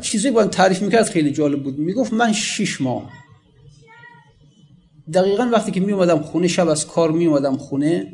چیزی 0.00 0.30
با 0.30 0.44
تعریف 0.44 0.82
می‌کرد 0.82 1.04
خیلی 1.04 1.32
جالب 1.32 1.62
بود. 1.62 1.78
می‌گفت 1.78 2.12
من 2.12 2.32
شیش 2.32 2.80
ماه. 2.80 3.10
دقیقا 5.14 5.50
وقتی 5.52 5.72
که 5.72 5.80
میومدم 5.80 6.18
خونه 6.18 6.48
شب 6.48 6.68
از 6.68 6.86
کار 6.86 7.12
میومدم 7.12 7.56
خونه 7.56 8.12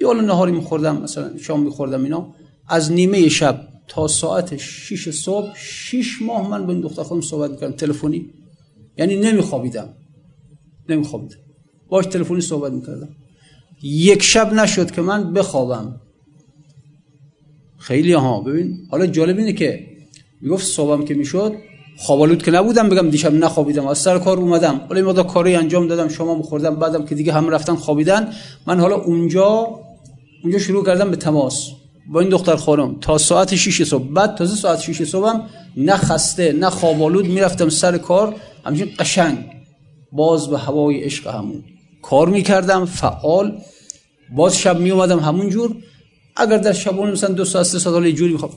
یه 0.00 0.06
حالا 0.06 0.20
نهاری 0.20 0.52
میخوردم 0.52 1.02
مثلا 1.02 1.38
شام 1.38 1.62
میخوردم 1.62 2.04
اینا. 2.04 2.34
از 2.68 2.92
نیمه 2.92 3.28
شب 3.28 3.68
تا 3.88 4.08
ساعت 4.08 4.56
شیش 4.56 5.08
صبح 5.08 5.56
شیش 5.56 6.22
ماه 6.22 6.50
من 6.50 6.66
با 6.66 6.72
این 6.72 6.82
دختر 6.82 7.02
خانم 7.02 7.20
صحبت 7.20 7.50
می‌کردم. 7.50 7.76
تلفنی. 7.76 8.30
یعنی 8.98 9.16
نمیخوابیدم. 9.16 9.94
نمیخوابیدم. 10.88 11.36
باش 11.88 12.06
تلفنی 12.06 12.40
صحبت 12.40 12.72
می‌کردم. 12.72 13.08
یک 13.82 14.22
شب 14.22 14.52
نشد 14.52 14.90
که 14.90 15.02
من 15.02 15.32
بخوابم. 15.32 16.00
خیلی 17.78 18.12
ها 18.12 18.40
ببین 18.40 18.78
حالا 18.90 19.06
جالب 19.06 19.38
اینه 19.38 19.52
که 19.52 19.86
می‌گفت 20.40 20.66
صبحم 20.66 21.04
که 21.04 21.14
می‌شد 21.14 21.54
خوابالود 21.98 22.42
که 22.42 22.50
نبودم 22.50 22.88
بگم 22.88 23.10
دیشب 23.10 23.34
نخوابیدم 23.34 23.86
از 23.86 23.98
سر 23.98 24.18
کار 24.18 24.38
اومدم. 24.38 24.80
حالا 24.88 25.12
این 25.12 25.22
کاری 25.22 25.54
انجام 25.54 25.86
دادم 25.86 26.08
شما 26.08 26.42
خوردم 26.42 26.76
بعدم 26.76 27.04
که 27.04 27.14
دیگه 27.14 27.32
هم 27.32 27.48
رفتن 27.48 27.74
خوابیدن. 27.74 28.32
من 28.66 28.80
حالا 28.80 28.96
اونجا 28.96 29.68
اونجا 30.42 30.58
شروع 30.58 30.84
کردم 30.86 31.10
به 31.10 31.16
تماس 31.16 31.70
با 32.12 32.20
این 32.20 32.28
دختر 32.28 32.56
خانم. 32.56 32.96
تا 33.00 33.18
ساعت 33.18 33.54
6 33.54 33.84
صبح. 33.84 34.08
بعد 34.12 34.34
تازه 34.34 34.56
ساعت 34.56 34.80
6 34.80 35.04
صبحم 35.04 35.42
نه 35.76 35.96
خسته 35.96 36.52
نه 36.52 36.70
خوابالود 36.70 37.26
می‌رفتم 37.26 37.68
سر 37.68 37.98
کار. 37.98 38.34
همچین 38.64 38.88
قشنگ. 38.98 39.38
باز 40.12 40.48
به 40.48 40.58
هوای 40.58 41.04
عشق 41.04 41.26
همون. 41.26 41.64
کار 42.10 42.28
می‌کردم 42.28 42.84
فعال. 42.84 43.60
باز 44.36 44.58
شب 44.58 44.80
میومدم 44.80 45.18
همون 45.18 45.48
جور. 45.50 45.76
اگر 46.36 46.58
در 46.58 46.72
شبانه 46.72 47.12
مثلا 47.12 47.34
دو 47.34 47.44
ساعت 47.44 47.66
سه 47.66 47.78
ساعت 47.78 48.06
جوری 48.06 48.32
می‌خوام 48.32 48.52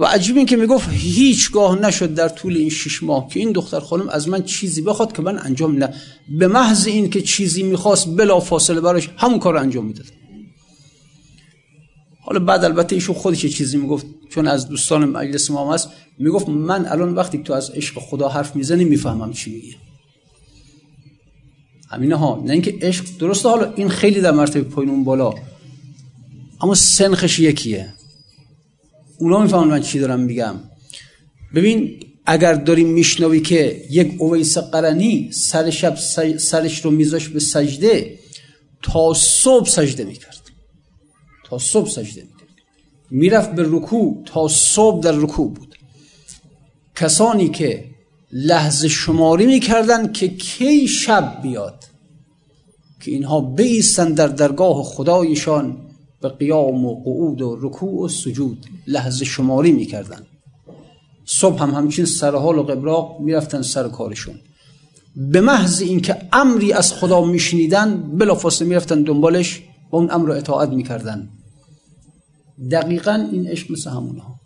و 0.00 0.04
عجیب 0.04 0.36
این 0.36 0.46
که 0.46 0.56
می‌گفت 0.56 0.88
هیچگاه 0.92 1.80
نشد 1.80 2.14
در 2.14 2.28
طول 2.28 2.56
این 2.56 2.70
شش 2.70 3.02
ماه 3.02 3.28
که 3.28 3.40
این 3.40 3.52
دختر 3.52 3.80
خانم 3.80 4.08
از 4.08 4.28
من 4.28 4.42
چیزی 4.42 4.82
بخواد 4.82 5.16
که 5.16 5.22
من 5.22 5.38
انجام 5.38 5.78
نه. 5.78 5.94
به 6.38 6.48
محض 6.48 6.86
این 6.86 7.10
که 7.10 7.22
چیزی 7.22 7.62
می‌خواست 7.62 8.16
بلا 8.16 8.40
فاصله 8.40 8.80
براش 8.80 9.10
همون 9.16 9.38
کار 9.38 9.56
انجام 9.56 9.86
می‌داد. 9.86 10.06
حالا 12.20 12.38
بعد 12.38 12.64
البته 12.64 12.94
ایشون 12.94 13.14
خودش 13.14 13.46
چیزی 13.46 13.76
می‌گفت. 13.76 14.06
چون 14.30 14.48
از 14.48 14.68
دوستان 14.68 15.04
مجلس 15.04 15.50
ما 15.50 15.74
هست 15.74 15.88
می‌گفت 16.18 16.48
من 16.48 16.86
الان 16.86 17.14
وقتی 17.14 17.38
تو 17.38 17.52
از 17.52 17.70
عشق 17.70 17.98
خدا 17.98 18.28
حرف 18.28 18.56
می‌زنی 18.56 18.84
می‌فهمم 18.84 19.32
چی 19.32 19.50
میگی. 19.50 19.76
همینه 21.94 22.16
ها 22.16 22.42
نه 22.46 22.52
اینکه 22.52 22.78
عشق 22.82 23.04
درسته 23.18 23.48
حالا 23.48 23.72
این 23.74 23.88
خیلی 23.88 24.20
در 24.20 24.30
مرتبه 24.30 24.62
پایین 24.62 24.90
اون 24.90 25.04
بالا 25.04 25.34
اما 26.60 26.74
سنخش 26.74 27.38
یکیه. 27.38 27.94
اونا 29.18 29.42
می‌فهمن 29.42 29.68
من 29.68 29.82
چی 29.82 29.98
دارم 29.98 30.20
میگم. 30.20 30.54
ببین 31.54 32.00
اگر 32.26 32.54
داریم 32.54 32.88
میشنوی 32.88 33.40
که 33.40 33.84
یک 33.90 34.16
اویس 34.18 34.58
قرنی 34.58 35.32
سر 35.32 35.70
شب 35.70 35.96
سرش 36.38 36.84
رو 36.84 36.90
میذاش 36.90 37.28
به 37.28 37.40
سجده 37.40 38.18
تا 38.82 39.14
صبح 39.14 39.68
سجده 39.68 40.04
می‌کرد. 40.04 40.40
تا 41.44 41.58
صبح 41.58 41.90
سجده 41.90 42.22
می‌کرد. 42.22 42.48
می‌رفت 43.10 43.50
به 43.52 43.62
رکوع 43.66 44.22
تا 44.24 44.48
صبح 44.48 45.02
در 45.02 45.12
رکوع 45.12 45.54
بود. 45.54 45.78
کسانی 46.96 47.48
که 47.48 47.93
لحظه 48.36 48.88
شماری 48.88 49.46
می‌کردن 49.46 50.12
که 50.12 50.28
کی 50.28 50.88
شب 50.88 51.38
بیاد. 51.42 51.84
که 53.00 53.10
اینها 53.10 53.40
بیستن 53.40 54.12
در 54.12 54.26
درگاه 54.26 54.82
خدایشان 54.82 55.76
به 56.20 56.28
قیام 56.28 56.84
و 56.84 57.02
قعود 57.04 57.42
و 57.42 57.58
رکوع 57.60 58.04
و 58.04 58.08
سجود 58.08 58.66
لحظه 58.86 59.24
شماری 59.24 59.72
می‌کردن. 59.72 60.20
صبح 61.24 61.62
هم 61.62 61.70
همچین 61.70 62.04
سرحال 62.04 62.58
و 62.58 62.62
قبراق 62.62 63.20
می‌رفتن 63.20 63.62
سر 63.62 63.88
کارشون. 63.88 64.34
به 65.16 65.40
محض 65.40 65.82
اینکه 65.82 66.16
امری 66.32 66.72
از 66.72 66.92
خدا 66.92 67.24
میشنیدن 67.24 68.02
بلافاصله 68.18 68.68
می‌رفتن 68.68 69.02
دنبالش 69.02 69.62
و 69.92 69.96
اون 69.96 70.10
امر 70.10 70.30
اطاعت 70.30 70.68
می‌کردن. 70.68 71.28
دقیقا 72.70 73.28
این 73.32 73.46
عشق 73.46 73.72
مثل 73.72 73.90
همونها. 73.90 74.40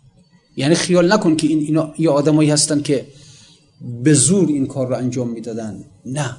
یعنی 0.57 0.75
خیال 0.75 1.13
نکن 1.13 1.35
که 1.35 1.47
این 1.47 1.59
اینا 1.59 1.93
یه 1.97 2.09
آدمایی 2.09 2.49
هستن 2.49 2.81
که 2.81 3.05
به 4.03 4.13
زور 4.13 4.47
این 4.47 4.65
کار 4.65 4.87
رو 4.87 4.95
انجام 4.95 5.29
می‌دادن. 5.29 5.85
نه. 6.05 6.37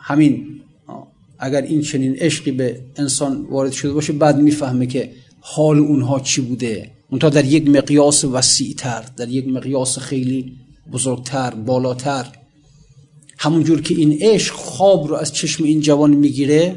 همین 0.00 0.60
اگر 1.38 1.62
این 1.62 1.82
چنین 1.82 2.14
عشقی 2.14 2.52
به 2.52 2.80
انسان 2.96 3.46
وارد 3.50 3.72
شده 3.72 3.92
باشه 3.92 4.12
بعد 4.12 4.38
می‌فهمه 4.38 4.86
که 4.86 5.12
حال 5.40 5.78
اونها 5.78 6.20
چی 6.20 6.40
بوده. 6.40 6.90
اونتا 7.10 7.28
در 7.28 7.44
یک 7.44 7.68
مقیاس 7.68 8.24
وسیعتر 8.24 9.04
در 9.16 9.28
یک 9.28 9.48
مقیاس 9.48 9.98
خیلی 9.98 10.52
بزرگتر 10.92 11.54
بالاتر. 11.54 12.26
همونجور 13.38 13.82
که 13.82 13.94
این 13.94 14.18
عشق 14.20 14.54
خواب 14.54 15.08
رو 15.08 15.14
از 15.14 15.32
چشم 15.32 15.64
این 15.64 15.80
جوان 15.80 16.10
می‌گیره 16.10 16.76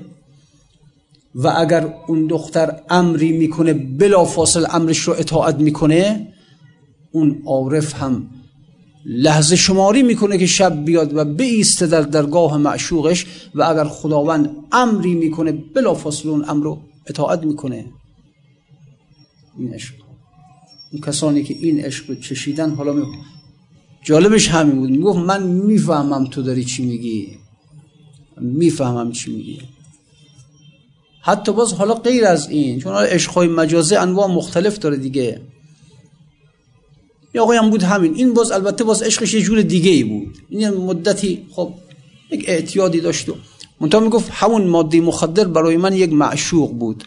و 1.36 1.48
اگر 1.48 1.94
اون 2.08 2.28
دختر 2.28 2.82
امری 2.90 3.32
می‌کنه 3.32 3.74
بلا 3.74 4.26
فاصل 4.26 4.66
امرش 4.70 5.00
رو 5.00 5.14
اطاعت 5.14 5.56
می‌کنه 5.56 6.28
اون 7.12 7.42
عارف 7.46 7.94
هم 7.94 8.30
لحظه 9.06 9.56
شماری 9.56 10.04
می‌کنه 10.04 10.38
که 10.38 10.46
شب 10.46 10.86
بیاد 10.86 11.16
و 11.16 11.26
بیسته 11.26 11.88
در 11.88 12.02
درگاه 12.02 12.58
معشوقش 12.58 13.26
و 13.56 13.64
اگر 13.64 13.84
خداوند 13.84 14.50
امری 14.72 15.14
می‌کنه 15.14 15.52
بلا 15.52 15.94
فاصل 15.94 16.30
اون 16.30 16.46
امر 16.48 16.64
رو 16.64 16.82
اطاعت 17.08 17.44
می‌کنه. 17.44 17.86
این 19.58 19.74
عشق. 19.74 19.94
اون 20.92 21.02
کسانی 21.02 21.44
که 21.44 21.54
این 21.54 21.80
عشق 21.80 22.10
رو 22.10 22.16
چشیدن 22.16 22.70
حالا 22.76 22.94
می... 22.94 23.06
جالبش 24.04 24.50
همین 24.50 24.76
بود. 24.76 24.90
می‌گفت 24.90 25.20
من 25.20 25.44
می‌فهمم 25.44 26.26
تو 26.26 26.42
داری 26.42 26.64
چی 26.64 26.86
میگی. 26.86 27.38
می‌فهمم 28.42 29.12
چی 29.12 29.32
میگی. 29.32 29.60
حتی 31.22 31.54
باز 31.54 31.74
حالا 31.74 31.94
غیر 31.94 32.26
از 32.26 32.50
این 32.50 32.80
چون 32.80 32.94
عشقهای 32.94 33.48
مجازه 33.48 33.98
انواع 33.98 34.28
مختلف 34.28 34.80
داره 34.80 34.98
دیگه. 34.98 35.42
یا 37.34 37.44
آقای 37.44 37.58
هم 37.58 37.70
بود 37.70 37.84
همین. 37.84 38.16
این 38.16 38.34
باز 38.34 38.52
البته 38.52 38.84
باز 38.84 39.02
عشقش 39.02 39.34
یه 39.34 39.42
جور 39.42 39.62
دیگه 39.62 39.92
ای 39.92 40.04
بود. 40.04 40.38
این 40.50 40.70
مدتی 40.70 41.46
خب 41.52 41.74
یک 42.32 42.46
اعتیادی 42.48 43.00
داشت 43.02 43.30
و 43.30 43.36
منتها 43.82 44.00
می‌گفت 44.00 44.30
همون 44.32 44.68
ماده 44.68 45.02
مخدر 45.02 45.46
برای 45.46 45.78
من 45.78 45.94
یک 45.94 46.14
معشوق 46.14 46.72
بود. 46.72 47.04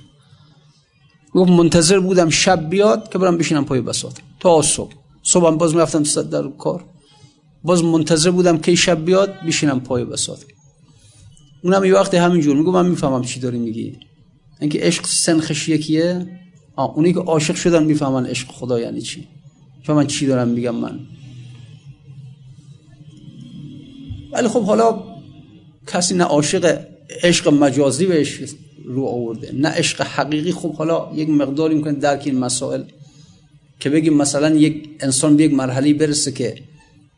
گفت 1.32 1.50
منتظر 1.50 2.00
بودم 2.00 2.30
شب 2.30 2.70
بیاد 2.70 3.12
که 3.12 3.18
برم 3.18 3.38
بشینم 3.38 3.64
پای 3.64 3.80
بساط. 3.80 4.18
تا 4.40 4.62
صبح. 4.62 4.92
صبح 5.22 5.46
هم 5.46 5.56
باز 5.56 5.74
می‌رفتم 5.74 6.22
در 6.22 6.48
کار. 6.58 6.84
باز 7.64 7.84
منتظر 7.84 8.30
بودم 8.30 8.58
که 8.58 8.74
شب 8.74 9.04
بیاد 9.04 9.34
بشینم 9.46 9.80
پای 9.80 10.04
بساط. 10.04 10.38
اونم 11.62 11.84
یه 11.84 11.94
وقت 11.94 12.14
همینجور 12.14 12.56
میگو 12.56 12.72
من 12.72 12.88
می‌فهمم 12.88 13.22
چی 13.22 13.40
داری 13.40 13.58
میگی. 13.58 13.98
اینکه 14.60 14.78
عشق 14.78 15.06
سنخش 15.06 15.68
یکیه 15.68 16.26
آه 16.76 16.92
اونی 16.96 17.12
که 17.12 17.20
عاشق 17.20 17.54
شدن 17.54 17.84
می‌فهمن 17.84 18.26
عشق 18.26 18.48
خدا 18.48 18.80
یعنی 18.80 19.00
چی. 19.00 19.28
من 19.92 20.06
چی 20.06 20.26
دارم 20.26 20.48
میگم 20.48 20.74
من؟ 20.74 21.00
ولی 24.32 24.48
خب 24.48 24.62
حالا 24.64 25.04
کسی 25.86 26.14
نه 26.14 26.24
عاشق 26.24 26.80
عشق 27.22 27.48
مجازی 27.48 28.06
بهش 28.06 28.40
رو 28.84 29.04
آورده 29.04 29.52
نه 29.52 29.68
عشق 29.68 30.02
حقیقی. 30.02 30.52
خب 30.52 30.74
حالا 30.74 31.10
یک 31.14 31.28
مقداری 31.28 31.74
می‌کنه 31.74 31.92
درک 31.92 32.22
این 32.26 32.38
مسائل 32.38 32.82
که 33.80 33.90
بگیم 33.90 34.14
مثلا 34.14 34.54
یک 34.54 34.88
انسان 35.00 35.36
به 35.36 35.44
یک 35.44 35.54
مرحله 35.54 35.94
برسه 35.94 36.32
که 36.32 36.54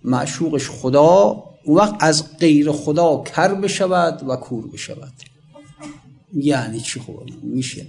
معشوقش 0.05 0.69
خدا 0.69 1.43
وقت 1.67 1.95
از 2.01 2.39
غیر 2.39 2.73
خدا 2.73 3.25
کر 3.35 3.55
بشود 3.55 4.29
و 4.29 4.37
کور 4.37 4.67
بشود. 4.67 5.13
یعنی 6.35 6.81
چی 6.81 7.01
خوب 7.01 7.23
میشه. 7.43 7.87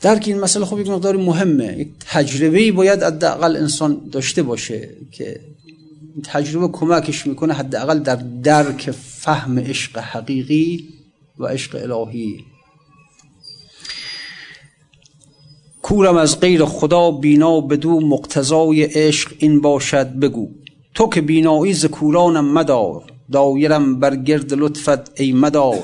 درک 0.00 0.24
این 0.26 0.40
مسئله 0.40 0.64
خب 0.64 0.78
یک 0.78 0.88
مقدار 0.88 1.16
مهمه. 1.16 1.78
یک 1.78 1.88
تجربه 2.00 2.72
باید 2.72 3.02
حداقل 3.02 3.56
انسان 3.56 4.00
داشته 4.12 4.42
باشه 4.42 4.88
که 5.12 5.40
تجربه 6.24 6.68
کمکش 6.68 7.26
می‌کنه 7.26 7.54
حداقل 7.54 7.98
در 7.98 8.16
درک 8.42 8.90
فهم 8.90 9.58
عشق 9.58 9.98
حقیقی 9.98 10.88
و 11.38 11.46
عشق 11.46 11.74
الهی. 11.82 12.44
کورم 15.82 16.16
از 16.16 16.40
غیر 16.40 16.64
خدا 16.64 17.10
بینا 17.10 17.60
بدو 17.60 18.00
مقتضای 18.00 18.82
عشق 18.82 19.32
این 19.38 19.60
باشد 19.60 20.06
بگو. 20.06 20.48
تو 20.94 21.08
که 21.08 21.20
بینایی 21.20 21.72
ز 21.72 21.86
کورانم 21.86 22.52
مدار 22.52 23.02
دایرم 23.32 24.00
بر 24.00 24.16
گرد 24.16 24.54
لطفت 24.54 25.20
ای 25.20 25.32
مدار. 25.32 25.82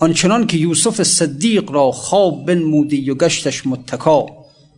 آنچنان 0.00 0.46
که 0.46 0.56
یوسف 0.56 1.02
صدیق 1.02 1.70
را 1.70 1.92
خواب 1.92 2.46
بنمودی 2.46 3.10
و 3.10 3.14
گشتش 3.14 3.66
متکا 3.66 4.26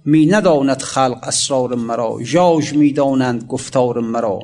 می 0.04 0.26
نداند 0.26 0.82
خلق 0.82 1.18
اسرار 1.22 1.74
مرا. 1.74 2.18
ژاژ 2.22 2.72
می 2.72 2.92
دانند 2.92 3.44
گفتار 3.44 4.00
مرا. 4.00 4.40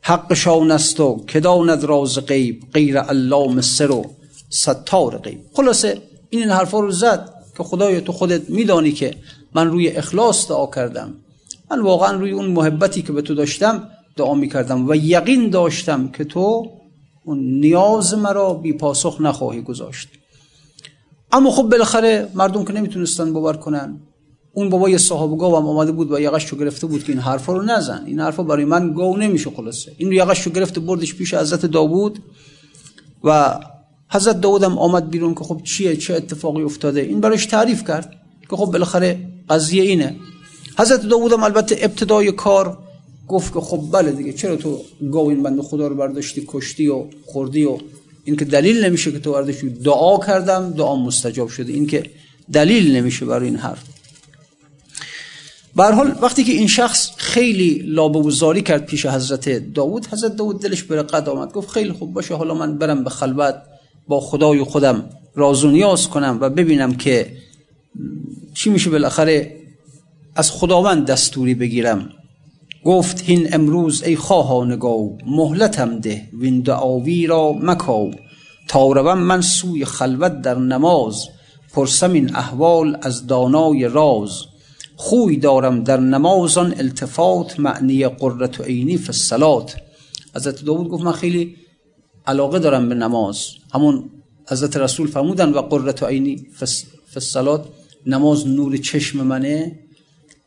حقشان 0.00 0.70
است 0.70 1.00
و 1.00 1.24
که 1.26 1.40
داند 1.40 1.84
راز 1.84 2.18
غیب 2.18 2.62
غیر 2.74 2.98
علام 2.98 3.60
سر 3.60 3.90
و 3.90 4.04
ستار 4.50 5.18
غیب. 5.18 5.38
خلاصه 5.54 5.98
این 6.30 6.42
این 6.42 6.50
حرفا 6.50 6.80
رو 6.80 6.90
زد 6.90 7.34
که 7.56 7.62
خدای 7.62 8.00
تو 8.00 8.12
خودت 8.12 8.50
میدانی 8.50 8.92
که 8.92 9.14
من 9.54 9.68
روی 9.70 9.88
اخلاص 9.88 10.48
دعا 10.48 10.66
کردم. 10.66 11.14
من 11.70 11.80
واقعا 11.80 12.12
روی 12.12 12.30
اون 12.30 12.46
محبتی 12.46 13.02
که 13.02 13.12
به 13.12 13.22
تو 13.22 13.34
داشتم 13.34 13.88
دعا 14.16 14.34
می 14.34 14.48
کردم 14.48 14.88
و 14.88 14.94
یقین 14.94 15.50
داشتم 15.50 16.08
که 16.08 16.24
تو 16.24 16.70
اون 17.28 17.38
نیاز 17.38 18.14
مرا 18.14 18.54
بی 18.54 18.72
پاسخ 18.72 19.20
نخواهی 19.20 19.62
گذاشت. 19.62 20.08
اما 21.32 21.50
خب 21.50 21.62
بالاخره 21.62 22.28
مردم 22.34 22.64
که 22.64 22.72
نمی‌تونستن 22.72 23.32
باور 23.32 23.56
کنن 23.56 24.00
اون 24.52 24.68
بابا 24.68 24.88
یه 24.88 24.98
صاحب 24.98 25.38
گاو 25.38 25.56
هم 25.56 25.66
آمده 25.66 25.92
بود 25.92 26.12
و 26.12 26.20
یقش 26.20 26.46
رو 26.46 26.58
گرفته 26.58 26.86
بود 26.86 27.04
که 27.04 27.12
این 27.12 27.20
حرفا 27.20 27.52
رو 27.52 27.62
نزن. 27.62 28.02
این 28.06 28.20
حرفا 28.20 28.42
برای 28.42 28.64
من 28.64 28.92
گاو 28.92 29.16
نمیشه 29.16 29.50
خلاصه. 29.50 29.92
این 29.98 30.12
یقش 30.12 30.42
رو 30.42 30.52
گرفته 30.52 30.80
بردش 30.80 31.14
پیش 31.14 31.34
حضرت 31.34 31.66
داوود 31.66 32.18
و 33.24 33.58
حضرت 34.10 34.40
داوود 34.40 34.62
هم 34.62 34.78
آمد 34.78 35.10
بیرون 35.10 35.34
که 35.34 35.44
خب 35.44 35.60
چیه 35.64 35.96
چه 35.96 36.14
اتفاقی 36.14 36.62
افتاده؟ 36.62 37.00
این 37.00 37.20
براش 37.20 37.46
تعریف 37.46 37.84
کرد 37.88 38.14
که 38.50 38.56
خب 38.56 38.66
بالاخره 38.66 39.20
قضیه 39.48 39.82
اینه. 39.82 40.16
حضرت 40.78 41.06
داوود 41.06 41.32
هم 41.32 41.42
البته 41.42 41.76
ابتدای 41.80 42.32
کار 42.32 42.78
گفت 43.28 43.54
که 43.54 43.60
خب 43.60 43.80
بله 43.92 44.12
دیگه 44.12 44.32
چرا 44.32 44.56
تو 44.56 44.80
گاو 45.12 45.28
این 45.28 45.42
بنده 45.42 45.62
خدا 45.62 45.86
رو 45.86 45.94
برداشتی 45.94 46.44
کشتی 46.46 46.88
و 46.88 47.04
خوردی 47.26 47.64
و 47.64 47.78
این 48.24 48.36
که 48.36 48.44
دلیل 48.44 48.84
نمیشه 48.84 49.12
که 49.12 49.18
تو 49.18 49.32
برداشتی 49.32 49.70
دعا 49.70 50.18
کردم 50.18 50.70
دعا 50.70 50.96
مستجاب 50.96 51.48
شده. 51.48 51.72
این 51.72 51.86
که 51.86 52.02
دلیل 52.52 52.96
نمیشه 52.96 53.26
برای 53.26 53.46
این 53.46 53.56
حرف. 53.56 53.84
به 55.76 55.84
حال 55.84 56.18
وقتی 56.22 56.44
که 56.44 56.52
این 56.52 56.66
شخص 56.66 57.10
خیلی 57.16 57.82
لابوزاری 57.86 58.62
کرد 58.62 58.86
پیش 58.86 59.06
حضرت 59.06 59.72
داوود 59.74 60.06
حضرت 60.06 60.36
داوود 60.36 60.62
دلش 60.62 60.82
بره 60.82 61.02
قد 61.02 61.28
آمد. 61.28 61.52
گفت 61.52 61.70
خیلی 61.70 61.92
خوب 61.92 62.12
باشه 62.12 62.34
حالا 62.34 62.54
من 62.54 62.78
برم 62.78 63.04
به 63.04 63.10
خلوت 63.10 63.54
با 64.08 64.20
خدای 64.20 64.62
خودم 64.62 65.10
راز 65.34 65.64
و 65.64 65.70
نیاز 65.70 66.08
کنم 66.08 66.38
و 66.40 66.50
ببینم 66.50 66.94
که 66.94 67.32
چی 68.54 68.70
میشه 68.70 68.90
بالاخره 68.90 69.56
از 70.34 70.50
خداوند 70.50 71.06
دستوری 71.06 71.54
بگیرم. 71.54 72.08
گفت 72.84 73.22
هین 73.22 73.54
امروز 73.54 74.02
ای 74.02 74.16
خواهان 74.16 74.76
گاو 74.76 75.18
مهلتم 75.26 75.98
ده 75.98 76.28
وین 76.32 76.60
دعاوی 76.60 77.26
را 77.26 77.52
مکاو 77.52 78.10
تا 78.68 78.92
روم 78.92 79.18
من 79.18 79.40
سوی 79.40 79.84
خلوت 79.84 80.42
در 80.42 80.58
نماز 80.58 81.28
پرسم 81.72 82.12
این 82.12 82.36
احوال 82.36 82.98
از 83.02 83.26
دانای 83.26 83.88
راز. 83.88 84.44
خوی 84.96 85.36
دارم 85.36 85.84
در 85.84 86.00
نمازان 86.00 86.74
التفات 86.78 87.60
معنی 87.60 88.08
قررت 88.08 88.60
و 88.60 88.62
عینی 88.62 88.96
فی 88.96 89.06
الصلات. 89.06 89.76
حضرت 90.36 90.64
داود 90.64 90.88
گفت 90.88 91.04
من 91.04 91.12
خیلی 91.12 91.56
علاقه 92.26 92.58
دارم 92.58 92.88
به 92.88 92.94
نماز. 92.94 93.46
همون 93.74 94.10
حضرت 94.48 94.76
رسول 94.76 95.06
فرمودن 95.06 95.52
و 95.52 95.60
قررت 95.60 96.02
و 96.02 96.06
عینی 96.06 96.36
فی 96.36 96.66
الصلات 97.16 97.64
نماز 98.06 98.46
نور 98.46 98.76
چشم 98.76 99.26
منه. 99.26 99.78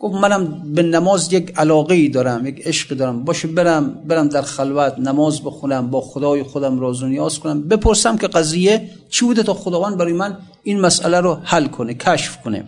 گفت 0.02 0.16
منم 0.16 0.74
به 0.74 0.84
نماز 0.84 1.34
یک 1.34 1.54
علاقه 1.56 1.95
ای 1.95 2.10
دارم 2.10 2.45
یک 2.45 2.62
عشق 2.68 2.95
دارم. 2.95 3.24
باشه 3.24 3.47
برم 3.47 3.93
برم 4.08 4.28
در 4.28 4.41
خلوت 4.41 4.99
نماز 4.99 5.43
بخونم 5.43 5.89
با 5.89 6.02
خدای 6.02 6.43
خودم 6.43 6.80
راز 6.80 7.04
و 7.04 7.08
نیاز 7.08 7.39
کنم. 7.39 7.62
بپرسم 7.68 8.18
که 8.18 8.28
قضیه 8.28 8.89
چی 9.10 9.26
بوده 9.26 9.43
تا 9.43 9.54
خداوند 9.54 9.97
برای 9.97 10.14
من 10.14 10.38
این 10.64 10.80
مسئله 10.80 11.20
رو 11.20 11.38
حل 11.43 11.68
کنه 11.68 11.93
کشف 11.93 12.41
کنه. 12.41 12.66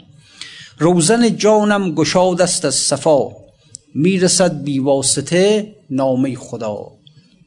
روزن 0.80 1.38
جانم 1.38 1.92
گشاد 1.92 2.42
است 2.42 2.66
از 2.66 2.76
صفا 2.76 3.28
می‌رسد 3.96 4.64
بیواسطه 4.64 5.76
نامه 5.90 6.36
خدا. 6.36 6.88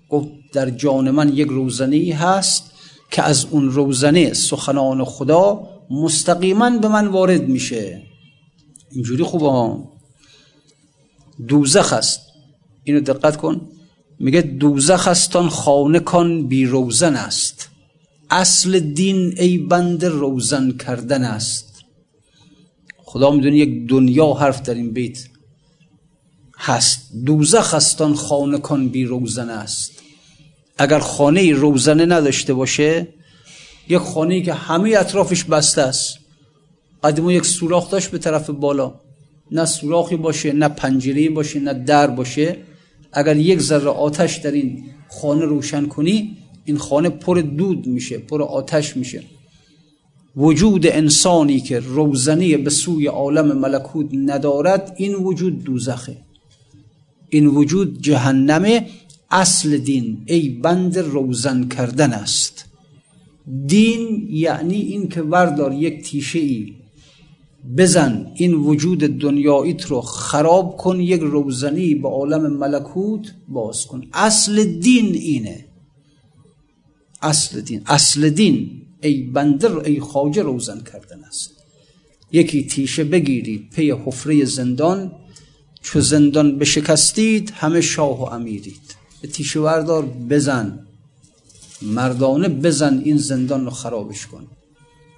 گفت 0.09 0.29
در 0.53 0.71
جان 0.71 1.11
من 1.11 1.29
یک 1.29 1.49
روزنه 1.49 2.15
هست 2.15 2.71
که 3.11 3.23
از 3.23 3.47
اون 3.51 3.71
روزنه 3.71 4.33
سخنان 4.33 5.05
خدا 5.05 5.69
مستقیما 5.91 6.71
به 6.71 6.89
من 6.89 7.07
وارد 7.07 7.49
میشه. 7.49 8.06
اینجوری 8.97 9.23
خوبه 9.23 9.85
دوزخ 11.49 11.93
است. 11.93 12.21
اینو 12.85 13.01
دقت 13.01 13.37
کن. 13.37 13.69
میگه 14.19 14.41
دوزخ 14.43 15.09
استان 15.09 15.49
خانه 15.49 16.01
کن 16.01 16.47
بی 16.47 16.67
روزن 16.67 17.17
است. 17.17 17.69
اصل 18.31 18.81
دین 18.81 19.35
ای 19.39 19.59
بند 19.59 20.05
روزن 20.05 20.71
کردن 20.71 21.25
است. 21.25 21.85
خدا 23.05 23.31
می‌دونه 23.31 23.57
یک 23.57 23.89
دنیا 23.89 24.33
حرف 24.33 24.63
در 24.63 24.75
این 24.75 24.93
بیت 24.93 25.19
هست. 26.59 27.13
دوزخ 27.25 27.75
استان 27.75 28.15
خانه 28.15 28.59
کن 28.59 28.89
بی 28.89 29.05
روزن 29.05 29.51
است. 29.51 29.93
اگر 30.79 30.99
خانه 30.99 31.53
روزنه 31.53 32.07
نداشته 32.07 32.55
باشه 32.55 33.09
یک 33.89 33.99
خانه 33.99 34.43
که 34.43 34.55
همه 34.55 34.95
اطرافش 34.99 35.45
بسته 35.45 35.83
است. 35.83 36.26
قدیمو 37.03 37.33
یک 37.33 37.47
سوراخ 37.47 37.91
داشت 37.91 38.11
به 38.11 38.19
طرف 38.19 38.51
بالا. 38.51 38.95
نه 39.53 39.65
سوراخی 39.65 40.17
باشه 40.17 40.53
نه 40.53 40.69
پنجره 40.69 41.31
باشه 41.31 41.61
نه 41.61 41.75
در 41.75 42.07
باشه. 42.07 42.57
اگر 43.13 43.37
یک 43.37 43.61
ذره 43.61 43.89
آتش 43.89 44.37
در 44.37 44.51
این 44.51 44.85
خانه 45.09 45.45
روشن 45.45 45.87
کنی 45.87 46.37
این 46.65 46.77
خانه 46.79 47.09
پر 47.09 47.39
دود 47.39 47.87
میشه 47.87 48.19
پر 48.19 48.43
آتش 48.43 48.97
میشه. 48.97 49.23
وجود 50.37 50.87
انسانی 50.87 51.61
که 51.61 51.79
روزنی 51.81 52.57
به 52.57 52.71
سوی 52.71 53.07
عالم 53.07 53.59
ملکوت 53.59 54.07
ندارد 54.13 54.95
این 54.97 55.15
وجود 55.15 55.65
دوزخه. 55.65 56.17
این 57.29 57.47
وجود 57.47 58.03
جهنم 58.03 58.85
اصل 59.31 59.77
دین. 59.77 60.23
ای 60.27 60.49
بند 60.49 60.99
روزن 60.99 61.69
کردن 61.69 62.13
است. 62.13 62.65
دین 63.67 64.29
یعنی 64.31 64.81
این 64.81 65.09
که 65.09 65.23
وردار 65.23 65.73
یک 65.73 66.03
تیشه 66.03 66.39
ای 66.39 66.75
بزن 67.77 68.33
این 68.35 68.55
وجود 68.55 68.99
دنیاییت 68.99 69.87
رو 69.87 70.01
خراب 70.01 70.77
کن 70.77 71.01
یک 71.01 71.21
روزنی 71.21 71.95
به 71.95 72.09
عالم 72.09 72.57
ملکوت 72.57 73.35
باز 73.49 73.87
کن. 73.87 74.05
اصل 74.13 74.65
دین 74.65 75.15
اینه. 75.15 75.65
اصل 77.23 77.61
دین 77.61 77.83
اصل 77.87 78.31
دین 78.31 78.83
ای 79.03 79.23
بندر 79.23 79.79
ای 79.79 80.01
خواجه 80.01 80.43
روزن 80.43 80.81
کردن 80.81 81.25
است. 81.25 81.51
یکی 82.33 82.67
تیشه 82.67 83.05
بگیرید 83.05 83.71
پی 83.71 83.91
حفره 83.91 84.45
زندان 84.45 85.13
چو 85.83 86.01
زندان 86.01 86.59
بشکستید 86.59 87.51
همه 87.51 87.81
شاه 87.81 88.21
و 88.21 88.35
امیرید. 88.35 88.97
به 89.23 89.29
تیشه 89.29 89.61
وردار 89.61 90.07
بزن 90.07 90.87
مردانه 91.83 92.49
بزن 92.49 93.03
این 93.05 93.17
زندان 93.17 93.65
رو 93.65 93.71
خرابش 93.71 94.27
کن. 94.27 94.47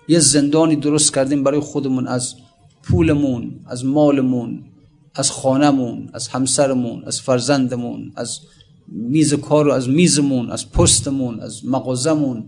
یه 0.08 0.18
زندانی 0.18 0.76
درست 0.76 1.14
کردیم 1.14 1.44
برای 1.44 1.60
خودمون 1.60 2.06
از 2.06 2.34
پولمون 2.82 3.60
از 3.66 3.84
مالمون 3.84 4.64
از 5.14 5.30
خانمون 5.30 6.10
از 6.12 6.28
همسرمون 6.28 7.02
از 7.06 7.20
فرزندمون 7.20 8.12
از 8.16 8.40
میز 8.88 9.34
کار 9.34 9.70
از 9.70 9.88
میزمون 9.88 10.50
از 10.50 10.72
پستمون 10.72 11.40
از 11.40 11.66
مغازمون 11.66 12.44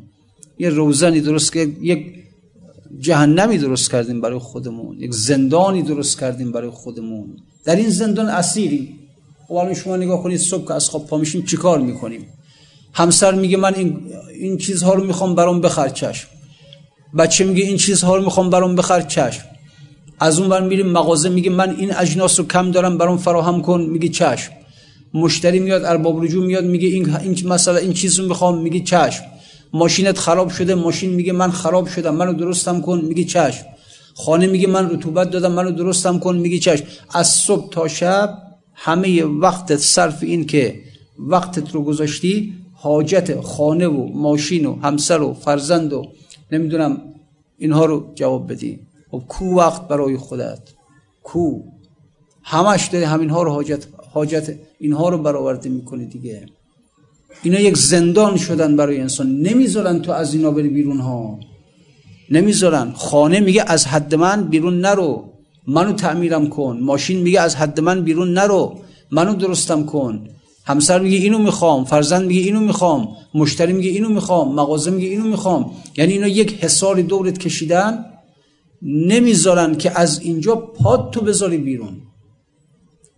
یه 0.59 0.69
روزنی 0.69 1.21
درست 1.21 1.53
که 1.53 1.61
یک 1.81 2.21
جهنمی 2.99 3.59
درست 3.59 3.91
کردیم 3.91 4.21
برای 4.21 4.39
خودمون 4.39 5.01
یک 5.01 5.15
زندانی 5.15 5.83
درست 5.83 6.21
کردیم 6.21 6.53
برای 6.53 6.71
خودمون. 6.71 7.37
در 7.65 7.77
این 7.77 7.91
زندان 7.91 8.29
اسیری 8.29 8.95
و 9.51 9.75
شما 9.75 9.97
نگاه 9.97 10.23
کنید 10.23 10.39
صبح 10.39 10.67
که 10.69 10.75
از 10.75 10.89
خواب 10.89 11.07
پا 11.07 11.19
میشیم 11.19 11.43
چیکار 11.43 11.81
می‌کنیم؟ 11.81 12.27
همسر 12.93 13.35
میگه 13.35 13.57
من 13.57 13.75
این, 13.75 14.01
این 14.35 14.57
چیزها 14.59 14.95
رو 14.95 15.05
می‌خوام 15.05 15.35
برام 15.35 15.61
بخر 15.61 15.89
بچه 17.19 17.45
میگه 17.45 17.65
این 17.65 17.77
چیزها 17.77 18.17
رو 18.17 18.25
می‌خوام 18.25 18.51
برام 18.51 18.77
بخر 18.77 19.01
چشم. 19.01 19.43
از 20.21 20.39
اون 20.39 20.49
بر 20.49 20.61
میریم 20.61 20.87
مغازه 20.87 21.29
میگه 21.29 21.51
من 21.51 21.77
این 21.77 21.95
اجناس 21.97 22.41
رو 22.41 22.47
کم 22.47 22.71
دارم 22.71 22.99
برام 22.99 23.19
فراهم 23.19 23.63
کن 23.63 23.81
میگه 23.81 24.09
چشم. 24.09 24.53
مشتری 25.15 25.59
میاد 25.59 25.85
ارباب 25.85 26.25
رجوع 26.25 26.47
میاد 26.47 26.65
میگه 26.65 26.89
این 26.89 27.17
این 27.17 27.49
مثلا 27.49 27.77
این 27.77 27.93
چیز 27.93 28.21
رو 28.21 28.29
می‌خوام 28.29 28.63
میگه 28.63 28.81
چشم. 28.81 29.23
ماشینت 29.73 30.19
خراب 30.19 30.51
شده 30.51 30.75
ماشین 30.75 31.11
میگه 31.11 31.33
من 31.33 31.51
خراب 31.51 31.89
شدم 31.89 32.15
منو 32.15 32.33
درستم 32.33 32.81
کن 32.81 33.01
میگه 33.01 33.25
چشم. 33.25 33.65
خانه 34.15 34.47
میگه 34.47 34.67
من 34.67 34.91
رطوبت 34.91 35.31
دادم 35.31 35.53
منو 35.53 35.71
درستم 35.71 36.19
کن 36.19 36.37
میگه 36.37 36.59
چشم. 36.59 36.85
از 37.15 37.29
صبح 37.29 37.71
تا 37.71 37.89
شب 37.89 38.39
همه 38.75 39.25
وقتت 39.25 39.77
صرف 39.77 40.23
این 40.23 40.47
که 40.47 40.75
وقتت 41.19 41.75
رو 41.75 41.85
گذاشتی 41.85 42.53
حاجت 42.75 43.41
خانه 43.41 43.87
و 43.87 44.09
ماشین 44.15 44.67
و 44.67 44.81
همسر 44.81 45.23
و 45.23 45.35
فرزند 45.35 45.93
و 45.93 46.07
نمی‌دونم 46.53 47.03
اینها 47.59 47.85
رو 47.85 48.13
جواب 48.15 48.53
بدی. 48.53 48.81
خب 49.11 49.23
کو 49.29 49.45
وقت 49.45 49.89
برای 49.89 50.17
خودت؟ 50.17 50.61
کو. 51.23 51.61
همش 52.43 52.89
داری 52.89 53.05
همینها 53.05 53.43
رو 53.43 53.51
حاجت 53.51 53.87
حاجت 54.13 54.59
اینها 54.79 55.09
رو 55.09 55.19
برآورده 55.19 55.69
می‌کنی 55.69 56.07
دیگه. 56.07 56.47
اینا 57.43 57.61
یک 57.61 57.77
زندان 57.77 58.37
شدن 58.37 58.77
برای 58.77 59.01
انسان. 59.01 59.37
نمی‌ذارن 59.41 60.03
تو 60.03 60.13
از 60.13 60.35
اینا 60.35 60.51
بری 60.51 60.69
بیرون 60.69 61.01
ها 61.01 61.41
نمی‌ذارن. 62.31 62.93
خانه 62.93 63.41
میگه 63.41 63.65
از 63.67 63.87
حد 63.87 64.15
من 64.15 64.45
بیرون 64.45 64.81
نرو. 64.81 65.25
منو 65.67 65.93
تعمیرم 65.93 66.49
کن. 66.49 66.79
ماشین 66.83 67.21
میگه 67.21 67.41
از 67.41 67.57
حد 67.57 67.81
من 67.81 68.03
بیرون 68.03 68.33
نرو. 68.33 68.79
منو 69.11 69.35
درستم 69.35 69.87
کن. 69.87 70.29
همسر 70.71 70.99
میگه 70.99 71.17
اینو 71.17 71.39
می‌خوام 71.39 71.85
فرزند 71.85 72.27
میگه 72.27 72.41
اینو 72.41 72.61
می‌خوام 72.61 73.09
مشتری 73.35 73.73
میگه 73.73 73.91
اینو 73.91 74.09
می‌خوام 74.09 74.55
مغازه 74.55 74.91
میگه 74.91 75.09
اینو 75.09 75.25
می‌خوام. 75.25 75.71
یعنی 75.97 76.13
اینا 76.13 76.27
یک 76.27 76.65
حساری 76.65 77.03
دورت 77.03 77.39
کشیدن 77.39 78.05
نمی‌ذارن 78.83 79.75
که 79.75 80.01
از 80.01 80.21
اینجا 80.21 80.57
پاد 80.57 81.11
تو 81.11 81.21
بذاری 81.21 81.59
بیرون. 81.59 81.97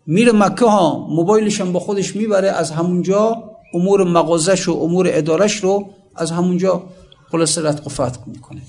میره 0.07 0.33
مکه 0.33 0.65
ها 0.65 1.07
موبایلش 1.09 1.61
هم 1.61 1.73
با 1.73 1.81
خودش 1.81 2.17
می‌بره 2.17 2.49
از 2.51 2.71
همونجا 2.71 3.43
امور 3.75 4.05
مغازش 4.05 4.69
و 4.69 4.73
امور 4.73 5.11
ادارش 5.11 5.57
رو 5.57 5.91
از 6.17 6.31
همونجا 6.31 6.83
خلاصه 7.31 7.69
رد 7.69 7.81
فتق 7.89 8.27
می‌کنه. 8.27 8.63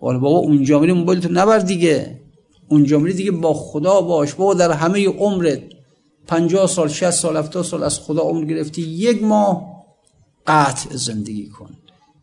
والا 0.00 0.18
بابا 0.18 0.38
اونجا 0.38 0.78
میری 0.78 0.92
موبایل 0.92 1.20
تو 1.20 1.28
نبر 1.32 1.58
دیگه. 1.58 2.20
اونجا 2.68 2.98
میری 2.98 3.14
دیگه 3.14 3.30
با 3.30 3.54
خدا 3.54 4.00
باش. 4.00 4.34
بابا 4.34 4.54
در 4.54 4.72
همه 4.72 5.08
عمرت 5.08 5.62
50 6.26 6.66
سال 6.66 6.88
60 6.88 7.10
سال 7.10 7.36
70 7.36 7.64
سال 7.64 7.82
از 7.82 8.00
خدا 8.00 8.22
عمر 8.22 8.44
گرفتی 8.44 8.82
یک 8.82 9.22
ماه 9.22 9.76
قطع 10.46 10.96
زندگی 10.96 11.48
کن. 11.48 11.70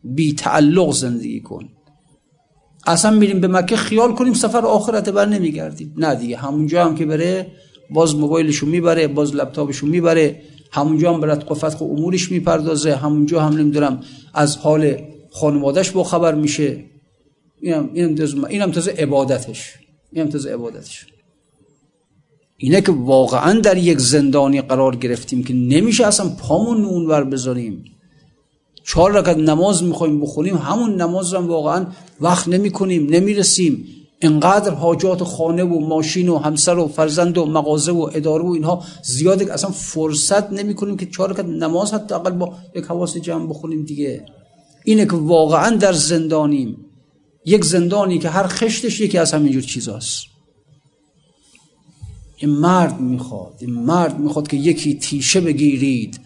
بی 0.04 0.34
تعلق 0.34 0.92
زندگی 0.92 1.40
کن. 1.40 1.68
اصلا 2.86 3.10
میریم 3.10 3.40
به 3.40 3.48
مکه 3.48 3.76
خیال 3.76 4.14
کنیم 4.14 4.32
سفر 4.32 4.58
آخرت 4.58 5.08
بر 5.08 5.26
نمیگردیم. 5.26 5.94
نه 5.96 6.14
دیگه 6.14 6.36
همونجا 6.36 6.84
هم 6.84 6.94
که 6.94 7.06
بره 7.06 7.46
باز 7.90 8.16
موبایلشو 8.16 8.66
می‌بره 8.66 9.08
باز 9.08 9.34
لپتاپشو 9.34 9.86
می‌بره 9.86 10.42
همونجا 10.72 11.14
هم 11.14 11.20
برات 11.20 11.44
قفت 11.44 11.82
و 11.82 11.84
امورش 11.84 12.32
می‌پردازه 12.32 12.96
همونجا 12.96 13.40
هم 13.40 13.58
نمی‌دونم 13.58 14.00
از 14.34 14.56
حال 14.56 14.96
خانوادش 15.30 15.90
با 15.90 16.04
خبر 16.04 16.34
میشه. 16.34 16.84
اینم 17.62 17.90
اینم 18.48 18.70
تازه 18.70 18.90
عبادتش. 18.90 19.74
اینم 20.12 20.28
تازه 20.28 20.52
عبادتش. 20.52 21.06
اینه 22.64 22.80
که 22.80 22.92
واقعا 22.92 23.60
در 23.60 23.76
یک 23.76 23.98
زندانی 23.98 24.60
قرار 24.60 24.96
گرفتیم 24.96 25.44
که 25.44 25.54
نمیشه 25.54 26.06
اصلا 26.06 26.28
پامون 26.28 26.84
اونور 26.84 27.24
بذاریم. 27.24 27.84
چهار 28.84 29.12
رکعت 29.12 29.36
نماز 29.36 29.82
می‌خوایم 29.82 30.20
بخونیم 30.20 30.56
همون 30.56 31.00
نماز 31.00 31.34
رو 31.34 31.46
واقعا 31.46 31.86
وقت 32.20 32.48
نمی 32.48 32.70
کنیم 32.70 33.06
نمی 33.10 33.34
رسیم 33.34 33.84
انقدر 34.20 34.74
حاجات 34.74 35.22
خانه 35.22 35.64
و 35.64 35.80
ماشین 35.80 36.28
و 36.28 36.38
همسر 36.38 36.78
و 36.78 36.88
فرزند 36.88 37.38
و 37.38 37.46
مغازه 37.46 37.92
و 37.92 38.10
اداره 38.14 38.44
و 38.44 38.50
اینها 38.50 38.82
زیاده 39.02 39.44
که 39.44 39.52
اصلا 39.52 39.70
فرصت 39.70 40.52
نمی 40.52 40.74
کنیم 40.74 40.96
که 40.96 41.06
چهار 41.06 41.30
رکعت 41.30 41.46
نماز 41.46 41.94
حتی 41.94 42.14
اقل 42.14 42.30
با 42.30 42.52
یک 42.74 42.84
حواس 42.84 43.16
جمع 43.16 43.46
بخونیم 43.46 43.84
دیگه. 43.84 44.24
اینه 44.84 45.04
که 45.04 45.16
واقعا 45.16 45.76
در 45.76 45.92
زندانیم 45.92 46.76
یک 47.46 47.64
زندانی 47.64 48.18
که 48.18 48.28
هر 48.28 48.46
خشتش 48.46 49.00
یکی 49.00 49.18
از 49.18 49.32
همینجور 49.32 49.62
چیزاست. 49.62 50.33
این 52.36 52.50
مرد 52.50 53.00
می‌خواد 53.00 53.54
این 53.60 53.70
مرد 53.70 54.20
می‌خواد 54.20 54.48
که 54.48 54.56
یکی 54.56 54.94
تیشه 54.94 55.40
بگیرید. 55.40 56.20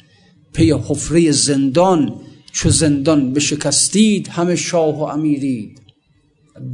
پی 0.53 0.73
حفره 0.73 1.33
زندان 1.33 2.15
چو 2.53 2.71
زندان 2.71 3.33
بشکستید 3.33 4.29
همه 4.29 4.57
شاه 4.57 4.99
و 4.99 5.03
امیرید. 5.03 5.81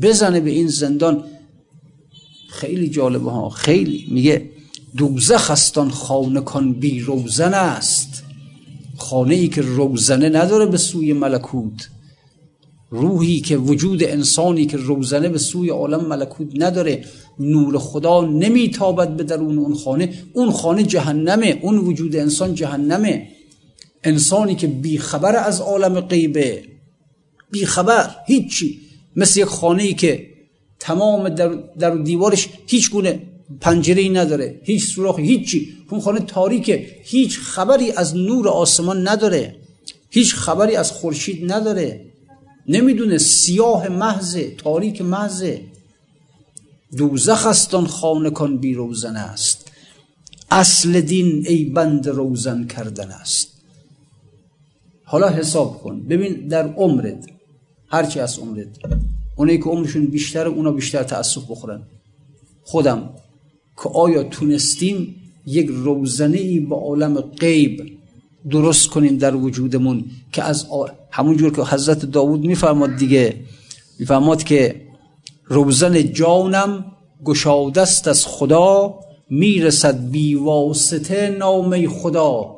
بزنه 0.02 0.40
به 0.40 0.50
این 0.50 0.68
زندان. 0.68 1.24
خیلی 2.48 2.88
جالبه 2.88 3.30
ها 3.30 3.48
خیلی. 3.48 4.06
میگه 4.10 4.50
دوزخ 4.96 5.54
خانه 5.90 6.40
کن 6.40 6.72
بی 6.72 7.00
روزن 7.00 7.54
است. 7.54 8.22
خانه 8.96 9.34
ای 9.34 9.48
که 9.48 9.62
روزنه 9.62 10.28
نداره 10.28 10.66
به 10.66 10.76
سوی 10.76 11.12
ملکوت. 11.12 11.88
روحی 12.90 13.40
که 13.40 13.56
وجود 13.56 14.04
انسانی 14.04 14.66
که 14.66 14.76
روزنه 14.76 15.28
به 15.28 15.38
سوی 15.38 15.68
عالم 15.68 16.06
ملکوت 16.06 16.48
نداره. 16.54 17.04
نور 17.38 17.78
خدا 17.78 18.24
نمیتابد 18.24 19.16
به 19.16 19.22
درون 19.22 19.58
اون 19.58 19.74
خانه. 19.74 20.12
اون 20.32 20.50
خانه 20.50 20.82
جهنمه 20.82 21.58
اون 21.62 21.78
وجود 21.78 22.16
انسان 22.16 22.54
جهنمه. 22.54 23.28
انسانی 24.04 24.54
که 24.54 24.66
بیخبر 24.66 25.36
از 25.36 25.60
عالم 25.60 26.00
غیبه. 26.00 26.62
بیخبر 27.50 28.10
هیچی. 28.26 28.80
مثل 29.16 29.40
یک 29.40 29.46
خانه 29.46 29.82
ای 29.82 29.94
که 29.94 30.26
تمام 30.80 31.28
در, 31.28 31.48
در 31.78 31.96
دیوارش 31.96 32.48
هیچ 32.66 32.90
گونه 32.90 33.22
پنجره 33.60 34.02
ای 34.02 34.08
نداره 34.08 34.60
هیچ 34.64 34.84
سوراخ 34.84 35.18
هیچی. 35.18 35.68
اون 35.90 36.00
خانه 36.00 36.20
تاریکه. 36.20 36.86
هیچ 37.04 37.38
خبری 37.38 37.92
از 37.92 38.16
نور 38.16 38.48
آسمان 38.48 39.08
نداره. 39.08 39.56
هیچ 40.10 40.34
خبری 40.34 40.76
از 40.76 40.92
خورشید 40.92 41.52
نداره. 41.52 42.06
نمی‌دونه 42.68 43.18
سیاه 43.18 43.88
محضه 43.88 44.50
تاریک 44.58 45.02
محضه. 45.02 45.60
دوزخ 46.96 47.46
است 47.46 47.74
آن 47.74 48.30
کن 48.30 48.56
بی 48.56 48.74
روزن 48.74 49.16
است. 49.16 49.70
اصل 50.50 51.00
دین 51.00 51.46
ای 51.46 51.64
بند 51.64 52.08
روزن 52.08 52.66
کردن 52.66 53.10
است. 53.10 53.48
حالا 55.04 55.28
حساب 55.28 55.82
کن. 55.82 56.00
ببین 56.00 56.48
در 56.48 56.74
عمرت 56.74 57.26
هرچی 57.88 58.20
از 58.20 58.38
عمرت 58.38 58.68
اونایی 59.36 59.58
که 59.58 59.64
عمرشون 59.64 60.06
بیشتره 60.06 60.48
اونا 60.48 60.72
بیشتر 60.72 61.02
تأسف 61.02 61.50
بخورن. 61.50 61.82
خودم 62.62 63.10
که 63.82 63.88
آیا 63.88 64.22
تونستیم 64.22 65.14
یک 65.46 65.66
روزنه 65.66 66.38
ای 66.38 66.60
با 66.60 66.76
عالم 66.76 67.20
غیب 67.20 67.98
درست 68.50 68.88
کنیم 68.88 69.16
در 69.16 69.36
وجودمون 69.36 70.04
که 70.32 70.42
از 70.42 70.66
همون 71.10 71.36
جور 71.36 71.52
که 71.52 71.62
حضرت 71.62 72.04
داوود 72.04 72.44
میفرماد 72.44 72.96
دیگه 72.96 73.36
میفرماد 73.98 74.42
که 74.42 74.83
روزن 75.46 76.12
جانم 76.12 76.84
گشاده 77.24 77.80
است 77.80 78.08
از 78.08 78.26
خدا 78.26 78.94
می‌رسد 79.30 80.10
بی 80.10 80.34
واسطه 80.34 81.36
نامه 81.38 81.88
خدا. 81.88 82.56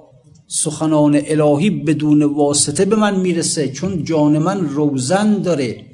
سخنان 0.48 1.20
الهی 1.26 1.70
بدون 1.70 2.22
واسطه 2.22 2.84
به 2.84 2.96
من 2.96 3.20
می‌رسه 3.20 3.68
چون 3.68 4.04
جان 4.04 4.38
من 4.38 4.68
روزن 4.68 5.42
داره 5.42 5.84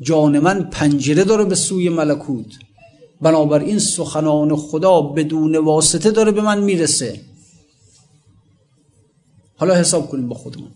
جان 0.00 0.38
من 0.38 0.62
پنجره 0.62 1.24
داره 1.24 1.44
به 1.44 1.54
سوی 1.54 1.88
ملکوت. 1.88 2.46
بنابراین 3.20 3.78
سخنان 3.78 4.56
خدا 4.56 5.00
بدون 5.02 5.56
واسطه 5.56 6.10
داره 6.10 6.32
به 6.32 6.40
من 6.40 6.60
می‌رسه. 6.62 7.20
حالا 9.56 9.74
حساب 9.74 10.08
کنیم 10.08 10.28
با 10.28 10.34
خودمون. 10.34 10.70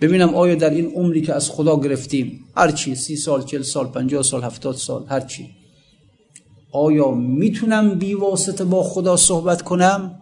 ببینم 0.00 0.34
آیا 0.34 0.54
در 0.54 0.70
این 0.70 0.92
عمری 0.94 1.20
که 1.20 1.34
از 1.34 1.50
خدا 1.50 1.80
گرفتیم 1.80 2.44
هرچی 2.56 2.94
سی 2.94 3.16
سال 3.16 3.44
چل 3.44 3.62
سال 3.62 3.86
پنجاه 3.86 4.22
سال 4.22 4.42
هفتاد 4.42 4.74
سال 4.74 5.04
هرچی 5.08 5.50
آیا 6.72 7.10
می‌تونم 7.10 7.94
بی 7.94 8.14
واسطه 8.14 8.64
با 8.64 8.82
خدا 8.82 9.16
صحبت 9.16 9.62
کنم؟ 9.62 10.20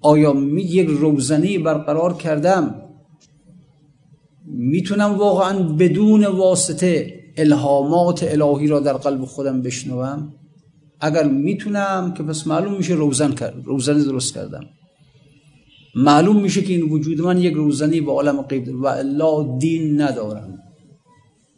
آیا 0.00 0.32
می 0.32 0.62
یک 0.62 0.88
روزنی 0.88 1.58
برقرار 1.58 2.14
کردم؟ 2.14 2.74
می‌تونم 4.46 5.18
واقعا 5.18 5.58
بدون 5.58 6.24
واسطه 6.24 7.20
الهامات 7.36 8.22
الهی 8.22 8.66
را 8.66 8.80
در 8.80 8.92
قلب 8.92 9.24
خودم 9.24 9.62
بشنوم؟ 9.62 10.32
اگر 11.00 11.24
می‌تونم 11.24 12.14
که 12.16 12.22
پس 12.22 12.46
معلوم 12.46 12.76
میشه 12.76 12.94
روزن 12.94 13.32
کرد 13.32 13.54
روزن 13.64 13.98
درست 13.98 14.34
کردم. 14.34 14.64
معلوم 15.94 16.42
میشه 16.42 16.62
که 16.62 16.72
این 16.72 16.82
وجود 16.82 17.20
من 17.20 17.38
یک 17.38 17.54
روزنی 17.54 18.00
به 18.00 18.12
عالم 18.12 18.42
غیب 18.42 18.68
و 18.68 18.86
الا 18.86 19.56
دین 19.58 20.00
ندارم. 20.00 20.58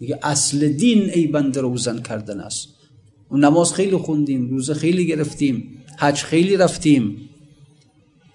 میگه 0.00 0.18
اصل 0.22 0.68
دین 0.68 1.10
ای 1.10 1.26
بند 1.26 1.58
روزن 1.58 2.02
کردن 2.02 2.40
است. 2.40 2.68
و 3.30 3.36
نماز 3.36 3.74
خیلی 3.74 3.96
خوندیم 3.96 4.50
روزه 4.50 4.74
خیلی 4.74 5.06
گرفتیم 5.06 5.84
حج 5.98 6.22
خیلی 6.22 6.56
رفتیم 6.56 7.16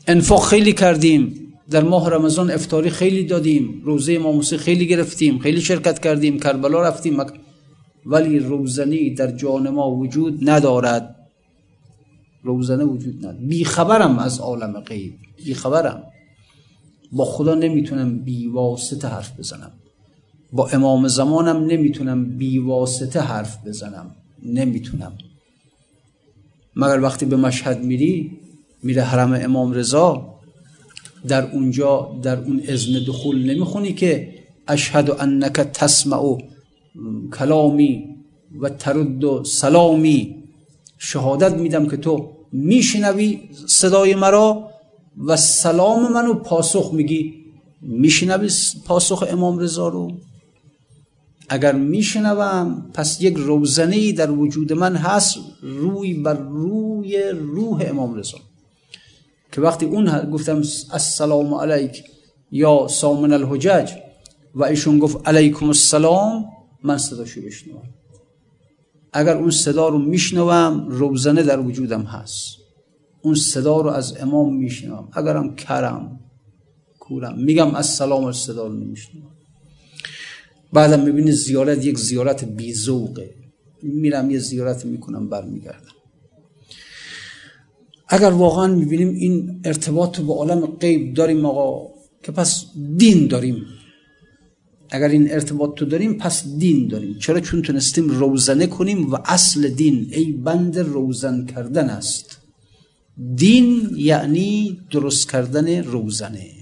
انفاق 0.08 0.46
خیلی 0.46 0.74
کردیم 0.74 1.54
در 1.70 1.84
ماه 1.84 2.10
رمضان 2.10 2.52
افتاری 2.52 2.90
خیلی 2.90 3.24
دادیم 3.24 3.82
روزه 3.86 4.14
امام 4.14 4.42
خیلی 4.42 4.88
گرفتیم 4.88 5.40
خیلی 5.40 5.62
شرکت 5.62 6.00
کردیم 6.00 6.40
کربلا 6.40 6.82
رفتیم 6.82 7.18
ولی 8.06 8.40
روزنی 8.40 9.14
در 9.14 9.32
جان 9.32 9.70
ما 9.70 9.96
وجود 9.96 10.50
ندارد. 10.50 11.16
روزنه 12.44 12.84
وجود 12.84 13.18
ندارد. 13.18 13.48
بی 13.48 13.66
خبرم 13.66 14.20
از 14.20 14.40
عالم 14.40 14.80
غیب. 14.80 15.14
بی 15.46 15.54
خبرم. 15.54 16.04
با 17.12 17.26
خدا 17.26 17.56
نمی‌تونم 17.56 18.20
بی 18.20 18.48
واسطه 18.48 19.08
حرف 19.08 19.40
بزنم. 19.40 19.72
با 20.54 20.68
امام 20.68 21.08
زمانم 21.08 21.66
نمی‌تونم 21.66 22.38
بی 22.38 22.60
واسطه 22.60 23.22
حرف 23.22 23.68
بزنم. 23.68 24.16
نمی‌تونم. 24.44 25.18
مگر 26.76 27.02
وقتی 27.02 27.26
به 27.26 27.36
مشهد 27.36 27.84
میری 27.84 28.32
میره 28.84 29.02
حرم 29.02 29.34
امام 29.34 29.72
رضا 29.72 30.34
در 31.28 31.52
اونجا 31.52 32.20
در 32.24 32.38
اون 32.40 32.62
اذن 32.68 33.04
دخول 33.08 33.50
نمی‌خونی 33.52 33.94
که 33.94 34.34
اشهد 34.68 35.10
انک 35.20 35.54
تسمع 35.54 36.38
کلامی 37.34 38.16
و 38.62 38.70
ترد 38.70 39.44
سلامی. 39.44 40.44
شهادت 40.98 41.54
میدم 41.54 41.88
که 41.88 41.98
تو 41.98 42.32
میشنوی 42.52 43.40
صدای 43.68 44.16
مرا 44.16 44.70
و 45.26 45.38
سلام 45.38 46.14
منو 46.14 46.34
پاسخ 46.34 46.94
میگی 46.94 47.34
میشنوی 47.82 48.50
پاسخ 48.86 49.24
امام 49.30 49.60
رضا 49.60 49.88
رو؟ 49.88 50.12
اگر 51.50 51.76
میشنوم 51.76 52.92
پس 52.94 53.22
یک 53.22 53.38
روزنه 53.38 54.12
در 54.12 54.32
وجود 54.32 54.74
من 54.74 54.96
هست 54.96 55.38
روی 55.62 56.14
بر 56.14 56.34
روی 56.34 57.24
روح 57.30 57.84
امام 57.86 58.16
رضا. 58.16 58.38
که 59.52 59.62
وقتی 59.62 59.86
اون 59.86 60.32
گفتم 60.32 60.64
السلام 60.92 61.54
علیک 61.54 62.04
یا 62.52 62.88
سامن 62.90 63.34
الحجج 63.34 63.92
و 64.56 64.64
ایشون 64.64 65.00
گفت 65.00 65.28
علیکم 65.28 65.66
السلام 65.66 66.46
من 66.84 66.98
صداشو 66.98 67.42
بشنوم. 67.42 67.82
اگر 69.14 69.38
اون 69.38 69.52
صدا 69.52 69.88
رو 69.88 69.98
میشنوم 69.98 70.88
روزنه 70.90 71.44
در 71.44 71.60
وجودم 71.60 72.02
هست. 72.02 72.67
اون 73.22 73.36
صدا 73.36 73.82
رو 73.82 73.90
از 73.90 74.18
امام 74.18 74.56
میشنوم. 74.56 75.10
اگرم 75.14 75.56
کرم 75.56 76.20
کورم 77.00 77.40
میگم 77.40 77.76
السلام 77.76 78.24
و 78.24 78.32
صدا 78.32 78.68
رو 78.68 78.74
نمیشنوم. 78.74 79.32
بعدم 80.74 81.04
می‌بینی 81.04 81.32
زیارت 81.32 81.86
یک 81.86 81.98
زیارت 81.98 82.46
بیزوقه 82.46 83.30
میرم 83.84 84.32
یه 84.32 84.40
زیارت 84.40 84.86
می‌کنم 84.86 85.30
برمیگردم. 85.30 85.96
اگر 88.08 88.30
واقعا 88.30 88.68
می‌بینیم 88.68 89.14
این 89.14 89.62
ارتباط 89.66 90.20
با 90.20 90.34
عالم 90.34 90.66
غیب 90.66 91.14
داریم 91.14 91.46
آقا 91.46 91.94
که 92.24 92.32
پس 92.32 92.66
دین 92.98 93.28
داریم. 93.28 93.66
اگر 94.90 95.08
این 95.08 95.32
ارتباط 95.32 95.74
تو 95.76 95.86
داریم 95.86 96.14
پس 96.14 96.48
دین 96.58 96.88
داریم. 96.88 97.18
چرا؟ 97.20 97.40
چون 97.40 97.62
تونستیم 97.62 98.10
روزنه 98.10 98.68
کنیم 98.68 99.12
و 99.12 99.18
اصل 99.26 99.70
دین 99.70 100.08
ای 100.12 100.32
بند 100.32 100.80
روزن 100.80 101.46
کردن 101.46 101.90
است. 101.90 102.38
دین 103.36 103.92
یعنی 103.96 104.80
درست 104.92 105.32
کردن 105.32 105.84
روزنه. 105.84 106.58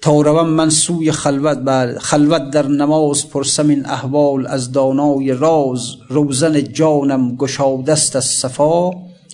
تا 0.00 0.20
روم 0.20 0.48
من 0.48 0.70
سوی 0.70 1.12
خلوت 1.12 1.58
بر 1.58 1.98
خلوت 1.98 2.50
در 2.50 2.66
نماز 2.68 3.30
پرسم 3.30 3.68
این 3.68 3.86
احوال 3.86 4.46
از 4.46 4.72
دانای 4.72 5.32
راز. 5.32 5.96
روزن 6.08 6.72
جانم 6.72 7.36
گشادست 7.36 8.16
از 8.16 8.24
صفا. 8.24 8.90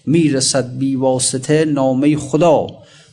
می‌رسد 0.07 0.79
بی 0.79 0.97
واسطه 0.97 1.65
نامه 1.65 2.17
خدا. 2.17 2.67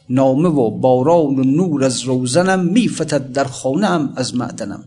نامه 0.10 0.50
و 0.50 0.70
باران 0.70 1.40
و 1.40 1.44
نور 1.44 1.84
از 1.84 2.02
روزنم 2.02 2.60
میفتد 2.60 3.32
در 3.32 3.44
خانه 3.44 4.10
از 4.16 4.36
معدنم. 4.36 4.84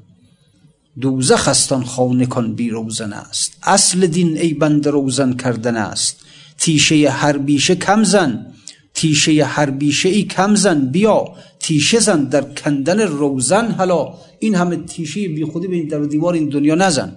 دوزخ 1.00 1.52
خانه 1.84 2.26
کن 2.26 2.54
بی 2.54 2.70
روزن 2.70 3.12
است. 3.12 3.56
اصل 3.62 4.06
دین 4.06 4.36
ای 4.36 4.54
بند 4.54 4.88
روزن 4.88 5.32
کردن 5.32 5.76
است. 5.76 6.16
تیشه 6.58 7.10
هر 7.10 7.38
بیشه 7.38 7.74
کم 7.74 8.04
زن. 8.04 8.46
تیشه 8.94 9.44
هر 9.44 9.70
بیشه 9.70 10.08
ای 10.08 10.22
کم 10.22 10.54
زن. 10.54 10.90
بیا 10.90 11.24
تیشه 11.60 11.98
زن 11.98 12.24
در 12.24 12.42
کندن 12.42 13.00
روزن. 13.00 13.70
حالا 13.70 14.14
این 14.38 14.54
همه 14.54 14.76
تیشه 14.76 15.28
بی 15.28 15.44
خودی 15.44 15.66
به 15.66 15.76
این 15.76 15.88
در 15.88 15.98
دیوار 15.98 16.34
این 16.34 16.48
دنیا 16.48 16.74
نزن. 16.74 17.16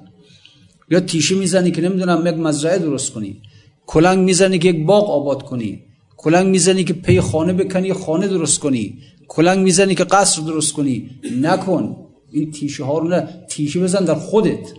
یا 0.89 0.99
تیشه 0.99 1.35
می‌زنی 1.35 1.71
که 1.71 1.81
نمی‌دونم 1.81 2.27
یک 2.27 2.33
مزرعه 2.33 2.79
درست 2.79 3.13
کنی. 3.13 3.41
کلنگ 3.85 4.19
می‌زنی 4.19 4.59
که 4.59 4.69
یک 4.69 4.85
باغ 4.85 5.11
آباد 5.11 5.43
کنی. 5.43 5.79
کلنگ 6.17 6.47
می‌زنی 6.47 6.83
که 6.83 6.93
پی 6.93 7.21
خانه 7.21 7.53
بکنی 7.53 7.93
خانه 7.93 8.27
درست 8.27 8.59
کنی. 8.59 8.97
کلنگ 9.27 9.59
می‌زنی 9.59 9.95
که 9.95 10.03
قصر 10.03 10.41
درست 10.41 10.73
کنی. 10.73 11.09
نکن. 11.41 12.04
این 12.35 12.51
تیشه 12.51 12.83
ها 12.83 12.97
رو 12.97 13.07
نه 13.07 13.45
تیشه 13.49 13.79
بزن 13.79 14.05
در 14.05 14.15
خودت. 14.15 14.73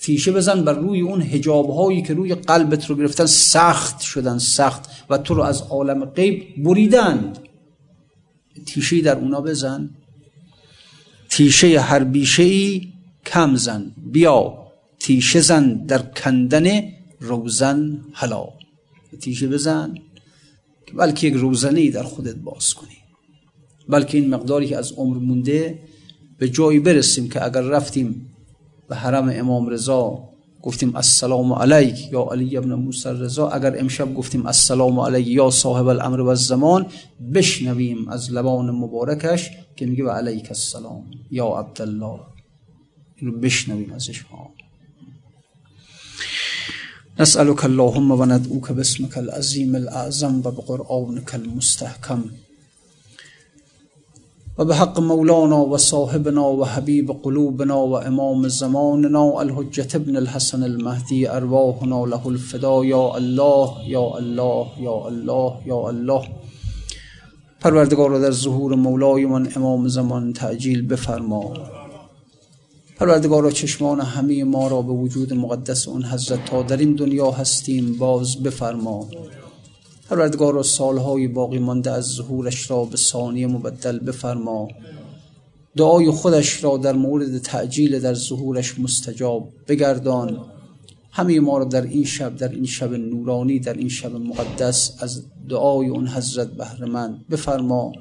تیشه 0.00 0.32
بزن 0.32 0.64
بر 0.64 0.72
روی 0.72 1.00
اون 1.00 1.22
هجاب 1.22 1.70
هایی 1.70 2.02
که 2.02 2.14
روی 2.14 2.34
قلبت 2.34 2.90
رو 2.90 2.96
گرفتن 2.96 3.26
سخت 3.26 4.00
شدن 4.00 4.38
سخت 4.38 4.90
و 5.10 5.18
تو 5.18 5.34
رو 5.34 5.42
از 5.42 5.62
عالم 5.62 6.04
غیب 6.04 6.64
بریدند 6.64 7.38
تیشه 8.66 9.00
در 9.00 9.18
اونا 9.18 9.40
بزن. 9.40 9.90
تیشه 11.28 11.80
هر 11.80 12.04
بیشه 12.04 12.42
ای 12.42 12.88
کم 13.26 13.56
زن. 13.56 13.92
بیا 14.12 14.54
تیشه 14.98 15.40
زن 15.40 15.86
در 15.86 15.98
کندن 15.98 16.82
روزن 17.20 18.04
حلا. 18.12 18.48
تیشه 19.20 19.48
بزن 19.48 19.94
بلکه 20.94 21.26
یک 21.26 21.34
روزنه 21.34 21.80
ای 21.80 21.90
در 21.90 22.02
خودت 22.02 22.34
باز 22.34 22.74
کنی. 22.74 22.96
بلکه 23.88 24.18
این 24.18 24.34
مقداری 24.34 24.66
که 24.68 24.76
از 24.76 24.92
عمر 24.92 25.16
مونده 25.16 25.78
به 26.44 26.50
جایی 26.50 26.80
برسیم 26.80 27.28
که 27.28 27.44
اگر 27.44 27.60
رفتیم 27.60 28.34
به 28.88 28.96
حرم 28.96 29.28
امام 29.34 29.68
رضا 29.68 30.28
گفتیم 30.62 30.96
السلام 30.96 31.52
علیک 31.52 32.12
یا 32.12 32.22
علی 32.32 32.56
ابن 32.56 32.74
موسی 32.74 33.08
رضا 33.08 33.48
اگر 33.48 33.80
امشب 33.80 34.14
گفتیم 34.14 34.46
السلام 34.46 35.00
علیک 35.00 35.26
یا 35.26 35.50
صاحب 35.50 35.86
الامر 35.86 36.20
و 36.20 36.28
الزمان 36.28 36.86
بشنویم 37.34 38.08
از 38.08 38.32
لبان 38.32 38.70
مبارکش 38.70 39.50
که 39.76 39.86
میگه 39.86 40.04
و 40.04 40.08
علیک 40.08 40.46
السلام 40.48 41.04
یا 41.30 41.46
عبدالله. 41.46 42.20
اینو 43.16 43.38
بشنویم 43.38 43.92
ازش. 43.92 44.20
ها 44.20 44.50
نسألك 47.18 47.64
اللهم 47.64 48.10
و 48.10 48.24
ندعوك 48.24 48.72
باسمك 48.72 49.18
العظیم 49.18 49.74
الاعظم 49.74 50.38
و 50.38 50.50
بقرآنك 50.50 51.34
المستحکم. 51.34 52.24
و 54.58 54.64
به 54.64 54.74
حق 54.74 55.00
مولانا 55.00 55.64
و 55.66 55.78
صاحبنا 55.78 56.52
و 56.52 56.64
حبیب 56.64 57.10
قلوبنا 57.22 57.86
و 57.86 57.92
امام 57.92 58.48
زماننا 58.48 59.40
الحجت 59.40 59.94
ابن 59.94 60.16
الحسن 60.16 60.62
المهدی 60.62 61.26
ارواحنا 61.26 62.04
له 62.04 62.26
الفدا 62.26 62.84
یا 62.84 63.14
الله 63.14 63.70
یا 63.86 64.02
الله 64.02 64.66
یا 64.80 64.92
الله 64.92 65.52
یا 65.66 65.88
الله. 65.88 66.22
پروردگار 67.60 68.10
را 68.10 68.18
در 68.18 68.30
ظهور 68.30 68.74
مولای 68.74 69.26
من 69.26 69.48
امام 69.56 69.88
زمان 69.88 70.32
تعجیل 70.32 70.86
بفرما. 70.86 71.54
پروردگار 72.96 73.50
چشمان 73.50 74.00
همه 74.00 74.44
ما 74.44 74.68
را 74.68 74.82
به 74.82 74.92
وجود 74.92 75.32
مقدس 75.32 75.88
اون 75.88 76.04
حضرت 76.04 76.44
تا 76.44 76.62
در 76.62 76.76
این 76.76 76.94
دنیا 76.94 77.30
هستیم 77.30 77.96
باز 77.98 78.42
بفرما. 78.42 79.06
پروردگار 80.14 80.54
را 80.54 80.62
سالهای 80.62 81.28
باقی 81.28 81.58
مانده 81.58 81.90
از 81.90 82.04
ظهورش 82.04 82.70
را 82.70 82.84
به 82.84 82.96
ثانیه 82.96 83.46
مبدل 83.46 83.98
بفرما. 83.98 84.68
دعای 85.76 86.10
خودش 86.10 86.64
را 86.64 86.76
در 86.76 86.92
مورد 86.92 87.38
تعجیل 87.38 88.00
در 88.00 88.14
ظهورش 88.14 88.78
مستجاب 88.78 89.48
بگردان. 89.68 90.40
همه 91.10 91.40
ما 91.40 91.58
را 91.58 91.64
در 91.64 91.82
این 91.82 92.04
شب 92.04 92.36
در 92.36 92.48
این 92.48 92.66
شب 92.66 92.92
نورانی 92.92 93.58
در 93.58 93.74
این 93.74 93.88
شب 93.88 94.12
مقدس 94.12 94.92
از 95.00 95.22
دعای 95.48 95.88
اون 95.88 96.08
حضرت 96.08 96.48
بهرمند 96.48 97.24
بفرما. 97.30 97.92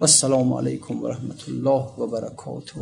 و 0.00 0.04
السلام 0.04 0.52
علیکم 0.52 1.02
و 1.02 1.08
رحمت 1.08 1.48
الله 1.48 1.84
و 1.98 2.06
برکاته. 2.06 2.74